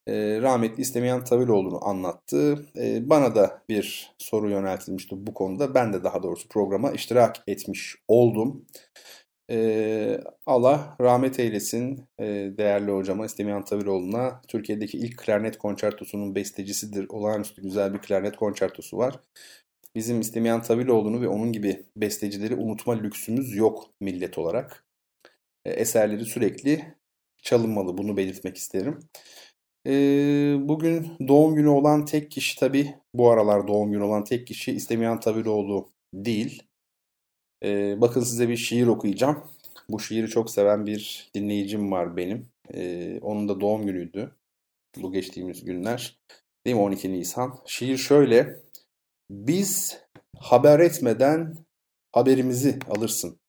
e, 0.08 0.42
rahmetli 0.42 0.80
istemeyen 0.82 1.24
Taviloğlu'nu 1.24 1.88
anlattı. 1.88 2.66
E, 2.76 3.10
bana 3.10 3.34
da 3.34 3.62
bir 3.68 4.14
soru 4.18 4.50
yöneltilmişti 4.50 5.26
bu 5.26 5.34
konuda. 5.34 5.74
Ben 5.74 5.92
de 5.92 6.04
daha 6.04 6.22
doğrusu 6.22 6.48
programa 6.48 6.92
iştirak 6.92 7.36
etmiş 7.46 7.96
oldum. 8.08 8.66
E, 9.50 10.20
Allah 10.46 10.96
rahmet 11.00 11.40
eylesin 11.40 12.08
değerli 12.58 12.90
hocama 12.90 13.26
İstemeyen 13.26 13.64
Taviloğlu'na. 13.64 14.40
Türkiye'deki 14.48 14.98
ilk 14.98 15.18
klarnet 15.18 15.58
konçertosunun 15.58 16.34
bestecisidir. 16.34 17.06
Olağanüstü 17.08 17.62
güzel 17.62 17.94
bir 17.94 17.98
klarnet 17.98 18.36
konçertosu 18.36 18.98
var. 18.98 19.20
Bizim 19.94 20.20
İstemeyen 20.20 20.62
Taviloğlu'nu 20.62 21.20
ve 21.20 21.28
onun 21.28 21.52
gibi 21.52 21.86
bestecileri 21.96 22.54
unutma 22.54 22.94
lüksümüz 22.94 23.56
yok 23.56 23.84
millet 24.00 24.38
olarak. 24.38 24.84
Eserleri 25.64 26.24
sürekli 26.24 26.94
çalınmalı 27.42 27.98
bunu 27.98 28.16
belirtmek 28.16 28.56
isterim. 28.56 28.98
Ee, 29.88 30.56
bugün 30.60 31.08
doğum 31.28 31.54
günü 31.54 31.68
olan 31.68 32.04
tek 32.04 32.30
kişi 32.30 32.58
tabi 32.58 32.94
bu 33.14 33.30
aralar 33.30 33.68
doğum 33.68 33.92
günü 33.92 34.02
olan 34.02 34.24
tek 34.24 34.46
kişi 34.46 34.72
İstemeyen 34.72 35.20
Tabiroğlu 35.20 35.88
değil. 36.14 36.62
Ee, 37.64 38.00
bakın 38.00 38.20
size 38.20 38.48
bir 38.48 38.56
şiir 38.56 38.86
okuyacağım. 38.86 39.44
Bu 39.88 40.00
şiiri 40.00 40.28
çok 40.28 40.50
seven 40.50 40.86
bir 40.86 41.30
dinleyicim 41.34 41.92
var 41.92 42.16
benim. 42.16 42.48
Ee, 42.74 43.18
onun 43.22 43.48
da 43.48 43.60
doğum 43.60 43.86
günüydü 43.86 44.36
bu 44.96 45.12
geçtiğimiz 45.12 45.64
günler. 45.64 46.18
Değil 46.66 46.76
mi 46.76 46.82
12 46.82 47.12
Nisan? 47.12 47.58
Şiir 47.66 47.96
şöyle. 47.96 48.62
Biz 49.30 50.00
haber 50.38 50.80
etmeden 50.80 51.54
haberimizi 52.12 52.78
alırsın. 52.88 53.40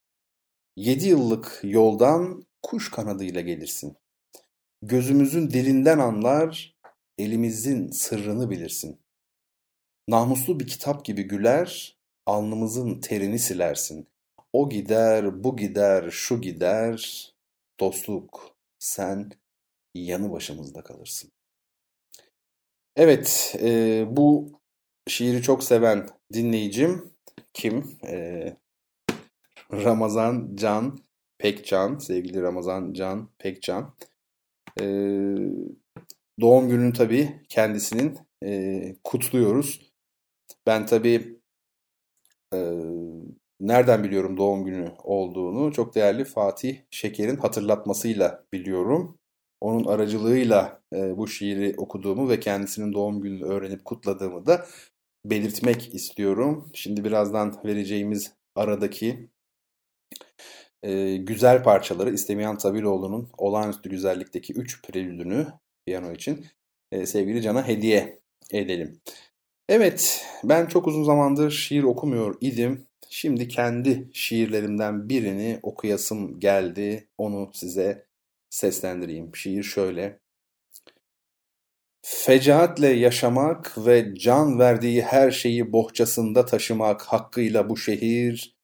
Yedi 0.75 1.07
yıllık 1.07 1.59
yoldan 1.63 2.45
kuş 2.61 2.91
kanadıyla 2.91 3.41
gelirsin. 3.41 3.97
Gözümüzün 4.82 5.49
dilinden 5.49 5.99
anlar, 5.99 6.75
elimizin 7.17 7.91
sırrını 7.91 8.49
bilirsin. 8.49 8.99
Namuslu 10.07 10.59
bir 10.59 10.67
kitap 10.67 11.05
gibi 11.05 11.23
güler, 11.23 11.97
alnımızın 12.25 13.01
terini 13.01 13.39
silersin. 13.39 14.07
O 14.53 14.69
gider, 14.69 15.43
bu 15.43 15.57
gider, 15.57 16.09
şu 16.11 16.41
gider, 16.41 17.30
dostluk, 17.80 18.55
sen 18.80 19.32
yanı 19.95 20.32
başımızda 20.32 20.84
kalırsın. 20.84 21.32
Evet, 22.95 23.55
e, 23.61 24.05
bu 24.09 24.51
şiiri 25.07 25.41
çok 25.41 25.63
seven 25.63 26.07
dinleyicim 26.34 27.13
kim? 27.53 27.97
E, 28.07 28.57
Ramazan 29.71 30.55
Can 30.55 30.99
Pekcan, 31.38 31.97
sevgili 31.97 32.41
Ramazan 32.41 32.93
Can 32.93 33.30
Pekcan. 33.38 33.95
E, 34.82 34.86
doğum 36.41 36.70
gününü 36.70 36.93
tabii 36.93 37.41
kendisinin 37.49 38.17
e, 38.43 38.95
kutluyoruz. 39.03 39.91
Ben 40.67 40.86
tabii 40.86 41.39
e, 42.53 42.59
nereden 43.59 44.03
biliyorum 44.03 44.38
doğum 44.38 44.65
günü 44.65 44.91
olduğunu? 45.03 45.74
Çok 45.74 45.95
değerli 45.95 46.26
Fatih 46.26 46.78
Şeker'in 46.91 47.38
hatırlatmasıyla 47.38 48.45
biliyorum. 48.53 49.17
Onun 49.61 49.86
aracılığıyla 49.86 50.82
e, 50.93 51.17
bu 51.17 51.28
şiiri 51.28 51.74
okuduğumu 51.78 52.30
ve 52.30 52.39
kendisinin 52.39 52.93
doğum 52.93 53.22
gününü 53.22 53.43
öğrenip 53.43 53.86
kutladığımı 53.86 54.45
da 54.45 54.65
belirtmek 55.26 55.95
istiyorum. 55.95 56.72
Şimdi 56.74 57.03
birazdan 57.03 57.61
vereceğimiz 57.65 58.34
aradaki 58.55 59.30
e, 60.84 61.17
güzel 61.17 61.63
parçaları 61.63 62.13
İstemeyen 62.13 62.57
Tabiloğlu'nun 62.57 63.30
olağanüstü 63.38 63.89
güzellikteki 63.89 64.53
3 64.53 64.82
prelüdünü 64.82 65.47
piyano 65.86 66.11
için 66.11 66.45
e, 66.91 67.05
sevgili 67.05 67.41
Can'a 67.41 67.67
hediye 67.67 68.19
edelim. 68.51 69.01
Evet 69.69 70.25
ben 70.43 70.65
çok 70.65 70.88
uzun 70.88 71.03
zamandır 71.03 71.51
şiir 71.51 71.84
okumuyor 71.84 72.38
idim. 72.41 72.86
Şimdi 73.09 73.47
kendi 73.47 74.09
şiirlerimden 74.13 75.09
birini 75.09 75.59
okuyasım 75.63 76.39
geldi. 76.39 77.07
Onu 77.17 77.51
size 77.53 78.05
seslendireyim. 78.49 79.36
Şiir 79.36 79.63
şöyle. 79.63 80.19
Fecaatle 82.01 82.88
yaşamak 82.88 83.73
ve 83.77 84.15
can 84.15 84.59
verdiği 84.59 85.01
her 85.01 85.32
şeyi 85.32 85.73
bohçasında 85.73 86.45
taşımak 86.45 87.01
hakkıyla 87.01 87.69
bu 87.69 87.77
şehir 87.77 88.59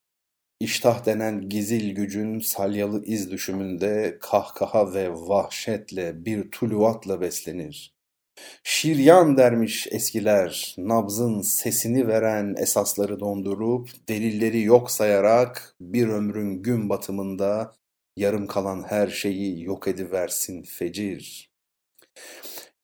İştah 0.59 1.05
denen 1.05 1.49
gizil 1.49 1.95
gücün 1.95 2.39
salyalı 2.39 3.05
iz 3.05 3.31
düşümünde 3.31 4.17
kahkaha 4.21 4.93
ve 4.93 5.13
vahşetle 5.13 6.25
bir 6.25 6.51
tuluvatla 6.51 7.21
beslenir. 7.21 7.95
Şiryan 8.63 9.37
dermiş 9.37 9.87
eskiler, 9.91 10.75
nabzın 10.77 11.41
sesini 11.41 12.07
veren 12.07 12.55
esasları 12.57 13.19
dondurup, 13.19 13.89
delilleri 14.09 14.61
yok 14.61 14.91
sayarak 14.91 15.75
bir 15.81 16.07
ömrün 16.07 16.63
gün 16.63 16.89
batımında 16.89 17.75
yarım 18.17 18.47
kalan 18.47 18.83
her 18.83 19.07
şeyi 19.07 19.63
yok 19.63 19.87
ediversin 19.87 20.63
fecir. 20.63 21.49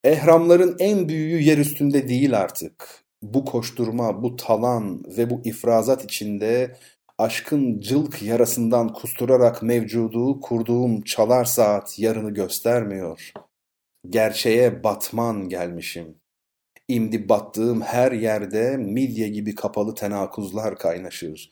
Ehramların 0.03 0.75
en 0.79 1.09
büyüğü 1.09 1.41
yer 1.41 1.57
üstünde 1.57 2.07
değil 2.07 2.39
artık. 2.39 3.03
Bu 3.21 3.45
koşturma, 3.45 4.23
bu 4.23 4.35
talan 4.35 5.03
ve 5.17 5.29
bu 5.29 5.41
ifrazat 5.43 6.03
içinde 6.03 6.75
aşkın 7.21 7.79
cılk 7.79 8.21
yarasından 8.21 8.93
kusturarak 8.93 9.63
mevcudu 9.63 10.39
kurduğum 10.39 11.01
çalar 11.01 11.45
saat 11.45 11.99
yarını 11.99 12.33
göstermiyor. 12.33 13.31
Gerçeğe 14.09 14.83
batman 14.83 15.49
gelmişim. 15.49 16.15
İmdi 16.87 17.29
battığım 17.29 17.81
her 17.81 18.11
yerde 18.11 18.77
midye 18.77 19.27
gibi 19.27 19.55
kapalı 19.55 19.95
tenakuzlar 19.95 20.77
kaynaşır. 20.77 21.49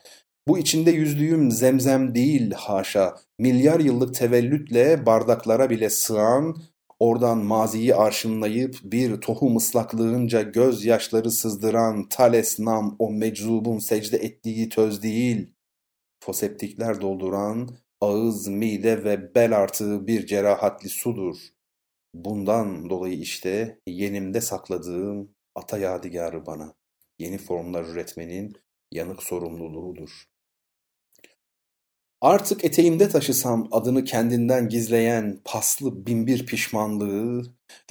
Bu 0.48 0.58
içinde 0.58 0.90
yüzdüğüm 0.90 1.50
zemzem 1.50 2.14
değil 2.14 2.52
haşa, 2.52 3.14
milyar 3.38 3.80
yıllık 3.80 4.14
tevellütle 4.14 5.06
bardaklara 5.06 5.70
bile 5.70 5.90
sığan, 5.90 6.56
oradan 6.98 7.38
maziyi 7.38 7.94
arşınlayıp 7.94 8.78
bir 8.84 9.20
tohum 9.20 9.56
ıslaklığınca 9.56 10.42
gözyaşları 10.42 11.30
sızdıran 11.30 12.08
Thales 12.08 12.58
nam 12.58 12.96
o 12.98 13.10
meczubun 13.10 13.78
secde 13.78 14.16
ettiği 14.16 14.68
töz 14.68 15.02
değil, 15.02 15.54
foseptikler 16.20 17.00
dolduran 17.00 17.70
ağız, 18.00 18.48
mide 18.48 19.04
ve 19.04 19.34
bel 19.34 19.56
artığı 19.56 20.06
bir 20.06 20.26
cerahatli 20.26 20.88
sudur. 20.88 21.36
Bundan 22.14 22.90
dolayı 22.90 23.18
işte 23.18 23.80
yenimde 23.86 24.40
sakladığım 24.40 25.34
ata 25.54 25.78
yadigarı 25.78 26.46
bana 26.46 26.74
yeni 27.18 27.38
formlar 27.38 27.84
üretmenin 27.84 28.56
yanık 28.92 29.22
sorumluluğudur. 29.22 30.24
Artık 32.20 32.64
eteğimde 32.64 33.08
taşısam 33.08 33.68
adını 33.72 34.04
kendinden 34.04 34.68
gizleyen 34.68 35.40
paslı 35.44 36.06
binbir 36.06 36.46
pişmanlığı 36.46 37.42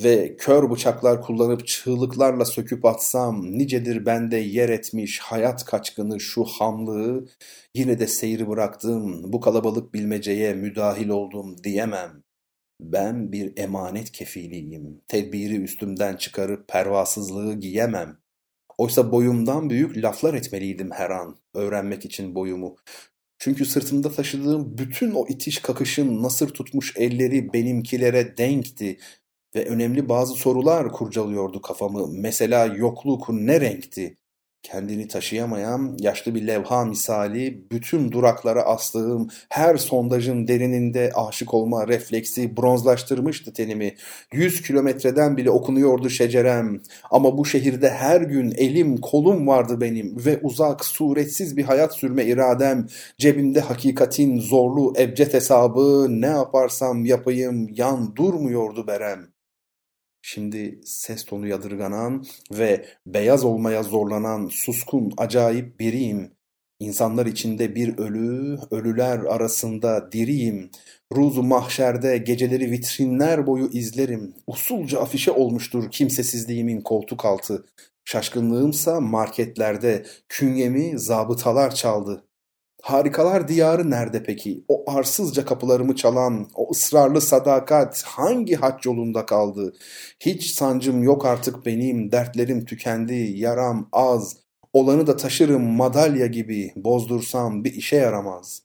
ve 0.03 0.35
kör 0.37 0.71
bıçaklar 0.71 1.21
kullanıp 1.21 1.67
çığlıklarla 1.67 2.45
söküp 2.45 2.85
atsam 2.85 3.57
nicedir 3.57 4.05
bende 4.05 4.37
yer 4.37 4.69
etmiş 4.69 5.19
hayat 5.19 5.65
kaçkını 5.65 6.19
şu 6.19 6.43
hamlığı 6.43 7.25
yine 7.75 7.99
de 7.99 8.07
seyri 8.07 8.47
bıraktım 8.47 9.33
bu 9.33 9.39
kalabalık 9.39 9.93
bilmeceye 9.93 10.53
müdahil 10.53 11.09
oldum 11.09 11.63
diyemem. 11.63 12.23
Ben 12.81 13.31
bir 13.31 13.57
emanet 13.57 14.11
kefiliyim. 14.11 15.01
Tedbiri 15.07 15.55
üstümden 15.63 16.15
çıkarıp 16.15 16.67
pervasızlığı 16.67 17.53
giyemem. 17.59 18.17
Oysa 18.77 19.11
boyumdan 19.11 19.69
büyük 19.69 19.97
laflar 19.97 20.33
etmeliydim 20.33 20.91
her 20.91 21.09
an, 21.09 21.37
öğrenmek 21.53 22.05
için 22.05 22.35
boyumu. 22.35 22.75
Çünkü 23.39 23.65
sırtımda 23.65 24.11
taşıdığım 24.13 24.79
bütün 24.79 25.11
o 25.11 25.27
itiş 25.29 25.59
kakışın 25.59 26.23
nasır 26.23 26.49
tutmuş 26.49 26.93
elleri 26.97 27.53
benimkilere 27.53 28.37
denkti 28.37 28.99
ve 29.55 29.65
önemli 29.67 30.09
bazı 30.09 30.35
sorular 30.35 30.93
kurcalıyordu 30.93 31.61
kafamı. 31.63 32.07
Mesela 32.13 32.65
yokluk 32.67 33.29
ne 33.29 33.61
renkti? 33.61 34.18
Kendini 34.63 35.07
taşıyamayan 35.07 35.97
yaşlı 35.99 36.35
bir 36.35 36.47
levha 36.47 36.85
misali 36.85 37.63
bütün 37.71 38.11
duraklara 38.11 38.61
astığım 38.61 39.27
her 39.49 39.77
sondajın 39.77 40.47
derininde 40.47 41.11
aşık 41.15 41.53
olma 41.53 41.87
refleksi 41.87 42.57
bronzlaştırmıştı 42.57 43.53
tenimi. 43.53 43.95
Yüz 44.31 44.61
kilometreden 44.61 45.37
bile 45.37 45.51
okunuyordu 45.51 46.09
şecerem 46.09 46.81
ama 47.11 47.37
bu 47.37 47.45
şehirde 47.45 47.89
her 47.89 48.21
gün 48.21 48.51
elim 48.51 48.97
kolum 48.97 49.47
vardı 49.47 49.81
benim 49.81 50.25
ve 50.25 50.39
uzak 50.43 50.85
suretsiz 50.85 51.57
bir 51.57 51.63
hayat 51.63 51.95
sürme 51.95 52.25
iradem 52.25 52.87
cebimde 53.17 53.59
hakikatin 53.59 54.39
zorlu 54.39 54.93
ebced 54.99 55.33
hesabı 55.33 56.07
ne 56.09 56.27
yaparsam 56.27 57.05
yapayım 57.05 57.67
yan 57.71 58.15
durmuyordu 58.15 58.87
berem. 58.87 59.38
Şimdi 60.21 60.79
ses 60.85 61.25
tonu 61.25 61.47
yadırganan 61.47 62.25
ve 62.51 62.85
beyaz 63.05 63.43
olmaya 63.43 63.83
zorlanan 63.83 64.47
suskun 64.51 65.13
acayip 65.17 65.79
biriyim. 65.79 66.31
İnsanlar 66.79 67.25
içinde 67.25 67.75
bir 67.75 67.97
ölü, 67.97 68.57
ölüler 68.71 69.19
arasında 69.19 70.11
diriyim. 70.11 70.71
Ruzu 71.15 71.43
mahşerde 71.43 72.17
geceleri 72.17 72.71
vitrinler 72.71 73.47
boyu 73.47 73.69
izlerim. 73.73 74.33
Usulca 74.47 74.99
afişe 74.99 75.31
olmuştur 75.31 75.91
kimsesizliğimin 75.91 76.81
koltuk 76.81 77.25
altı. 77.25 77.65
Şaşkınlığımsa 78.05 79.01
marketlerde 79.01 80.05
künyemi 80.29 80.99
zabıtalar 80.99 81.75
çaldı. 81.75 82.28
Harikalar 82.89 83.47
diyarı 83.47 83.89
nerede 83.89 84.23
peki? 84.23 84.63
O 84.67 84.91
arsızca 84.91 85.45
kapılarımı 85.45 85.95
çalan, 85.95 86.47
o 86.55 86.71
ısrarlı 86.71 87.21
sadakat 87.21 88.03
hangi 88.03 88.55
haç 88.55 88.85
yolunda 88.85 89.25
kaldı? 89.25 89.73
Hiç 90.19 90.51
sancım 90.51 91.03
yok 91.03 91.25
artık 91.25 91.65
benim, 91.65 92.11
dertlerim 92.11 92.65
tükendi, 92.65 93.13
yaram 93.35 93.89
az. 93.91 94.37
Olanı 94.73 95.07
da 95.07 95.17
taşırım 95.17 95.63
madalya 95.63 96.25
gibi, 96.25 96.71
bozdursam 96.75 97.63
bir 97.63 97.73
işe 97.73 97.95
yaramaz. 97.95 98.61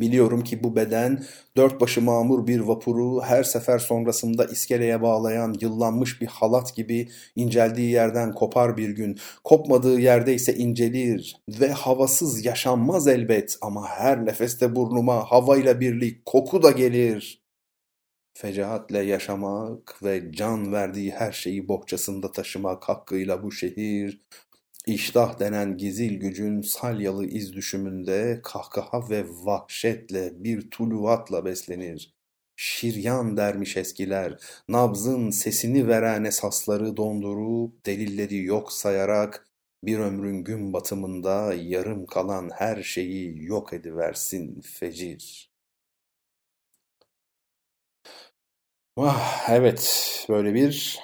Biliyorum 0.00 0.44
ki 0.44 0.64
bu 0.64 0.76
beden 0.76 1.24
dört 1.56 1.80
başı 1.80 2.02
mamur 2.02 2.46
bir 2.46 2.60
vapuru 2.60 3.22
her 3.22 3.42
sefer 3.42 3.78
sonrasında 3.78 4.44
iskeleye 4.44 5.02
bağlayan 5.02 5.54
yıllanmış 5.60 6.20
bir 6.20 6.26
halat 6.26 6.76
gibi 6.76 7.08
inceldiği 7.36 7.90
yerden 7.90 8.32
kopar 8.32 8.76
bir 8.76 8.88
gün. 8.90 9.18
Kopmadığı 9.44 10.00
yerde 10.00 10.34
ise 10.34 10.54
incelir 10.54 11.36
ve 11.60 11.68
havasız 11.68 12.44
yaşanmaz 12.44 13.08
elbet 13.08 13.58
ama 13.62 13.88
her 13.88 14.26
nefeste 14.26 14.76
burnuma 14.76 15.30
havayla 15.30 15.80
birlik 15.80 16.26
koku 16.26 16.62
da 16.62 16.70
gelir. 16.70 17.44
Fecahatle 18.36 18.98
yaşamak 18.98 20.02
ve 20.02 20.32
can 20.32 20.72
verdiği 20.72 21.10
her 21.10 21.32
şeyi 21.32 21.68
bohçasında 21.68 22.32
taşımak 22.32 22.88
hakkıyla 22.88 23.42
bu 23.42 23.52
şehir 23.52 24.20
İştah 24.86 25.38
denen 25.38 25.76
gizil 25.76 26.20
gücün 26.20 26.60
salyalı 26.60 27.26
iz 27.26 27.52
düşümünde 27.52 28.40
kahkaha 28.42 29.10
ve 29.10 29.24
vahşetle 29.28 30.44
bir 30.44 30.70
tuluvatla 30.70 31.44
beslenir. 31.44 32.14
Şiryan 32.56 33.36
dermiş 33.36 33.76
eskiler, 33.76 34.38
nabzın 34.68 35.30
sesini 35.30 35.88
veren 35.88 36.24
esasları 36.24 36.96
dondurup 36.96 37.86
delilleri 37.86 38.44
yok 38.44 38.72
sayarak 38.72 39.48
bir 39.84 39.98
ömrün 39.98 40.44
gün 40.44 40.72
batımında 40.72 41.54
yarım 41.54 42.06
kalan 42.06 42.50
her 42.54 42.82
şeyi 42.82 43.44
yok 43.44 43.72
ediversin 43.72 44.60
fecir. 44.60 45.50
Ah, 48.96 49.48
evet 49.50 50.26
böyle 50.28 50.54
bir 50.54 50.98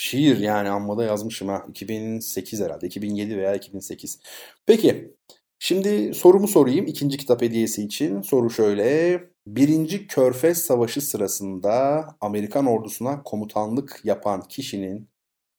Şiir 0.00 0.38
yani 0.38 0.70
ammada 0.70 1.04
yazmışım 1.04 1.48
ha. 1.48 1.66
2008 1.68 2.60
herhalde. 2.60 2.86
2007 2.86 3.36
veya 3.36 3.54
2008. 3.54 4.20
Peki. 4.66 5.14
Şimdi 5.58 6.14
sorumu 6.14 6.48
sorayım 6.48 6.86
ikinci 6.86 7.16
kitap 7.18 7.42
hediyesi 7.42 7.82
için. 7.84 8.22
Soru 8.22 8.50
şöyle. 8.50 9.20
Birinci 9.46 10.06
Körfez 10.06 10.58
Savaşı 10.58 11.00
sırasında 11.00 12.04
Amerikan 12.20 12.66
ordusuna 12.66 13.22
komutanlık 13.22 14.00
yapan 14.04 14.48
kişinin 14.48 15.08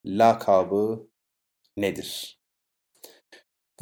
lakabı 0.04 1.08
nedir? 1.76 2.40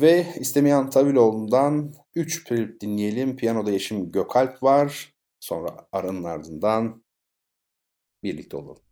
Ve 0.00 0.26
istemeyen 0.40 0.90
Taviloğlu'ndan 0.90 1.94
3 2.14 2.44
klip 2.44 2.80
dinleyelim. 2.80 3.36
Piyanoda 3.36 3.70
Yeşim 3.70 4.12
Gökalp 4.12 4.62
var. 4.62 5.14
Sonra 5.40 5.88
aranın 5.92 6.24
ardından 6.24 7.04
birlikte 8.22 8.56
olalım. 8.56 8.89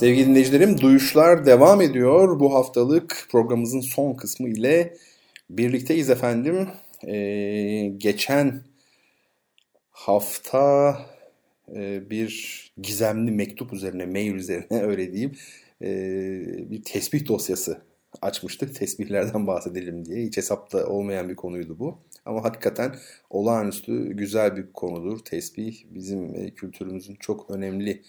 Sevgili 0.00 0.26
dinleyicilerim 0.26 0.80
duyuşlar 0.80 1.46
devam 1.46 1.80
ediyor. 1.80 2.40
Bu 2.40 2.54
haftalık 2.54 3.26
programımızın 3.30 3.80
son 3.80 4.14
kısmı 4.14 4.48
ile 4.48 4.96
birlikteyiz 5.50 6.10
efendim. 6.10 6.68
Ee, 7.06 7.92
geçen 7.96 8.62
hafta 9.90 10.96
e, 11.74 12.10
bir 12.10 12.72
gizemli 12.82 13.30
mektup 13.30 13.72
üzerine, 13.72 14.06
mail 14.06 14.34
üzerine 14.34 14.82
öyle 14.82 15.12
diyeyim 15.12 15.32
e, 15.82 15.90
bir 16.70 16.82
tesbih 16.82 17.28
dosyası 17.28 17.82
açmıştık. 18.22 18.74
Tesbihlerden 18.74 19.46
bahsedelim 19.46 20.04
diye. 20.04 20.26
Hiç 20.26 20.36
hesapta 20.36 20.86
olmayan 20.86 21.28
bir 21.28 21.36
konuydu 21.36 21.78
bu. 21.78 21.98
Ama 22.24 22.44
hakikaten 22.44 22.94
olağanüstü 23.30 24.12
güzel 24.12 24.56
bir 24.56 24.72
konudur. 24.72 25.18
Tesbih 25.24 25.84
bizim 25.90 26.34
e, 26.34 26.50
kültürümüzün 26.50 27.14
çok 27.14 27.50
önemli 27.50 28.02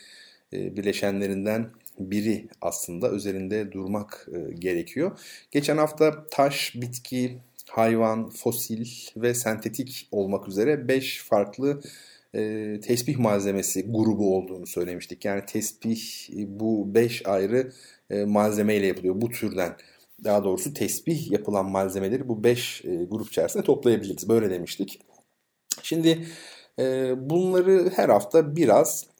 e, 0.53 0.77
bileşenlerinden 0.77 1.69
biri 2.09 2.47
aslında 2.61 3.11
üzerinde 3.11 3.71
durmak 3.71 4.27
e, 4.33 4.53
gerekiyor. 4.53 5.19
Geçen 5.51 5.77
hafta 5.77 6.27
taş, 6.31 6.73
bitki, 6.75 7.37
hayvan, 7.69 8.29
fosil 8.29 8.85
ve 9.15 9.33
sentetik 9.33 10.07
olmak 10.11 10.47
üzere 10.47 10.87
5 10.87 11.23
farklı 11.23 11.81
e, 12.35 12.79
tesbih 12.79 13.17
malzemesi 13.17 13.91
grubu 13.91 14.37
olduğunu 14.37 14.67
söylemiştik. 14.67 15.25
Yani 15.25 15.45
tesbih 15.45 16.29
bu 16.47 16.95
5 16.95 17.27
ayrı 17.27 17.71
e, 18.09 18.25
malzemeyle 18.25 18.87
yapılıyor. 18.87 19.21
Bu 19.21 19.29
türden 19.29 19.75
daha 20.23 20.43
doğrusu 20.43 20.73
tesbih 20.73 21.31
yapılan 21.31 21.71
malzemeleri 21.71 22.27
bu 22.27 22.43
5 22.43 22.85
e, 22.85 22.95
grup 22.95 23.27
içerisinde 23.27 23.63
toplayabiliriz. 23.63 24.29
Böyle 24.29 24.49
demiştik. 24.49 25.01
Şimdi 25.83 26.27
e, 26.79 27.13
bunları 27.29 27.91
her 27.95 28.09
hafta 28.09 28.55
biraz 28.55 29.10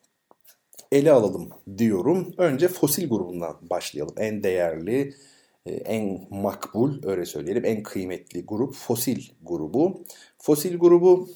ele 0.92 1.12
alalım 1.12 1.50
diyorum. 1.78 2.34
Önce 2.38 2.68
fosil 2.68 3.10
grubundan 3.10 3.58
başlayalım. 3.62 4.16
En 4.18 4.44
değerli, 4.44 5.14
e, 5.66 5.72
en 5.72 6.28
makbul 6.30 7.08
öyle 7.08 7.26
söyleyelim 7.26 7.66
en 7.66 7.84
kıymetli 7.84 8.46
grup 8.46 8.76
fosil 8.76 9.22
grubu. 9.42 10.04
Fosil 10.38 10.78
grubu 10.78 11.30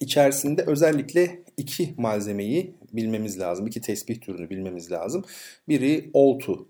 içerisinde 0.00 0.62
özellikle 0.62 1.42
iki 1.56 1.94
malzemeyi 1.96 2.74
bilmemiz 2.92 3.40
lazım. 3.40 3.66
İki 3.66 3.80
tesbih 3.80 4.20
türünü 4.20 4.50
bilmemiz 4.50 4.92
lazım. 4.92 5.24
Biri 5.68 6.10
oltu 6.12 6.68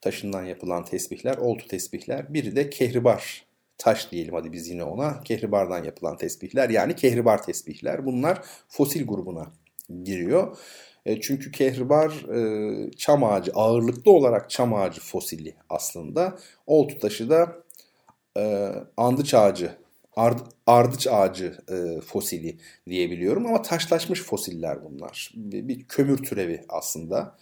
taşından 0.00 0.44
yapılan 0.44 0.84
tesbihler, 0.84 1.36
oltu 1.36 1.68
tesbihler. 1.68 2.34
Biri 2.34 2.56
de 2.56 2.70
kehribar 2.70 3.44
taş 3.78 4.12
diyelim 4.12 4.34
hadi 4.34 4.52
biz 4.52 4.68
yine 4.68 4.84
ona. 4.84 5.20
Kehribardan 5.20 5.84
yapılan 5.84 6.16
tesbihler 6.16 6.70
yani 6.70 6.96
kehribar 6.96 7.42
tesbihler. 7.42 8.06
Bunlar 8.06 8.42
fosil 8.68 9.06
grubuna 9.06 9.52
giriyor. 10.04 10.56
E, 11.06 11.20
çünkü 11.20 11.52
kehribar 11.52 12.10
e, 12.10 12.90
çam 12.90 13.24
ağacı 13.24 13.52
ağırlıklı 13.54 14.12
olarak 14.12 14.50
çam 14.50 14.74
ağacı 14.74 15.00
fosili 15.00 15.54
aslında. 15.70 16.38
Oltu 16.66 16.98
taşı 16.98 17.30
da 17.30 17.56
e, 18.38 18.72
andıç 18.96 19.34
ağacı 19.34 19.72
ard, 20.16 20.38
ardıç 20.66 21.06
ağacı 21.06 21.58
e, 21.68 22.00
fosili 22.00 22.56
diyebiliyorum 22.88 23.46
ama 23.46 23.62
taşlaşmış 23.62 24.22
fosiller 24.22 24.84
bunlar. 24.84 25.32
Bir, 25.34 25.68
bir 25.68 25.84
kömür 25.84 26.18
türevi 26.18 26.64
aslında 26.68 27.36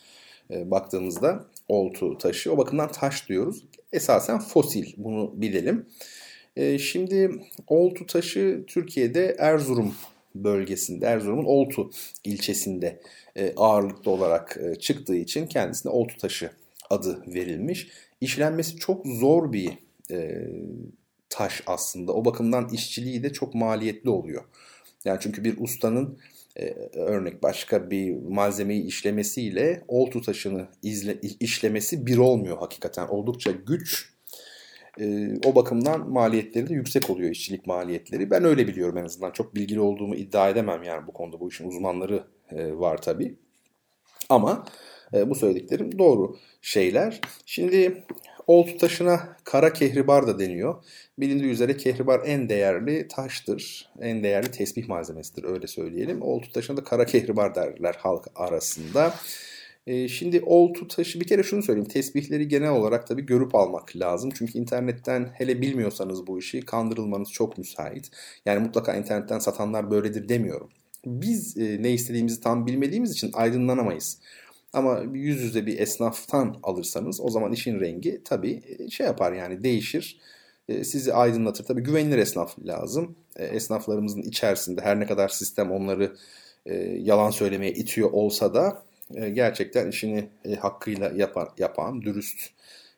baktığımızda 0.50 1.44
oltu 1.68 2.18
taşı 2.18 2.52
o 2.52 2.58
bakımdan 2.58 2.92
taş 2.92 3.28
diyoruz. 3.28 3.64
Esasen 3.92 4.38
fosil 4.38 4.92
bunu 4.96 5.32
bilelim. 5.34 5.86
Şimdi 6.78 7.30
oltu 7.68 8.06
taşı 8.06 8.64
Türkiye'de 8.66 9.36
Erzurum 9.38 9.94
bölgesinde 10.34 11.06
Erzurum'un 11.06 11.44
Oltu 11.44 11.90
ilçesinde 12.24 13.00
e, 13.36 13.52
ağırlıklı 13.56 14.10
olarak 14.10 14.58
e, 14.62 14.74
çıktığı 14.74 15.16
için 15.16 15.46
kendisine 15.46 15.92
Oltu 15.92 16.16
taşı 16.16 16.50
adı 16.90 17.22
verilmiş. 17.26 17.88
İşlenmesi 18.20 18.76
çok 18.76 19.06
zor 19.06 19.52
bir 19.52 19.78
e, 20.10 20.48
taş 21.30 21.62
aslında. 21.66 22.12
O 22.12 22.24
bakımdan 22.24 22.68
işçiliği 22.68 23.22
de 23.22 23.32
çok 23.32 23.54
maliyetli 23.54 24.10
oluyor. 24.10 24.44
Yani 25.04 25.18
çünkü 25.20 25.44
bir 25.44 25.56
ustanın 25.60 26.18
e, 26.56 26.74
örnek 26.94 27.42
başka 27.42 27.90
bir 27.90 28.16
malzemeyi 28.16 28.84
işlemesiyle 28.84 29.82
oltu 29.88 30.20
taşını 30.20 30.66
izle, 30.82 31.20
işlemesi 31.40 32.06
bir 32.06 32.16
olmuyor 32.16 32.58
hakikaten. 32.58 33.08
Oldukça 33.08 33.50
güç 33.50 34.12
o 35.44 35.54
bakımdan 35.54 36.10
maliyetleri 36.10 36.68
de 36.68 36.74
yüksek 36.74 37.10
oluyor 37.10 37.30
işçilik 37.30 37.66
maliyetleri. 37.66 38.30
Ben 38.30 38.44
öyle 38.44 38.68
biliyorum 38.68 38.98
en 38.98 39.04
azından. 39.04 39.30
Çok 39.30 39.54
bilgili 39.54 39.80
olduğumu 39.80 40.14
iddia 40.14 40.48
edemem 40.48 40.82
yani 40.82 41.06
bu 41.06 41.12
konuda. 41.12 41.40
Bu 41.40 41.48
işin 41.48 41.68
uzmanları 41.68 42.24
e, 42.50 42.78
var 42.78 43.02
tabii. 43.02 43.34
Ama 44.28 44.64
e, 45.14 45.30
bu 45.30 45.34
söylediklerim 45.34 45.98
doğru 45.98 46.36
şeyler. 46.62 47.20
Şimdi 47.46 48.04
oltu 48.46 48.76
taşına 48.76 49.36
kara 49.44 49.72
kehribar 49.72 50.26
da 50.26 50.38
deniyor. 50.38 50.84
Bilindiği 51.18 51.50
üzere 51.50 51.76
kehribar 51.76 52.20
en 52.26 52.48
değerli 52.48 53.08
taştır. 53.08 53.90
En 54.00 54.22
değerli 54.22 54.50
tesbih 54.50 54.88
malzemesidir 54.88 55.44
öyle 55.44 55.66
söyleyelim. 55.66 56.22
Oltu 56.22 56.52
taşına 56.52 56.76
da 56.76 56.84
kara 56.84 57.06
kehribar 57.06 57.54
derler 57.54 57.94
halk 57.94 58.26
arasında. 58.34 59.14
E, 59.86 60.08
şimdi 60.08 60.40
oltu 60.46 60.88
taşı 60.88 61.20
bir 61.20 61.26
kere 61.26 61.42
şunu 61.42 61.62
söyleyeyim. 61.62 61.88
Tesbihleri 61.88 62.48
genel 62.48 62.70
olarak 62.70 63.06
tabii 63.06 63.26
görüp 63.26 63.54
almak 63.54 63.96
lazım. 63.96 64.30
Çünkü 64.34 64.58
internetten 64.58 65.30
hele 65.34 65.60
bilmiyorsanız 65.60 66.26
bu 66.26 66.38
işi 66.38 66.60
kandırılmanız 66.60 67.32
çok 67.32 67.58
müsait. 67.58 68.10
Yani 68.46 68.60
mutlaka 68.60 68.94
internetten 68.94 69.38
satanlar 69.38 69.90
böyledir 69.90 70.28
demiyorum. 70.28 70.70
Biz 71.06 71.58
e, 71.58 71.82
ne 71.82 71.92
istediğimizi 71.92 72.40
tam 72.40 72.66
bilmediğimiz 72.66 73.12
için 73.12 73.30
aydınlanamayız. 73.34 74.18
Ama 74.72 75.00
yüz 75.12 75.40
yüze 75.40 75.66
bir 75.66 75.78
esnaftan 75.78 76.56
alırsanız 76.62 77.20
o 77.20 77.30
zaman 77.30 77.52
işin 77.52 77.80
rengi 77.80 78.20
tabii 78.24 78.62
e, 78.78 78.90
şey 78.90 79.06
yapar 79.06 79.32
yani 79.32 79.64
değişir. 79.64 80.20
E, 80.68 80.84
sizi 80.84 81.14
aydınlatır. 81.14 81.64
Tabii 81.64 81.82
güvenilir 81.82 82.18
esnaf 82.18 82.58
lazım. 82.66 83.16
E, 83.36 83.44
esnaflarımızın 83.44 84.22
içerisinde 84.22 84.80
her 84.80 85.00
ne 85.00 85.06
kadar 85.06 85.28
sistem 85.28 85.70
onları 85.70 86.16
yalan 86.98 87.30
söylemeye 87.30 87.72
itiyor 87.72 88.10
olsa 88.12 88.54
da 88.54 88.82
gerçekten 89.32 89.88
işini 89.88 90.28
hakkıyla 90.60 91.12
yapan, 91.16 91.48
yapan 91.58 92.02
dürüst 92.02 92.38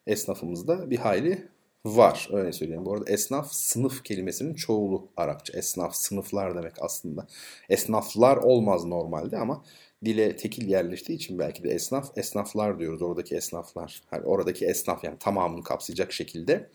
esnafımızda 0.07 0.91
bir 0.91 0.97
hayli 0.97 1.49
var. 1.85 2.29
Öyle 2.33 2.53
söyleyeyim. 2.53 2.87
Bu 2.87 2.95
arada 2.95 3.11
esnaf 3.11 3.53
sınıf 3.53 4.05
kelimesinin 4.05 4.55
çoğulu 4.55 5.09
Arapça. 5.17 5.59
Esnaf 5.59 5.95
sınıflar 5.95 6.57
demek 6.57 6.73
aslında. 6.81 7.27
Esnaflar 7.69 8.37
olmaz 8.37 8.85
normalde 8.85 9.39
ama 9.39 9.65
dile 10.05 10.37
tekil 10.37 10.69
yerleştiği 10.69 11.17
için 11.17 11.39
belki 11.39 11.65
de 11.65 11.71
esnaf 11.71 12.19
esnaflar 12.19 12.79
diyoruz. 12.79 13.03
Oradaki 13.03 13.37
esnaflar. 13.37 14.03
Yani 14.13 14.25
oradaki 14.25 14.67
esnaf 14.67 15.05
yani 15.05 15.19
tamamını 15.19 15.63
kapsayacak 15.63 16.13
şekilde 16.13 16.71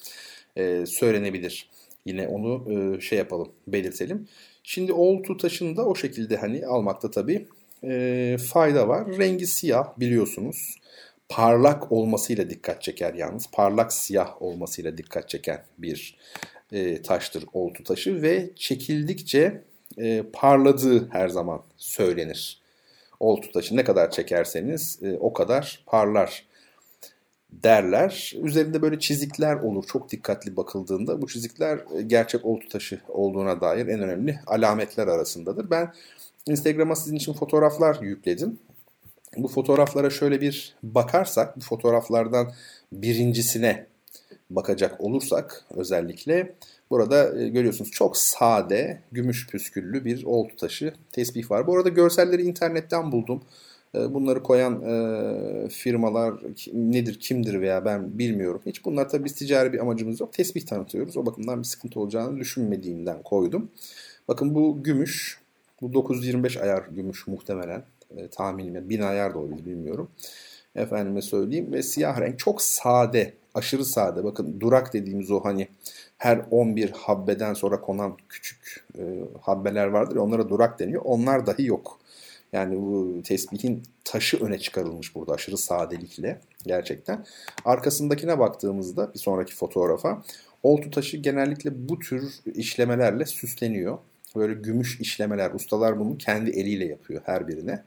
e, 0.57 0.85
söylenebilir. 0.85 1.69
Yine 2.05 2.27
onu 2.27 2.73
e, 2.73 3.01
şey 3.01 3.17
yapalım, 3.17 3.51
belirtelim. 3.67 4.27
Şimdi 4.63 4.93
oltu 4.93 5.37
taşını 5.37 5.77
da 5.77 5.85
o 5.85 5.95
şekilde 5.95 6.37
hani 6.37 6.65
almakta 6.65 7.11
tabii 7.11 7.47
e, 7.83 8.37
fayda 8.53 8.87
var. 8.87 9.17
Rengi 9.17 9.47
siyah 9.47 9.99
biliyorsunuz. 9.99 10.79
Parlak 11.29 11.91
olmasıyla 11.91 12.49
dikkat 12.49 12.81
çeker 12.81 13.13
yalnız. 13.13 13.47
Parlak 13.51 13.93
siyah 13.93 14.41
olmasıyla 14.41 14.97
dikkat 14.97 15.29
çeken 15.29 15.63
bir 15.77 16.17
e, 16.71 17.01
taştır 17.01 17.45
oltu 17.53 17.83
taşı 17.83 18.21
ve 18.21 18.49
çekildikçe 18.55 19.63
e, 19.97 20.23
parladığı 20.33 21.09
her 21.09 21.29
zaman 21.29 21.61
söylenir. 21.77 22.61
Oltu 23.19 23.51
taşı 23.51 23.75
ne 23.75 23.83
kadar 23.83 24.11
çekerseniz 24.11 24.99
e, 25.03 25.17
o 25.17 25.33
kadar 25.33 25.83
parlar 25.85 26.45
derler. 27.51 28.33
Üzerinde 28.43 28.81
böyle 28.81 28.99
çizikler 28.99 29.55
olur 29.55 29.83
çok 29.87 30.11
dikkatli 30.11 30.57
bakıldığında. 30.57 31.21
Bu 31.21 31.27
çizikler 31.27 31.79
e, 31.97 32.01
gerçek 32.01 32.45
oltu 32.45 32.69
taşı 32.69 33.01
olduğuna 33.07 33.61
dair 33.61 33.87
en 33.87 33.99
önemli 33.99 34.39
alametler 34.47 35.07
arasındadır. 35.07 35.69
Ben 35.69 35.93
Instagram'a 36.47 36.95
sizin 36.95 37.15
için 37.15 37.33
fotoğraflar 37.33 38.01
yükledim. 38.01 38.59
Bu 39.37 39.47
fotoğraflara 39.47 40.09
şöyle 40.09 40.41
bir 40.41 40.75
bakarsak, 40.83 41.57
bu 41.57 41.61
fotoğraflardan 41.61 42.51
birincisine 42.91 43.85
bakacak 44.49 45.01
olursak 45.01 45.65
özellikle 45.75 46.55
burada 46.89 47.41
e, 47.41 47.49
görüyorsunuz 47.49 47.91
çok 47.91 48.17
sade, 48.17 49.01
gümüş 49.11 49.47
püsküllü 49.47 50.05
bir 50.05 50.23
oltu 50.23 50.55
taşı 50.55 50.93
tesbih 51.11 51.51
var. 51.51 51.67
Bu 51.67 51.77
arada 51.77 51.89
görselleri 51.89 52.41
internetten 52.41 53.11
buldum. 53.11 53.41
E, 53.95 54.13
bunları 54.13 54.43
koyan 54.43 54.81
e, 54.81 55.69
firmalar 55.69 56.33
nedir, 56.73 57.19
kimdir 57.19 57.61
veya 57.61 57.85
ben 57.85 58.19
bilmiyorum. 58.19 58.61
Hiç 58.65 58.85
bunlar 58.85 59.09
tabii 59.09 59.25
biz 59.25 59.35
ticari 59.35 59.73
bir 59.73 59.79
amacımız 59.79 60.19
yok. 60.19 60.33
Tesbih 60.33 60.65
tanıtıyoruz. 60.65 61.17
O 61.17 61.25
bakımdan 61.25 61.59
bir 61.59 61.67
sıkıntı 61.67 61.99
olacağını 61.99 62.39
düşünmediğimden 62.39 63.23
koydum. 63.23 63.71
Bakın 64.27 64.55
bu 64.55 64.83
gümüş, 64.83 65.39
bu 65.81 65.93
925 65.93 66.57
ayar 66.57 66.83
gümüş 66.91 67.27
muhtemelen 67.27 67.83
e, 68.17 68.27
tahminime 68.27 68.89
1000 68.89 69.01
ayar 69.01 69.33
da 69.33 69.39
olabilir 69.39 69.65
bilmiyorum. 69.65 70.11
Efendime 70.75 71.21
söyleyeyim 71.21 71.73
ve 71.73 71.83
siyah 71.83 72.21
renk 72.21 72.39
çok 72.39 72.61
sade, 72.61 73.33
aşırı 73.53 73.85
sade. 73.85 74.23
Bakın 74.23 74.59
durak 74.59 74.93
dediğimiz 74.93 75.31
o 75.31 75.39
hani 75.45 75.67
her 76.17 76.41
11 76.51 76.91
habbeden 76.91 77.53
sonra 77.53 77.81
konan 77.81 78.17
küçük 78.29 78.85
e, 78.97 79.01
habbeler 79.41 79.87
vardır 79.87 80.15
ya 80.15 80.21
onlara 80.21 80.49
durak 80.49 80.79
deniyor. 80.79 81.01
Onlar 81.05 81.45
dahi 81.45 81.65
yok. 81.65 81.99
Yani 82.53 82.81
bu 82.81 83.21
tesbihin 83.23 83.83
taşı 84.03 84.37
öne 84.45 84.59
çıkarılmış 84.59 85.15
burada 85.15 85.33
aşırı 85.33 85.57
sadelikle 85.57 86.41
gerçekten. 86.65 87.25
Arkasındakine 87.65 88.39
baktığımızda 88.39 89.13
bir 89.13 89.19
sonraki 89.19 89.55
fotoğrafa 89.55 90.23
oltu 90.63 90.91
taşı 90.91 91.17
genellikle 91.17 91.89
bu 91.89 91.99
tür 91.99 92.33
işlemelerle 92.55 93.25
süsleniyor. 93.25 93.97
Böyle 94.35 94.53
gümüş 94.53 94.99
işlemeler. 94.99 95.51
Ustalar 95.51 95.99
bunu 95.99 96.17
kendi 96.17 96.49
eliyle 96.49 96.85
yapıyor 96.85 97.21
her 97.25 97.47
birine. 97.47 97.83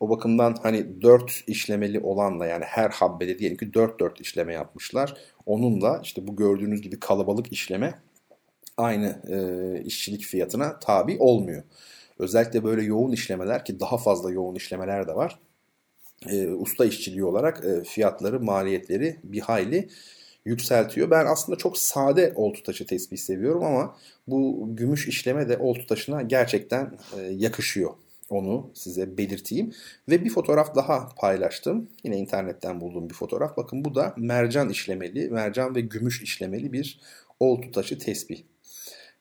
O 0.00 0.10
bakımdan 0.10 0.56
hani 0.62 1.02
4 1.02 1.44
işlemeli 1.46 2.00
olanla 2.00 2.46
yani 2.46 2.64
her 2.64 2.90
habbede 2.90 3.38
diyelim 3.38 3.56
ki 3.56 3.66
4-4 3.66 4.20
işleme 4.20 4.54
yapmışlar. 4.54 5.16
Onunla 5.46 6.00
işte 6.02 6.26
bu 6.26 6.36
gördüğünüz 6.36 6.82
gibi 6.82 7.00
kalabalık 7.00 7.52
işleme 7.52 7.94
aynı 8.76 9.22
e, 9.28 9.38
işçilik 9.84 10.22
fiyatına 10.22 10.78
tabi 10.78 11.16
olmuyor. 11.18 11.62
Özellikle 12.18 12.64
böyle 12.64 12.82
yoğun 12.82 13.12
işlemeler 13.12 13.64
ki 13.64 13.80
daha 13.80 13.98
fazla 13.98 14.32
yoğun 14.32 14.54
işlemeler 14.54 15.08
de 15.08 15.14
var. 15.14 15.38
E, 16.28 16.48
usta 16.48 16.84
işçiliği 16.84 17.24
olarak 17.24 17.64
e, 17.64 17.84
fiyatları, 17.84 18.40
maliyetleri 18.40 19.16
bir 19.24 19.40
hayli 19.40 19.88
yükseltiyor. 20.44 21.10
Ben 21.10 21.26
aslında 21.26 21.58
çok 21.58 21.78
sade 21.78 22.32
oltu 22.36 22.62
taşı 22.62 22.86
tesbih 22.86 23.16
seviyorum 23.16 23.64
ama 23.64 23.96
bu 24.28 24.68
gümüş 24.76 25.08
işleme 25.08 25.48
de 25.48 25.56
oltu 25.58 25.86
taşına 25.86 26.22
gerçekten 26.22 26.98
e, 27.18 27.20
yakışıyor. 27.22 27.90
Onu 28.30 28.70
size 28.74 29.18
belirteyim. 29.18 29.72
Ve 30.08 30.24
bir 30.24 30.30
fotoğraf 30.30 30.74
daha 30.74 31.08
paylaştım. 31.08 31.88
Yine 32.04 32.16
internetten 32.16 32.80
bulduğum 32.80 33.10
bir 33.10 33.14
fotoğraf. 33.14 33.56
Bakın 33.56 33.84
bu 33.84 33.94
da 33.94 34.14
mercan 34.16 34.68
işlemeli, 34.68 35.30
mercan 35.30 35.74
ve 35.74 35.80
gümüş 35.80 36.22
işlemeli 36.22 36.72
bir 36.72 37.00
oltu 37.40 37.70
taşı 37.72 37.98
tesbih. 37.98 38.42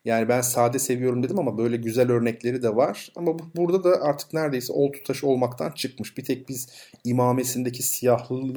Yani 0.05 0.29
ben 0.29 0.41
sade 0.41 0.79
seviyorum 0.79 1.23
dedim 1.23 1.39
ama 1.39 1.57
böyle 1.57 1.77
güzel 1.77 2.11
örnekleri 2.11 2.63
de 2.63 2.75
var. 2.75 3.11
Ama 3.15 3.37
burada 3.55 3.83
da 3.83 4.01
artık 4.01 4.33
neredeyse 4.33 4.73
oltu 4.73 4.99
taşı 5.07 5.27
olmaktan 5.27 5.71
çıkmış. 5.71 6.17
Bir 6.17 6.25
tek 6.25 6.49
biz 6.49 6.69
imamesindeki 7.03 7.83
siyahlığı 7.83 8.55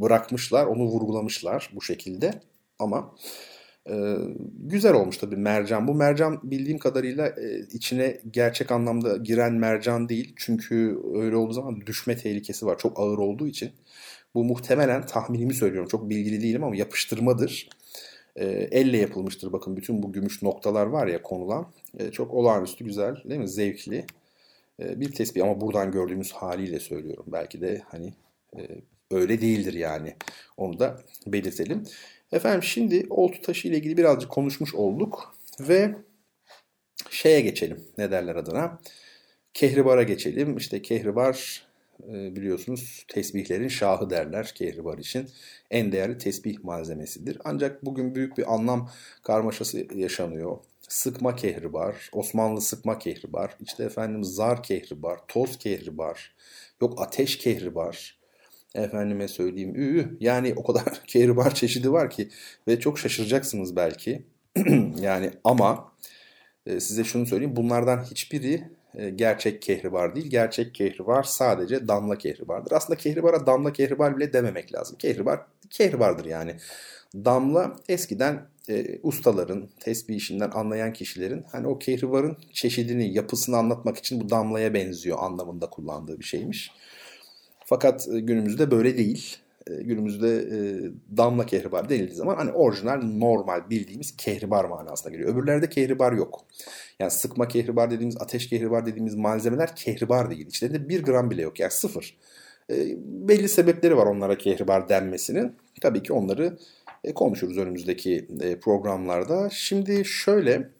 bırakmışlar, 0.00 0.66
onu 0.66 0.84
vurgulamışlar 0.84 1.70
bu 1.74 1.82
şekilde. 1.82 2.40
Ama 2.78 3.14
e, 3.90 4.16
güzel 4.60 4.94
olmuş 4.94 5.18
tabii 5.18 5.36
mercan. 5.36 5.88
Bu 5.88 5.94
mercan 5.94 6.40
bildiğim 6.42 6.78
kadarıyla 6.78 7.26
e, 7.26 7.58
içine 7.72 8.20
gerçek 8.30 8.72
anlamda 8.72 9.16
giren 9.16 9.52
mercan 9.52 10.08
değil. 10.08 10.32
Çünkü 10.36 10.98
öyle 11.14 11.36
olduğu 11.36 11.52
zaman 11.52 11.86
düşme 11.86 12.16
tehlikesi 12.16 12.66
var. 12.66 12.78
Çok 12.78 13.00
ağır 13.00 13.18
olduğu 13.18 13.46
için. 13.46 13.70
Bu 14.34 14.44
muhtemelen 14.44 15.06
tahminimi 15.06 15.54
söylüyorum. 15.54 15.88
Çok 15.88 16.10
bilgili 16.10 16.42
değilim 16.42 16.64
ama 16.64 16.76
yapıştırmadır 16.76 17.68
e, 18.36 18.44
elle 18.70 18.98
yapılmıştır. 18.98 19.52
Bakın 19.52 19.76
bütün 19.76 20.02
bu 20.02 20.12
gümüş 20.12 20.42
noktalar 20.42 20.86
var 20.86 21.06
ya 21.06 21.22
konulan. 21.22 21.66
E, 21.98 22.10
çok 22.10 22.34
olağanüstü 22.34 22.84
güzel 22.84 23.16
değil 23.24 23.40
mi? 23.40 23.48
Zevkli 23.48 24.04
e, 24.80 25.00
bir 25.00 25.12
tespih 25.12 25.42
ama 25.42 25.60
buradan 25.60 25.92
gördüğümüz 25.92 26.32
haliyle 26.32 26.80
söylüyorum. 26.80 27.24
Belki 27.26 27.60
de 27.60 27.82
hani 27.88 28.14
e, 28.56 28.60
öyle 29.10 29.40
değildir 29.40 29.74
yani. 29.74 30.14
Onu 30.56 30.78
da 30.78 31.00
belirtelim. 31.26 31.84
Efendim 32.34 32.62
şimdi 32.62 33.06
oltu 33.10 33.42
taşı 33.42 33.68
ile 33.68 33.76
ilgili 33.76 33.96
birazcık 33.96 34.30
konuşmuş 34.30 34.74
olduk 34.74 35.34
ve 35.60 35.94
şeye 37.10 37.40
geçelim. 37.40 37.84
Ne 37.98 38.10
derler 38.10 38.36
adına? 38.36 38.78
Kehribara 39.54 40.02
geçelim. 40.02 40.56
İşte 40.56 40.82
kehribar 40.82 41.64
ee, 42.02 42.36
biliyorsunuz 42.36 43.04
tesbihlerin 43.08 43.68
şahı 43.68 44.10
derler 44.10 44.52
kehribar 44.54 44.98
için. 44.98 45.28
En 45.70 45.92
değerli 45.92 46.18
tesbih 46.18 46.64
malzemesidir. 46.64 47.38
Ancak 47.44 47.84
bugün 47.84 48.14
büyük 48.14 48.38
bir 48.38 48.54
anlam 48.54 48.90
karmaşası 49.22 49.86
yaşanıyor. 49.94 50.58
Sıkma 50.88 51.36
kehribar, 51.36 52.10
Osmanlı 52.12 52.60
sıkma 52.60 52.98
kehribar, 52.98 53.56
işte 53.60 53.84
efendim 53.84 54.24
zar 54.24 54.62
kehribar, 54.62 55.18
toz 55.28 55.58
kehribar, 55.58 56.34
yok 56.80 57.02
ateş 57.02 57.38
kehribar, 57.38 58.18
efendime 58.74 59.28
söyleyeyim 59.28 59.74
ü 59.74 60.16
yani 60.20 60.54
o 60.56 60.62
kadar 60.64 61.02
kehribar 61.06 61.54
çeşidi 61.54 61.92
var 61.92 62.10
ki 62.10 62.28
ve 62.68 62.80
çok 62.80 62.98
şaşıracaksınız 62.98 63.76
belki. 63.76 64.22
yani 65.00 65.30
ama 65.44 65.92
e, 66.66 66.80
size 66.80 67.04
şunu 67.04 67.26
söyleyeyim 67.26 67.56
bunlardan 67.56 68.04
hiçbiri 68.04 68.62
e, 68.94 69.10
gerçek 69.10 69.62
kehribar 69.62 70.14
değil. 70.14 70.26
Gerçek 70.26 70.74
kehribar 70.74 71.22
sadece 71.22 71.88
damla 71.88 72.18
kehribardır. 72.18 72.72
Aslında 72.72 72.98
kehribara 72.98 73.46
damla 73.46 73.72
kehribar 73.72 74.16
bile 74.16 74.32
dememek 74.32 74.74
lazım. 74.74 74.96
Kehribar 74.98 75.40
kehribardır 75.70 76.24
yani. 76.24 76.56
Damla 77.14 77.76
eskiden 77.88 78.46
e, 78.68 78.98
ustaların, 79.02 79.68
tesbih 79.80 80.16
işinden 80.16 80.50
anlayan 80.50 80.92
kişilerin 80.92 81.44
hani 81.52 81.66
o 81.66 81.78
kehribarın 81.78 82.36
çeşidini, 82.52 83.14
yapısını 83.14 83.56
anlatmak 83.56 83.96
için 83.96 84.20
bu 84.20 84.30
damlaya 84.30 84.74
benziyor 84.74 85.18
anlamında 85.20 85.70
kullandığı 85.70 86.18
bir 86.18 86.24
şeymiş. 86.24 86.72
Fakat 87.64 88.08
e, 88.08 88.20
günümüzde 88.20 88.70
böyle 88.70 88.96
değil. 88.96 89.36
E, 89.70 89.74
günümüzde 89.74 90.36
e, 90.36 90.58
damla 91.16 91.46
kehribar 91.46 91.88
denildiği 91.88 92.16
zaman 92.16 92.36
hani 92.36 92.52
orijinal 92.52 93.02
normal 93.02 93.70
bildiğimiz 93.70 94.16
kehribar 94.16 94.64
manasına 94.64 95.12
geliyor. 95.12 95.34
Öbürlerde 95.34 95.68
kehribar 95.68 96.12
yok. 96.12 96.44
Yani 97.00 97.10
sıkma 97.10 97.48
kehribar 97.48 97.90
dediğimiz, 97.90 98.16
ateş 98.20 98.48
kehribar 98.48 98.86
dediğimiz 98.86 99.14
malzemeler 99.14 99.76
kehribar 99.76 100.30
değil. 100.30 100.46
İçlerinde 100.46 100.88
bir 100.88 101.02
gram 101.02 101.30
bile 101.30 101.42
yok 101.42 101.60
yani 101.60 101.72
sıfır. 101.72 102.16
Belli 103.04 103.48
sebepleri 103.48 103.96
var 103.96 104.06
onlara 104.06 104.38
kehribar 104.38 104.88
denmesinin. 104.88 105.56
Tabii 105.80 106.02
ki 106.02 106.12
onları 106.12 106.58
konuşuruz 107.14 107.58
önümüzdeki 107.58 108.28
programlarda. 108.62 109.50
Şimdi 109.50 110.04
şöyle... 110.04 110.70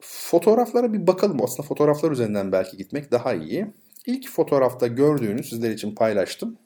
Fotoğraflara 0.00 0.92
bir 0.92 1.06
bakalım. 1.06 1.42
Aslında 1.42 1.68
fotoğraflar 1.68 2.10
üzerinden 2.10 2.52
belki 2.52 2.76
gitmek 2.76 3.12
daha 3.12 3.34
iyi. 3.34 3.66
İlk 4.06 4.30
fotoğrafta 4.30 4.86
gördüğünüz 4.86 5.48
sizler 5.48 5.70
için 5.70 5.94
paylaştım. 5.94 6.58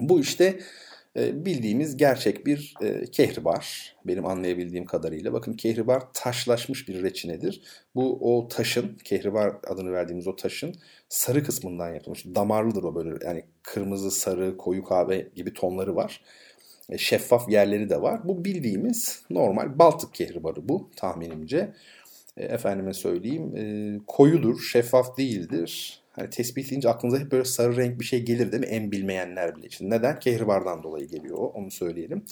Bu 0.00 0.20
işte 0.20 0.58
e, 1.16 1.44
bildiğimiz 1.44 1.96
gerçek 1.96 2.46
bir 2.46 2.74
e, 2.82 3.04
kehribar. 3.04 3.96
Benim 4.04 4.26
anlayabildiğim 4.26 4.84
kadarıyla. 4.86 5.32
Bakın 5.32 5.52
kehribar 5.52 6.02
taşlaşmış 6.14 6.88
bir 6.88 7.02
reçinedir. 7.02 7.62
Bu 7.94 8.18
o 8.20 8.48
taşın, 8.48 8.96
kehribar 9.04 9.52
adını 9.66 9.92
verdiğimiz 9.92 10.26
o 10.26 10.36
taşın 10.36 10.74
sarı 11.08 11.44
kısmından 11.44 11.94
yapılmış. 11.94 12.24
Damarlıdır 12.26 12.82
o 12.82 12.94
böyle 12.94 13.24
yani 13.24 13.44
kırmızı, 13.62 14.10
sarı, 14.10 14.56
koyu 14.56 14.84
kahve 14.84 15.28
gibi 15.34 15.52
tonları 15.52 15.96
var. 15.96 16.20
E, 16.90 16.98
şeffaf 16.98 17.48
yerleri 17.50 17.90
de 17.90 18.02
var. 18.02 18.20
Bu 18.24 18.44
bildiğimiz 18.44 19.22
normal 19.30 19.78
Baltık 19.78 20.14
kehribarı 20.14 20.68
bu 20.68 20.90
tahminimce. 20.96 21.74
Efendime 22.36 22.94
söyleyeyim 22.94 24.02
koyudur, 24.06 24.60
şeffaf 24.60 25.16
değildir 25.16 26.02
Hani 26.18 26.30
tespih 26.30 26.70
deyince 26.70 26.88
aklınıza 26.88 27.18
hep 27.18 27.32
böyle 27.32 27.44
sarı 27.44 27.76
renk 27.76 28.00
bir 28.00 28.04
şey 28.04 28.22
gelir 28.22 28.52
değil 28.52 28.60
mi? 28.60 28.66
En 28.66 28.92
bilmeyenler 28.92 29.56
bile 29.56 29.66
için. 29.66 29.90
Neden? 29.90 30.18
Kehribardan 30.18 30.82
dolayı 30.82 31.08
geliyor 31.08 31.38
o. 31.38 31.46
Onu 31.46 31.70
söyleyelim. 31.70 32.24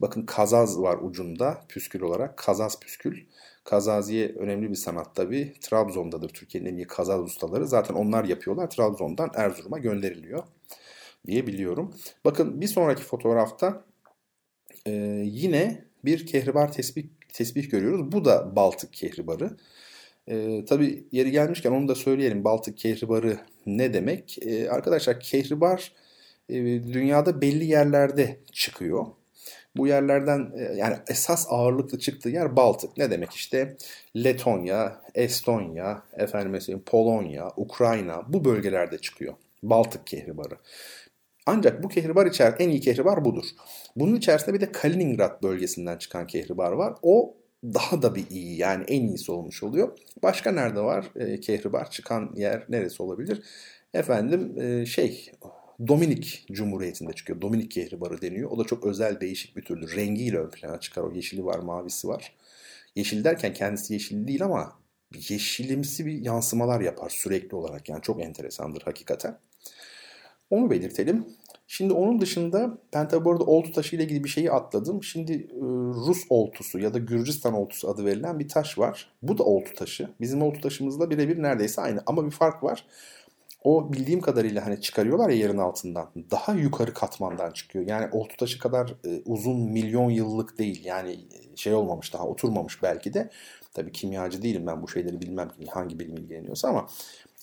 Bakın 0.00 0.26
kazaz 0.26 0.80
var 0.80 0.98
ucunda 1.02 1.64
püskül 1.68 2.00
olarak. 2.00 2.36
Kazaz 2.36 2.80
püskül. 2.80 3.24
Kazaziye 3.64 4.28
önemli 4.28 4.70
bir 4.70 4.74
sanat 4.74 5.14
tabi. 5.14 5.54
Trabzon'dadır 5.60 6.28
Türkiye'nin 6.28 6.68
en 6.72 6.76
iyi 6.76 6.86
kazaz 6.86 7.20
ustaları. 7.20 7.66
Zaten 7.66 7.94
onlar 7.94 8.24
yapıyorlar. 8.24 8.70
Trabzon'dan 8.70 9.30
Erzurum'a 9.34 9.78
gönderiliyor 9.78 10.44
diye 11.26 11.46
biliyorum. 11.46 11.94
Bakın 12.24 12.60
bir 12.60 12.68
sonraki 12.68 13.02
fotoğrafta 13.02 13.84
e, 14.86 14.92
yine 15.24 15.84
bir 16.04 16.26
kehribar 16.26 16.72
tesbih, 16.72 17.06
tesbih 17.32 17.70
görüyoruz. 17.70 18.12
Bu 18.12 18.24
da 18.24 18.56
Baltık 18.56 18.92
kehribarı. 18.92 19.56
E, 20.28 20.64
tabii 20.64 21.04
yeri 21.12 21.30
gelmişken 21.30 21.72
onu 21.72 21.88
da 21.88 21.94
söyleyelim. 21.94 22.44
Baltık 22.44 22.78
kehribarı 22.78 23.38
ne 23.66 23.94
demek? 23.94 24.38
E, 24.42 24.70
arkadaşlar 24.70 25.20
kehribar 25.20 25.92
e, 26.48 26.54
dünyada 26.82 27.40
belli 27.40 27.64
yerlerde 27.64 28.36
çıkıyor. 28.52 29.06
Bu 29.76 29.86
yerlerden 29.86 30.52
e, 30.58 30.62
yani 30.76 30.96
esas 31.08 31.46
ağırlıklı 31.50 31.98
çıktığı 31.98 32.28
yer 32.28 32.56
Baltık. 32.56 32.96
Ne 32.96 33.10
demek 33.10 33.32
işte 33.32 33.76
Letonya, 34.16 35.00
Estonya, 35.14 36.02
efendim 36.16 36.50
mesela 36.50 36.78
Polonya, 36.86 37.48
Ukrayna 37.56 38.22
bu 38.28 38.44
bölgelerde 38.44 38.98
çıkıyor. 38.98 39.34
Baltık 39.62 40.06
kehribarı. 40.06 40.54
Ancak 41.46 41.82
bu 41.82 41.88
kehribar 41.88 42.26
içer 42.26 42.54
en 42.58 42.68
iyi 42.68 42.80
kehribar 42.80 43.24
budur. 43.24 43.44
Bunun 43.96 44.16
içerisinde 44.16 44.54
bir 44.54 44.60
de 44.60 44.72
Kaliningrad 44.72 45.42
bölgesinden 45.42 45.98
çıkan 45.98 46.26
kehribar 46.26 46.72
var. 46.72 46.94
O 47.02 47.34
daha 47.74 48.02
da 48.02 48.14
bir 48.14 48.30
iyi 48.30 48.58
yani 48.58 48.84
en 48.88 49.06
iyisi 49.06 49.32
olmuş 49.32 49.62
oluyor. 49.62 49.98
Başka 50.22 50.52
nerede 50.52 50.80
var 50.80 51.06
e, 51.16 51.40
kehribar 51.40 51.90
çıkan 51.90 52.32
yer 52.36 52.64
neresi 52.68 53.02
olabilir? 53.02 53.42
Efendim 53.94 54.60
e, 54.60 54.86
şey 54.86 55.32
Dominik 55.88 56.46
Cumhuriyeti'nde 56.52 57.12
çıkıyor. 57.12 57.40
Dominik 57.40 57.70
kehribarı 57.70 58.22
deniyor. 58.22 58.50
O 58.50 58.58
da 58.58 58.64
çok 58.64 58.86
özel 58.86 59.20
değişik 59.20 59.56
bir 59.56 59.62
türlü. 59.62 59.96
Rengiyle 59.96 60.38
ön 60.38 60.50
plana 60.50 60.80
çıkar. 60.80 61.02
O 61.02 61.12
yeşili 61.12 61.44
var, 61.44 61.58
mavisi 61.58 62.08
var. 62.08 62.32
Yeşil 62.96 63.24
derken 63.24 63.52
kendisi 63.54 63.92
yeşil 63.92 64.26
değil 64.28 64.44
ama 64.44 64.72
yeşilimsi 65.28 66.06
bir 66.06 66.12
yansımalar 66.12 66.80
yapar 66.80 67.10
sürekli 67.10 67.56
olarak. 67.56 67.88
Yani 67.88 68.02
çok 68.02 68.22
enteresandır 68.22 68.82
hakikaten. 68.82 69.38
Onu 70.50 70.70
belirtelim. 70.70 71.26
Şimdi 71.66 71.92
onun 71.92 72.20
dışında 72.20 72.78
ben 72.94 73.08
tabi 73.08 73.24
bu 73.24 73.32
arada 73.32 73.44
oltu 73.44 73.72
taşı 73.72 73.96
ile 73.96 74.04
ilgili 74.04 74.24
bir 74.24 74.28
şeyi 74.28 74.52
atladım. 74.52 75.02
Şimdi 75.02 75.32
e, 75.32 75.60
Rus 76.06 76.18
oltusu 76.30 76.78
ya 76.78 76.94
da 76.94 76.98
Gürcistan 76.98 77.54
oltusu 77.54 77.88
adı 77.88 78.04
verilen 78.04 78.38
bir 78.38 78.48
taş 78.48 78.78
var. 78.78 79.12
Bu 79.22 79.38
da 79.38 79.44
oltu 79.44 79.74
taşı. 79.74 80.08
Bizim 80.20 80.42
oltu 80.42 80.60
taşımızla 80.60 81.10
birebir 81.10 81.42
neredeyse 81.42 81.82
aynı 81.82 82.02
ama 82.06 82.26
bir 82.26 82.30
fark 82.30 82.62
var. 82.62 82.84
O 83.64 83.92
bildiğim 83.92 84.20
kadarıyla 84.20 84.66
hani 84.66 84.80
çıkarıyorlar 84.80 85.28
ya 85.30 85.36
yerin 85.36 85.58
altından. 85.58 86.08
Daha 86.30 86.52
yukarı 86.52 86.94
katmandan 86.94 87.50
çıkıyor. 87.52 87.86
Yani 87.88 88.08
oltu 88.12 88.36
taşı 88.36 88.58
kadar 88.58 88.94
e, 89.04 89.22
uzun 89.24 89.60
milyon 89.60 90.10
yıllık 90.10 90.58
değil. 90.58 90.84
Yani 90.84 91.12
e, 91.12 91.56
şey 91.56 91.74
olmamış 91.74 92.12
daha 92.12 92.26
oturmamış 92.26 92.82
belki 92.82 93.14
de. 93.14 93.30
Tabii 93.74 93.92
kimyacı 93.92 94.42
değilim 94.42 94.66
ben 94.66 94.82
bu 94.82 94.88
şeyleri 94.88 95.20
bilmem 95.20 95.50
hangi 95.68 95.98
bilim 95.98 96.16
ilgileniyorsa 96.16 96.68
ama 96.68 96.88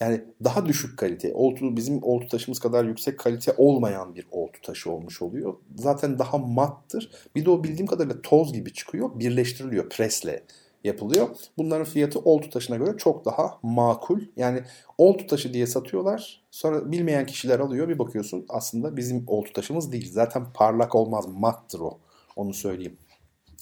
yani 0.03 0.21
daha 0.43 0.65
düşük 0.65 0.99
kalite. 0.99 1.33
Oltu 1.33 1.77
bizim 1.77 2.03
oltu 2.03 2.27
taşımız 2.27 2.59
kadar 2.59 2.85
yüksek 2.85 3.19
kalite 3.19 3.53
olmayan 3.57 4.15
bir 4.15 4.27
oltu 4.31 4.61
taşı 4.61 4.91
olmuş 4.91 5.21
oluyor. 5.21 5.53
Zaten 5.75 6.19
daha 6.19 6.37
mattır. 6.37 7.11
Bir 7.35 7.45
de 7.45 7.49
o 7.49 7.63
bildiğim 7.63 7.87
kadarıyla 7.87 8.21
toz 8.21 8.53
gibi 8.53 8.73
çıkıyor. 8.73 9.19
Birleştiriliyor 9.19 9.89
presle 9.89 10.43
yapılıyor. 10.83 11.29
Bunların 11.57 11.85
fiyatı 11.85 12.19
oltu 12.19 12.49
taşına 12.49 12.75
göre 12.75 12.97
çok 12.97 13.25
daha 13.25 13.59
makul. 13.63 14.21
Yani 14.37 14.63
oltu 14.97 15.27
taşı 15.27 15.53
diye 15.53 15.67
satıyorlar. 15.67 16.43
Sonra 16.51 16.91
bilmeyen 16.91 17.25
kişiler 17.25 17.59
alıyor. 17.59 17.89
Bir 17.89 17.99
bakıyorsun 17.99 18.45
aslında 18.49 18.97
bizim 18.97 19.23
oltu 19.27 19.53
taşımız 19.53 19.91
değil. 19.91 20.11
Zaten 20.11 20.45
parlak 20.53 20.95
olmaz. 20.95 21.25
Mattır 21.27 21.79
o. 21.79 21.99
Onu 22.35 22.53
söyleyeyim. 22.53 22.97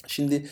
Şimdi 0.08 0.46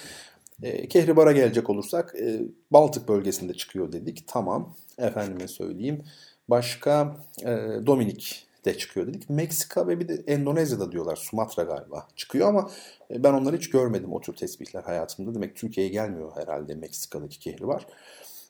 e, 0.63 0.87
Kehribar'a 0.87 1.31
gelecek 1.31 1.69
olursak 1.69 2.15
e, 2.19 2.41
Baltık 2.71 3.07
bölgesinde 3.07 3.53
çıkıyor 3.53 3.91
dedik. 3.91 4.23
Tamam. 4.27 4.75
Efendime 4.97 5.47
söyleyeyim. 5.47 6.03
Başka 6.49 7.17
e, 7.41 7.47
Dominik 7.85 8.47
de 8.65 8.77
çıkıyor 8.77 9.07
dedik. 9.07 9.29
Meksika 9.29 9.87
ve 9.87 9.99
bir 9.99 10.07
de 10.07 10.23
Endonezya'da 10.27 10.91
diyorlar. 10.91 11.15
Sumatra 11.15 11.63
galiba 11.63 12.07
çıkıyor 12.15 12.47
ama 12.47 12.71
e, 13.11 13.23
ben 13.23 13.33
onları 13.33 13.57
hiç 13.57 13.69
görmedim 13.69 14.13
o 14.13 14.21
tür 14.21 14.35
tesbihler 14.35 14.83
hayatımda. 14.83 15.35
Demek 15.35 15.55
Türkiye'ye 15.55 15.91
gelmiyor 15.91 16.31
herhalde 16.35 16.75
Meksika'daki 16.75 17.39
kehribar. 17.39 17.87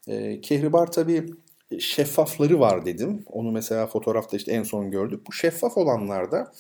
E, 0.07 0.41
kehribar 0.41 0.91
tabii 0.91 1.34
şeffafları 1.80 2.60
var 2.60 2.86
dedim. 2.86 3.23
Onu 3.26 3.52
mesela 3.52 3.88
fotoğrafta 3.88 4.38
işte 4.38 4.52
en 4.52 4.64
son 4.64 4.91
gördük. 4.91 5.27
Bu 5.27 5.31
şeffaf 5.31 5.77
olanlarda 5.77 6.52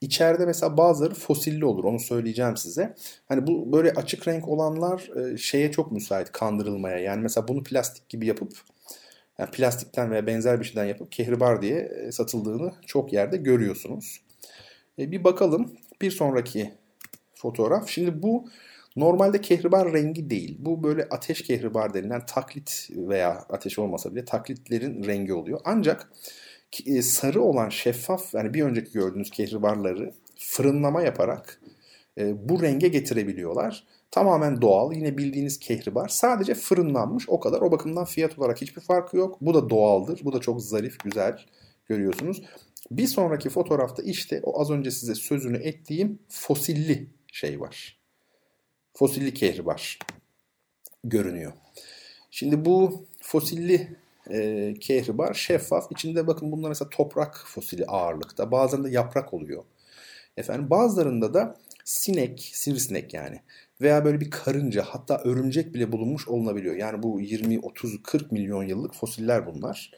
İçeride 0.00 0.46
mesela 0.46 0.76
bazıları 0.76 1.14
fosilli 1.14 1.64
olur 1.64 1.84
onu 1.84 2.00
söyleyeceğim 2.00 2.56
size. 2.56 2.94
Hani 3.28 3.46
bu 3.46 3.72
böyle 3.72 3.90
açık 3.90 4.28
renk 4.28 4.48
olanlar 4.48 5.10
e, 5.16 5.36
şeye 5.36 5.72
çok 5.72 5.92
müsait 5.92 6.32
kandırılmaya. 6.32 6.98
Yani 6.98 7.22
mesela 7.22 7.48
bunu 7.48 7.62
plastik 7.62 8.08
gibi 8.08 8.26
yapıp 8.26 8.52
yani 9.38 9.50
plastikten 9.50 10.10
veya 10.10 10.26
benzer 10.26 10.60
bir 10.60 10.64
şeyden 10.64 10.84
yapıp 10.84 11.12
kehribar 11.12 11.62
diye 11.62 11.78
e, 11.78 12.12
satıldığını 12.12 12.72
çok 12.86 13.12
yerde 13.12 13.36
görüyorsunuz. 13.36 14.20
E 14.98 15.10
bir 15.12 15.24
bakalım 15.24 15.76
bir 16.02 16.10
sonraki 16.10 16.74
fotoğraf. 17.34 17.88
Şimdi 17.88 18.22
bu 18.22 18.48
normalde 18.96 19.40
kehribar 19.40 19.92
rengi 19.92 20.30
değil. 20.30 20.56
Bu 20.58 20.82
böyle 20.82 21.08
ateş 21.10 21.42
kehribar 21.42 21.94
denilen 21.94 22.26
taklit 22.26 22.88
veya 22.90 23.44
ateş 23.48 23.78
olmasa 23.78 24.14
bile 24.14 24.24
taklitlerin 24.24 25.04
rengi 25.04 25.32
oluyor. 25.32 25.60
Ancak 25.64 26.12
e, 26.86 27.02
sarı 27.02 27.42
olan 27.42 27.68
şeffaf 27.68 28.34
yani 28.34 28.54
bir 28.54 28.62
önceki 28.62 28.92
gördüğünüz 28.92 29.30
kehribarları 29.30 30.12
fırınlama 30.38 31.02
yaparak 31.02 31.60
e, 32.18 32.48
bu 32.48 32.62
renge 32.62 32.88
getirebiliyorlar. 32.88 33.84
Tamamen 34.10 34.62
doğal 34.62 34.92
yine 34.92 35.18
bildiğiniz 35.18 35.58
kehribar 35.58 36.08
sadece 36.08 36.54
fırınlanmış 36.54 37.28
o 37.28 37.40
kadar. 37.40 37.60
O 37.60 37.72
bakımdan 37.72 38.04
fiyat 38.04 38.38
olarak 38.38 38.60
hiçbir 38.60 38.80
farkı 38.80 39.16
yok. 39.16 39.38
Bu 39.40 39.54
da 39.54 39.70
doğaldır. 39.70 40.20
Bu 40.24 40.32
da 40.32 40.40
çok 40.40 40.62
zarif 40.62 41.04
güzel 41.04 41.38
görüyorsunuz. 41.86 42.42
Bir 42.90 43.06
sonraki 43.06 43.50
fotoğrafta 43.50 44.02
işte 44.02 44.40
o 44.42 44.60
az 44.60 44.70
önce 44.70 44.90
size 44.90 45.14
sözünü 45.14 45.56
ettiğim 45.56 46.18
fosilli 46.28 47.10
şey 47.32 47.60
var. 47.60 48.00
Fosilli 48.94 49.34
kehribar 49.34 49.98
görünüyor. 51.04 51.52
Şimdi 52.30 52.64
bu 52.64 53.06
fosilli 53.20 53.96
e, 54.30 54.74
kehribar 54.80 55.34
şeffaf. 55.34 55.92
İçinde 55.92 56.26
bakın 56.26 56.52
bunlar 56.52 56.68
mesela 56.68 56.88
toprak 56.88 57.44
fosili 57.46 57.84
ağırlıkta. 57.86 58.50
Bazen 58.50 58.84
de 58.84 58.90
yaprak 58.90 59.34
oluyor. 59.34 59.64
Efendim 60.36 60.70
bazılarında 60.70 61.34
da 61.34 61.56
sinek, 61.84 62.50
sivrisinek 62.52 63.14
yani 63.14 63.40
veya 63.80 64.04
böyle 64.04 64.20
bir 64.20 64.30
karınca 64.30 64.82
hatta 64.82 65.20
örümcek 65.24 65.74
bile 65.74 65.92
bulunmuş 65.92 66.28
olunabiliyor. 66.28 66.76
Yani 66.76 67.02
bu 67.02 67.20
20, 67.20 67.60
30, 67.60 68.02
40 68.02 68.32
milyon 68.32 68.62
yıllık 68.62 68.94
fosiller 68.94 69.46
bunlar. 69.46 69.90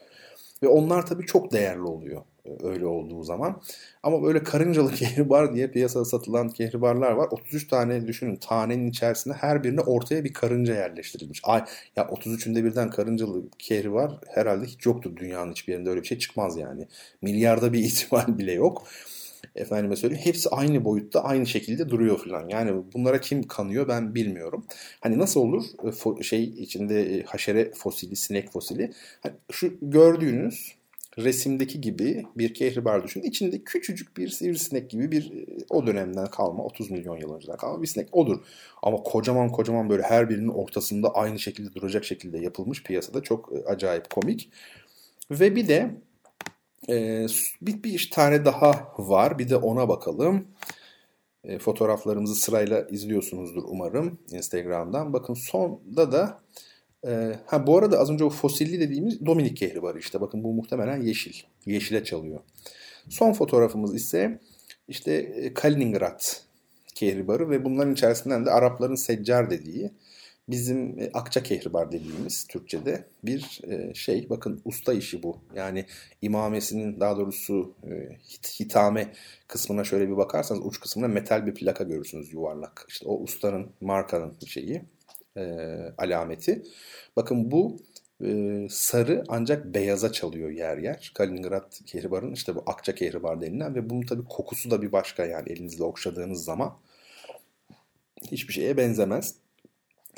Ve 0.63 0.67
onlar 0.67 1.05
tabii 1.05 1.25
çok 1.25 1.51
değerli 1.51 1.81
oluyor 1.81 2.21
öyle 2.63 2.85
olduğu 2.85 3.23
zaman. 3.23 3.61
Ama 4.03 4.23
böyle 4.23 4.43
karıncalı 4.43 4.91
kehribar 4.95 5.55
diye 5.55 5.71
piyasada 5.71 6.05
satılan 6.05 6.49
kehribarlar 6.49 7.11
var. 7.11 7.27
33 7.31 7.67
tane 7.67 8.07
düşünün 8.07 8.35
tanenin 8.35 8.87
içerisinde 8.89 9.33
her 9.33 9.63
birine 9.63 9.81
ortaya 9.81 10.23
bir 10.23 10.33
karınca 10.33 10.73
yerleştirilmiş. 10.73 11.41
Ay 11.43 11.63
ya 11.95 12.03
33'ünde 12.03 12.63
birden 12.63 12.89
karıncalı 12.89 13.43
kehribar 13.59 14.11
herhalde 14.27 14.65
hiç 14.65 14.85
yoktur 14.85 15.15
dünyanın 15.15 15.51
hiçbir 15.51 15.73
yerinde 15.73 15.89
öyle 15.89 16.01
bir 16.01 16.07
şey 16.07 16.17
çıkmaz 16.17 16.57
yani. 16.57 16.87
Milyarda 17.21 17.73
bir 17.73 17.79
ihtimal 17.83 18.37
bile 18.37 18.53
yok 18.53 18.87
efendime 19.57 19.95
söyleyeyim 19.95 20.25
hepsi 20.25 20.49
aynı 20.49 20.85
boyutta 20.85 21.23
aynı 21.23 21.47
şekilde 21.47 21.89
duruyor 21.89 22.19
falan. 22.23 22.49
Yani 22.49 22.83
bunlara 22.93 23.21
kim 23.21 23.43
kanıyor 23.43 23.87
ben 23.87 24.15
bilmiyorum. 24.15 24.65
Hani 24.99 25.19
nasıl 25.19 25.41
olur 25.41 25.63
e, 26.19 26.23
şey 26.23 26.43
içinde 26.43 27.17
e, 27.17 27.23
haşere 27.23 27.71
fosili, 27.71 28.15
sinek 28.15 28.51
fosili. 28.51 28.91
Hani 29.23 29.33
şu 29.51 29.73
gördüğünüz 29.81 30.76
resimdeki 31.17 31.81
gibi 31.81 32.25
bir 32.37 32.53
kehribar 32.53 33.03
düşün. 33.03 33.21
İçinde 33.21 33.63
küçücük 33.63 34.17
bir 34.17 34.27
sivrisinek 34.27 34.89
gibi 34.89 35.11
bir 35.11 35.31
e, 35.31 35.45
o 35.69 35.87
dönemden 35.87 36.27
kalma 36.27 36.63
30 36.63 36.91
milyon 36.91 37.17
yıl 37.17 37.35
önceden 37.35 37.57
kalma 37.57 37.81
bir 37.81 37.87
sinek 37.87 38.09
odur. 38.11 38.39
Ama 38.83 38.97
kocaman 38.97 39.51
kocaman 39.51 39.89
böyle 39.89 40.03
her 40.03 40.29
birinin 40.29 40.47
ortasında 40.47 41.15
aynı 41.15 41.39
şekilde 41.39 41.75
duracak 41.75 42.05
şekilde 42.05 42.37
yapılmış 42.37 42.83
piyasada 42.83 43.21
çok 43.21 43.53
acayip 43.67 44.09
komik. 44.09 44.49
Ve 45.31 45.55
bir 45.55 45.67
de 45.67 45.91
ee, 46.89 47.25
bir, 47.61 47.83
bir 47.83 48.09
tane 48.13 48.45
daha 48.45 48.93
var. 48.97 49.39
Bir 49.39 49.49
de 49.49 49.55
ona 49.55 49.89
bakalım. 49.89 50.47
E, 51.43 51.59
fotoğraflarımızı 51.59 52.35
sırayla 52.35 52.81
izliyorsunuzdur 52.81 53.63
umarım 53.67 54.19
Instagram'dan. 54.31 55.13
Bakın 55.13 55.33
sonda 55.33 56.11
da 56.11 56.39
e, 57.07 57.39
ha 57.45 57.67
bu 57.67 57.77
arada 57.77 57.99
az 57.99 58.09
önce 58.09 58.23
o 58.23 58.29
fosilli 58.29 58.79
dediğimiz 58.79 59.25
Dominik 59.25 59.57
kehribarı 59.57 59.99
işte. 59.99 60.21
Bakın 60.21 60.43
bu 60.43 60.53
muhtemelen 60.53 61.01
yeşil. 61.01 61.33
Yeşile 61.65 62.03
çalıyor. 62.03 62.39
Son 63.09 63.33
fotoğrafımız 63.33 63.95
ise 63.95 64.39
işte 64.87 65.13
e, 65.13 65.53
Kaliningrad 65.53 66.21
kehribarı 66.95 67.49
ve 67.49 67.65
bunların 67.65 67.93
içerisinden 67.93 68.45
de 68.45 68.51
Arapların 68.51 68.95
seccar 68.95 69.49
dediği 69.49 69.91
bizim 70.49 70.99
e, 70.99 71.09
akça 71.13 71.43
kehribar 71.43 71.91
dediğimiz 71.91 72.47
Türkçe'de 72.47 73.07
bir 73.23 73.61
e, 73.67 73.93
şey. 73.93 74.29
Bakın 74.29 74.61
usta 74.65 74.93
işi 74.93 75.23
bu. 75.23 75.37
Yani 75.55 75.85
imamesinin 76.21 76.99
daha 76.99 77.17
doğrusu 77.17 77.73
hit, 78.29 78.59
hitame 78.59 79.13
kısmına 79.47 79.83
şöyle 79.83 80.09
bir 80.09 80.17
bakarsanız 80.17 80.61
uç 80.65 80.79
kısmında 80.79 81.07
metal 81.07 81.45
bir 81.45 81.53
plaka 81.53 81.83
görürsünüz 81.83 82.33
yuvarlak. 82.33 82.85
İşte 82.89 83.05
o 83.07 83.19
ustanın 83.19 83.69
markanın 83.81 84.33
şeyi 84.45 84.81
alameti. 85.97 86.63
Bakın 87.15 87.51
bu 87.51 87.77
sarı 88.69 89.23
ancak 89.27 89.65
beyaza 89.65 90.11
çalıyor 90.11 90.49
yer 90.49 90.77
yer. 90.77 91.11
Kaliningrad 91.15 91.73
kehribarın 91.85 92.33
işte 92.33 92.55
bu 92.55 92.63
akça 92.65 92.95
kehribar 92.95 93.41
denilen 93.41 93.75
ve 93.75 93.89
bunun 93.89 94.01
tabii 94.01 94.25
kokusu 94.25 94.71
da 94.71 94.81
bir 94.81 94.91
başka 94.91 95.25
yani 95.25 95.51
elinizle 95.51 95.83
okşadığınız 95.83 96.43
zaman 96.43 96.77
hiçbir 98.31 98.53
şeye 98.53 98.77
benzemez. 98.77 99.35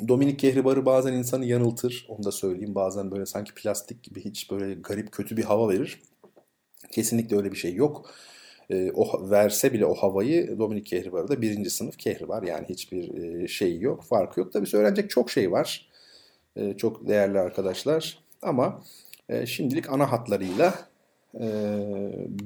Dominik 0.08 0.38
Kehribar'ı 0.38 0.86
bazen 0.86 1.12
insanı 1.12 1.44
yanıltır. 1.44 2.06
Onu 2.08 2.24
da 2.24 2.32
söyleyeyim. 2.32 2.74
Bazen 2.74 3.10
böyle 3.10 3.26
sanki 3.26 3.54
plastik 3.54 4.02
gibi 4.02 4.24
hiç 4.24 4.50
böyle 4.50 4.74
garip 4.74 5.12
kötü 5.12 5.36
bir 5.36 5.44
hava 5.44 5.68
verir. 5.68 6.02
Kesinlikle 6.90 7.36
öyle 7.36 7.52
bir 7.52 7.56
şey 7.56 7.74
yok. 7.74 8.10
E, 8.70 8.92
o 8.94 9.30
verse 9.30 9.72
bile 9.72 9.86
o 9.86 9.94
havayı 9.94 10.58
Dominik 10.58 10.86
Kehribar'da 10.86 11.42
birinci 11.42 11.70
sınıf 11.70 11.98
Kehribar. 11.98 12.42
Yani 12.42 12.66
hiçbir 12.68 13.14
e, 13.14 13.48
şey 13.48 13.80
yok, 13.80 14.04
farkı 14.04 14.40
yok. 14.40 14.52
Tabii 14.52 14.66
söylenecek 14.66 15.10
çok 15.10 15.30
şey 15.30 15.52
var. 15.52 15.88
E, 16.56 16.76
çok 16.76 17.08
değerli 17.08 17.38
arkadaşlar. 17.38 18.18
Ama 18.42 18.82
e, 19.28 19.46
şimdilik 19.46 19.90
ana 19.90 20.12
hatlarıyla 20.12 20.74
e, 21.34 21.46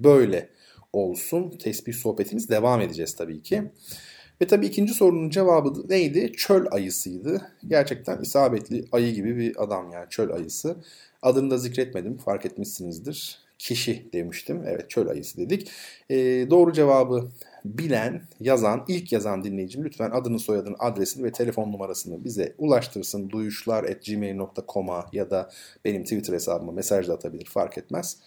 böyle 0.04 0.48
olsun. 0.92 1.50
Tesbih 1.50 1.94
sohbetimiz 1.94 2.48
devam 2.48 2.80
edeceğiz 2.80 3.16
tabii 3.16 3.42
ki. 3.42 3.62
Ve 4.42 4.46
tabii 4.46 4.66
ikinci 4.66 4.94
sorunun 4.94 5.30
cevabı 5.30 5.88
neydi? 5.88 6.32
Çöl 6.32 6.66
ayısıydı. 6.70 7.50
Gerçekten 7.66 8.22
isabetli 8.22 8.84
ayı 8.92 9.14
gibi 9.14 9.36
bir 9.36 9.62
adam 9.64 9.90
yani 9.92 10.06
çöl 10.10 10.30
ayısı. 10.30 10.76
Adını 11.22 11.50
da 11.50 11.58
zikretmedim 11.58 12.16
fark 12.16 12.46
etmişsinizdir. 12.46 13.43
Kişi 13.64 14.12
demiştim. 14.12 14.62
Evet 14.66 14.90
çöl 14.90 15.08
ayısı 15.08 15.38
dedik. 15.38 15.70
E, 16.10 16.16
doğru 16.50 16.72
cevabı 16.72 17.28
bilen, 17.64 18.22
yazan, 18.40 18.84
ilk 18.88 19.12
yazan 19.12 19.44
dinleyicim 19.44 19.84
lütfen 19.84 20.10
adını, 20.10 20.38
soyadını, 20.38 20.76
adresini 20.78 21.24
ve 21.24 21.32
telefon 21.32 21.72
numarasını 21.72 22.24
bize 22.24 22.54
ulaştırsın. 22.58 23.30
duyuşlar.gmail.com'a 23.30 25.06
ya 25.12 25.30
da 25.30 25.50
benim 25.84 26.02
Twitter 26.02 26.34
hesabıma 26.34 26.72
mesaj 26.72 27.08
da 27.08 27.14
atabilir 27.14 27.44
fark 27.44 27.78
etmez. 27.78 28.18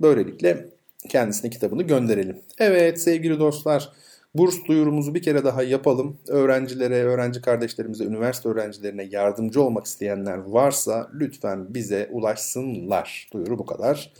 Böylelikle 0.00 0.68
kendisine 1.08 1.50
kitabını 1.50 1.82
gönderelim. 1.82 2.38
Evet 2.58 3.00
sevgili 3.00 3.38
dostlar 3.38 3.92
burs 4.34 4.56
duyurumuzu 4.68 5.14
bir 5.14 5.22
kere 5.22 5.44
daha 5.44 5.62
yapalım. 5.62 6.18
Öğrencilere, 6.28 7.04
öğrenci 7.04 7.40
kardeşlerimize, 7.40 8.04
üniversite 8.04 8.48
öğrencilerine 8.48 9.02
yardımcı 9.02 9.62
olmak 9.62 9.86
isteyenler 9.86 10.38
varsa 10.38 11.10
lütfen 11.14 11.74
bize 11.74 12.08
ulaşsınlar. 12.12 13.28
Duyuru 13.32 13.58
bu 13.58 13.66
kadar. 13.66 14.12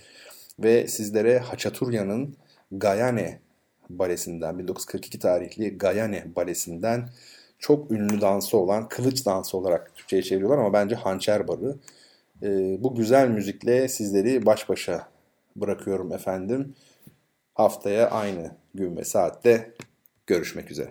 Ve 0.59 0.89
sizlere 0.89 1.39
Haçaturya'nın 1.39 2.37
Gayane 2.71 3.41
balesinden 3.91 4.59
1942 4.59 5.19
tarihli 5.19 5.79
Gayane 5.79 6.25
balesinden 6.37 7.09
çok 7.59 7.91
ünlü 7.91 8.21
dansı 8.21 8.59
olan 8.59 8.89
kılıç 8.89 9.27
dansı 9.27 9.57
olarak 9.57 9.95
Türkçe'ye 9.95 10.23
çeviriyorlar 10.23 10.59
ama 10.59 10.73
bence 10.73 10.95
hançer 10.95 11.49
barı. 11.49 11.77
E, 12.43 12.77
bu 12.83 12.95
güzel 12.95 13.29
müzikle 13.29 13.89
sizleri 13.89 14.47
baş 14.47 14.69
başa 14.69 15.09
bırakıyorum 15.57 16.13
efendim. 16.13 16.75
Haftaya 17.55 18.11
aynı 18.11 18.51
gün 18.75 18.97
ve 18.97 19.05
saatte 19.05 19.75
görüşmek 20.27 20.71
üzere. 20.71 20.91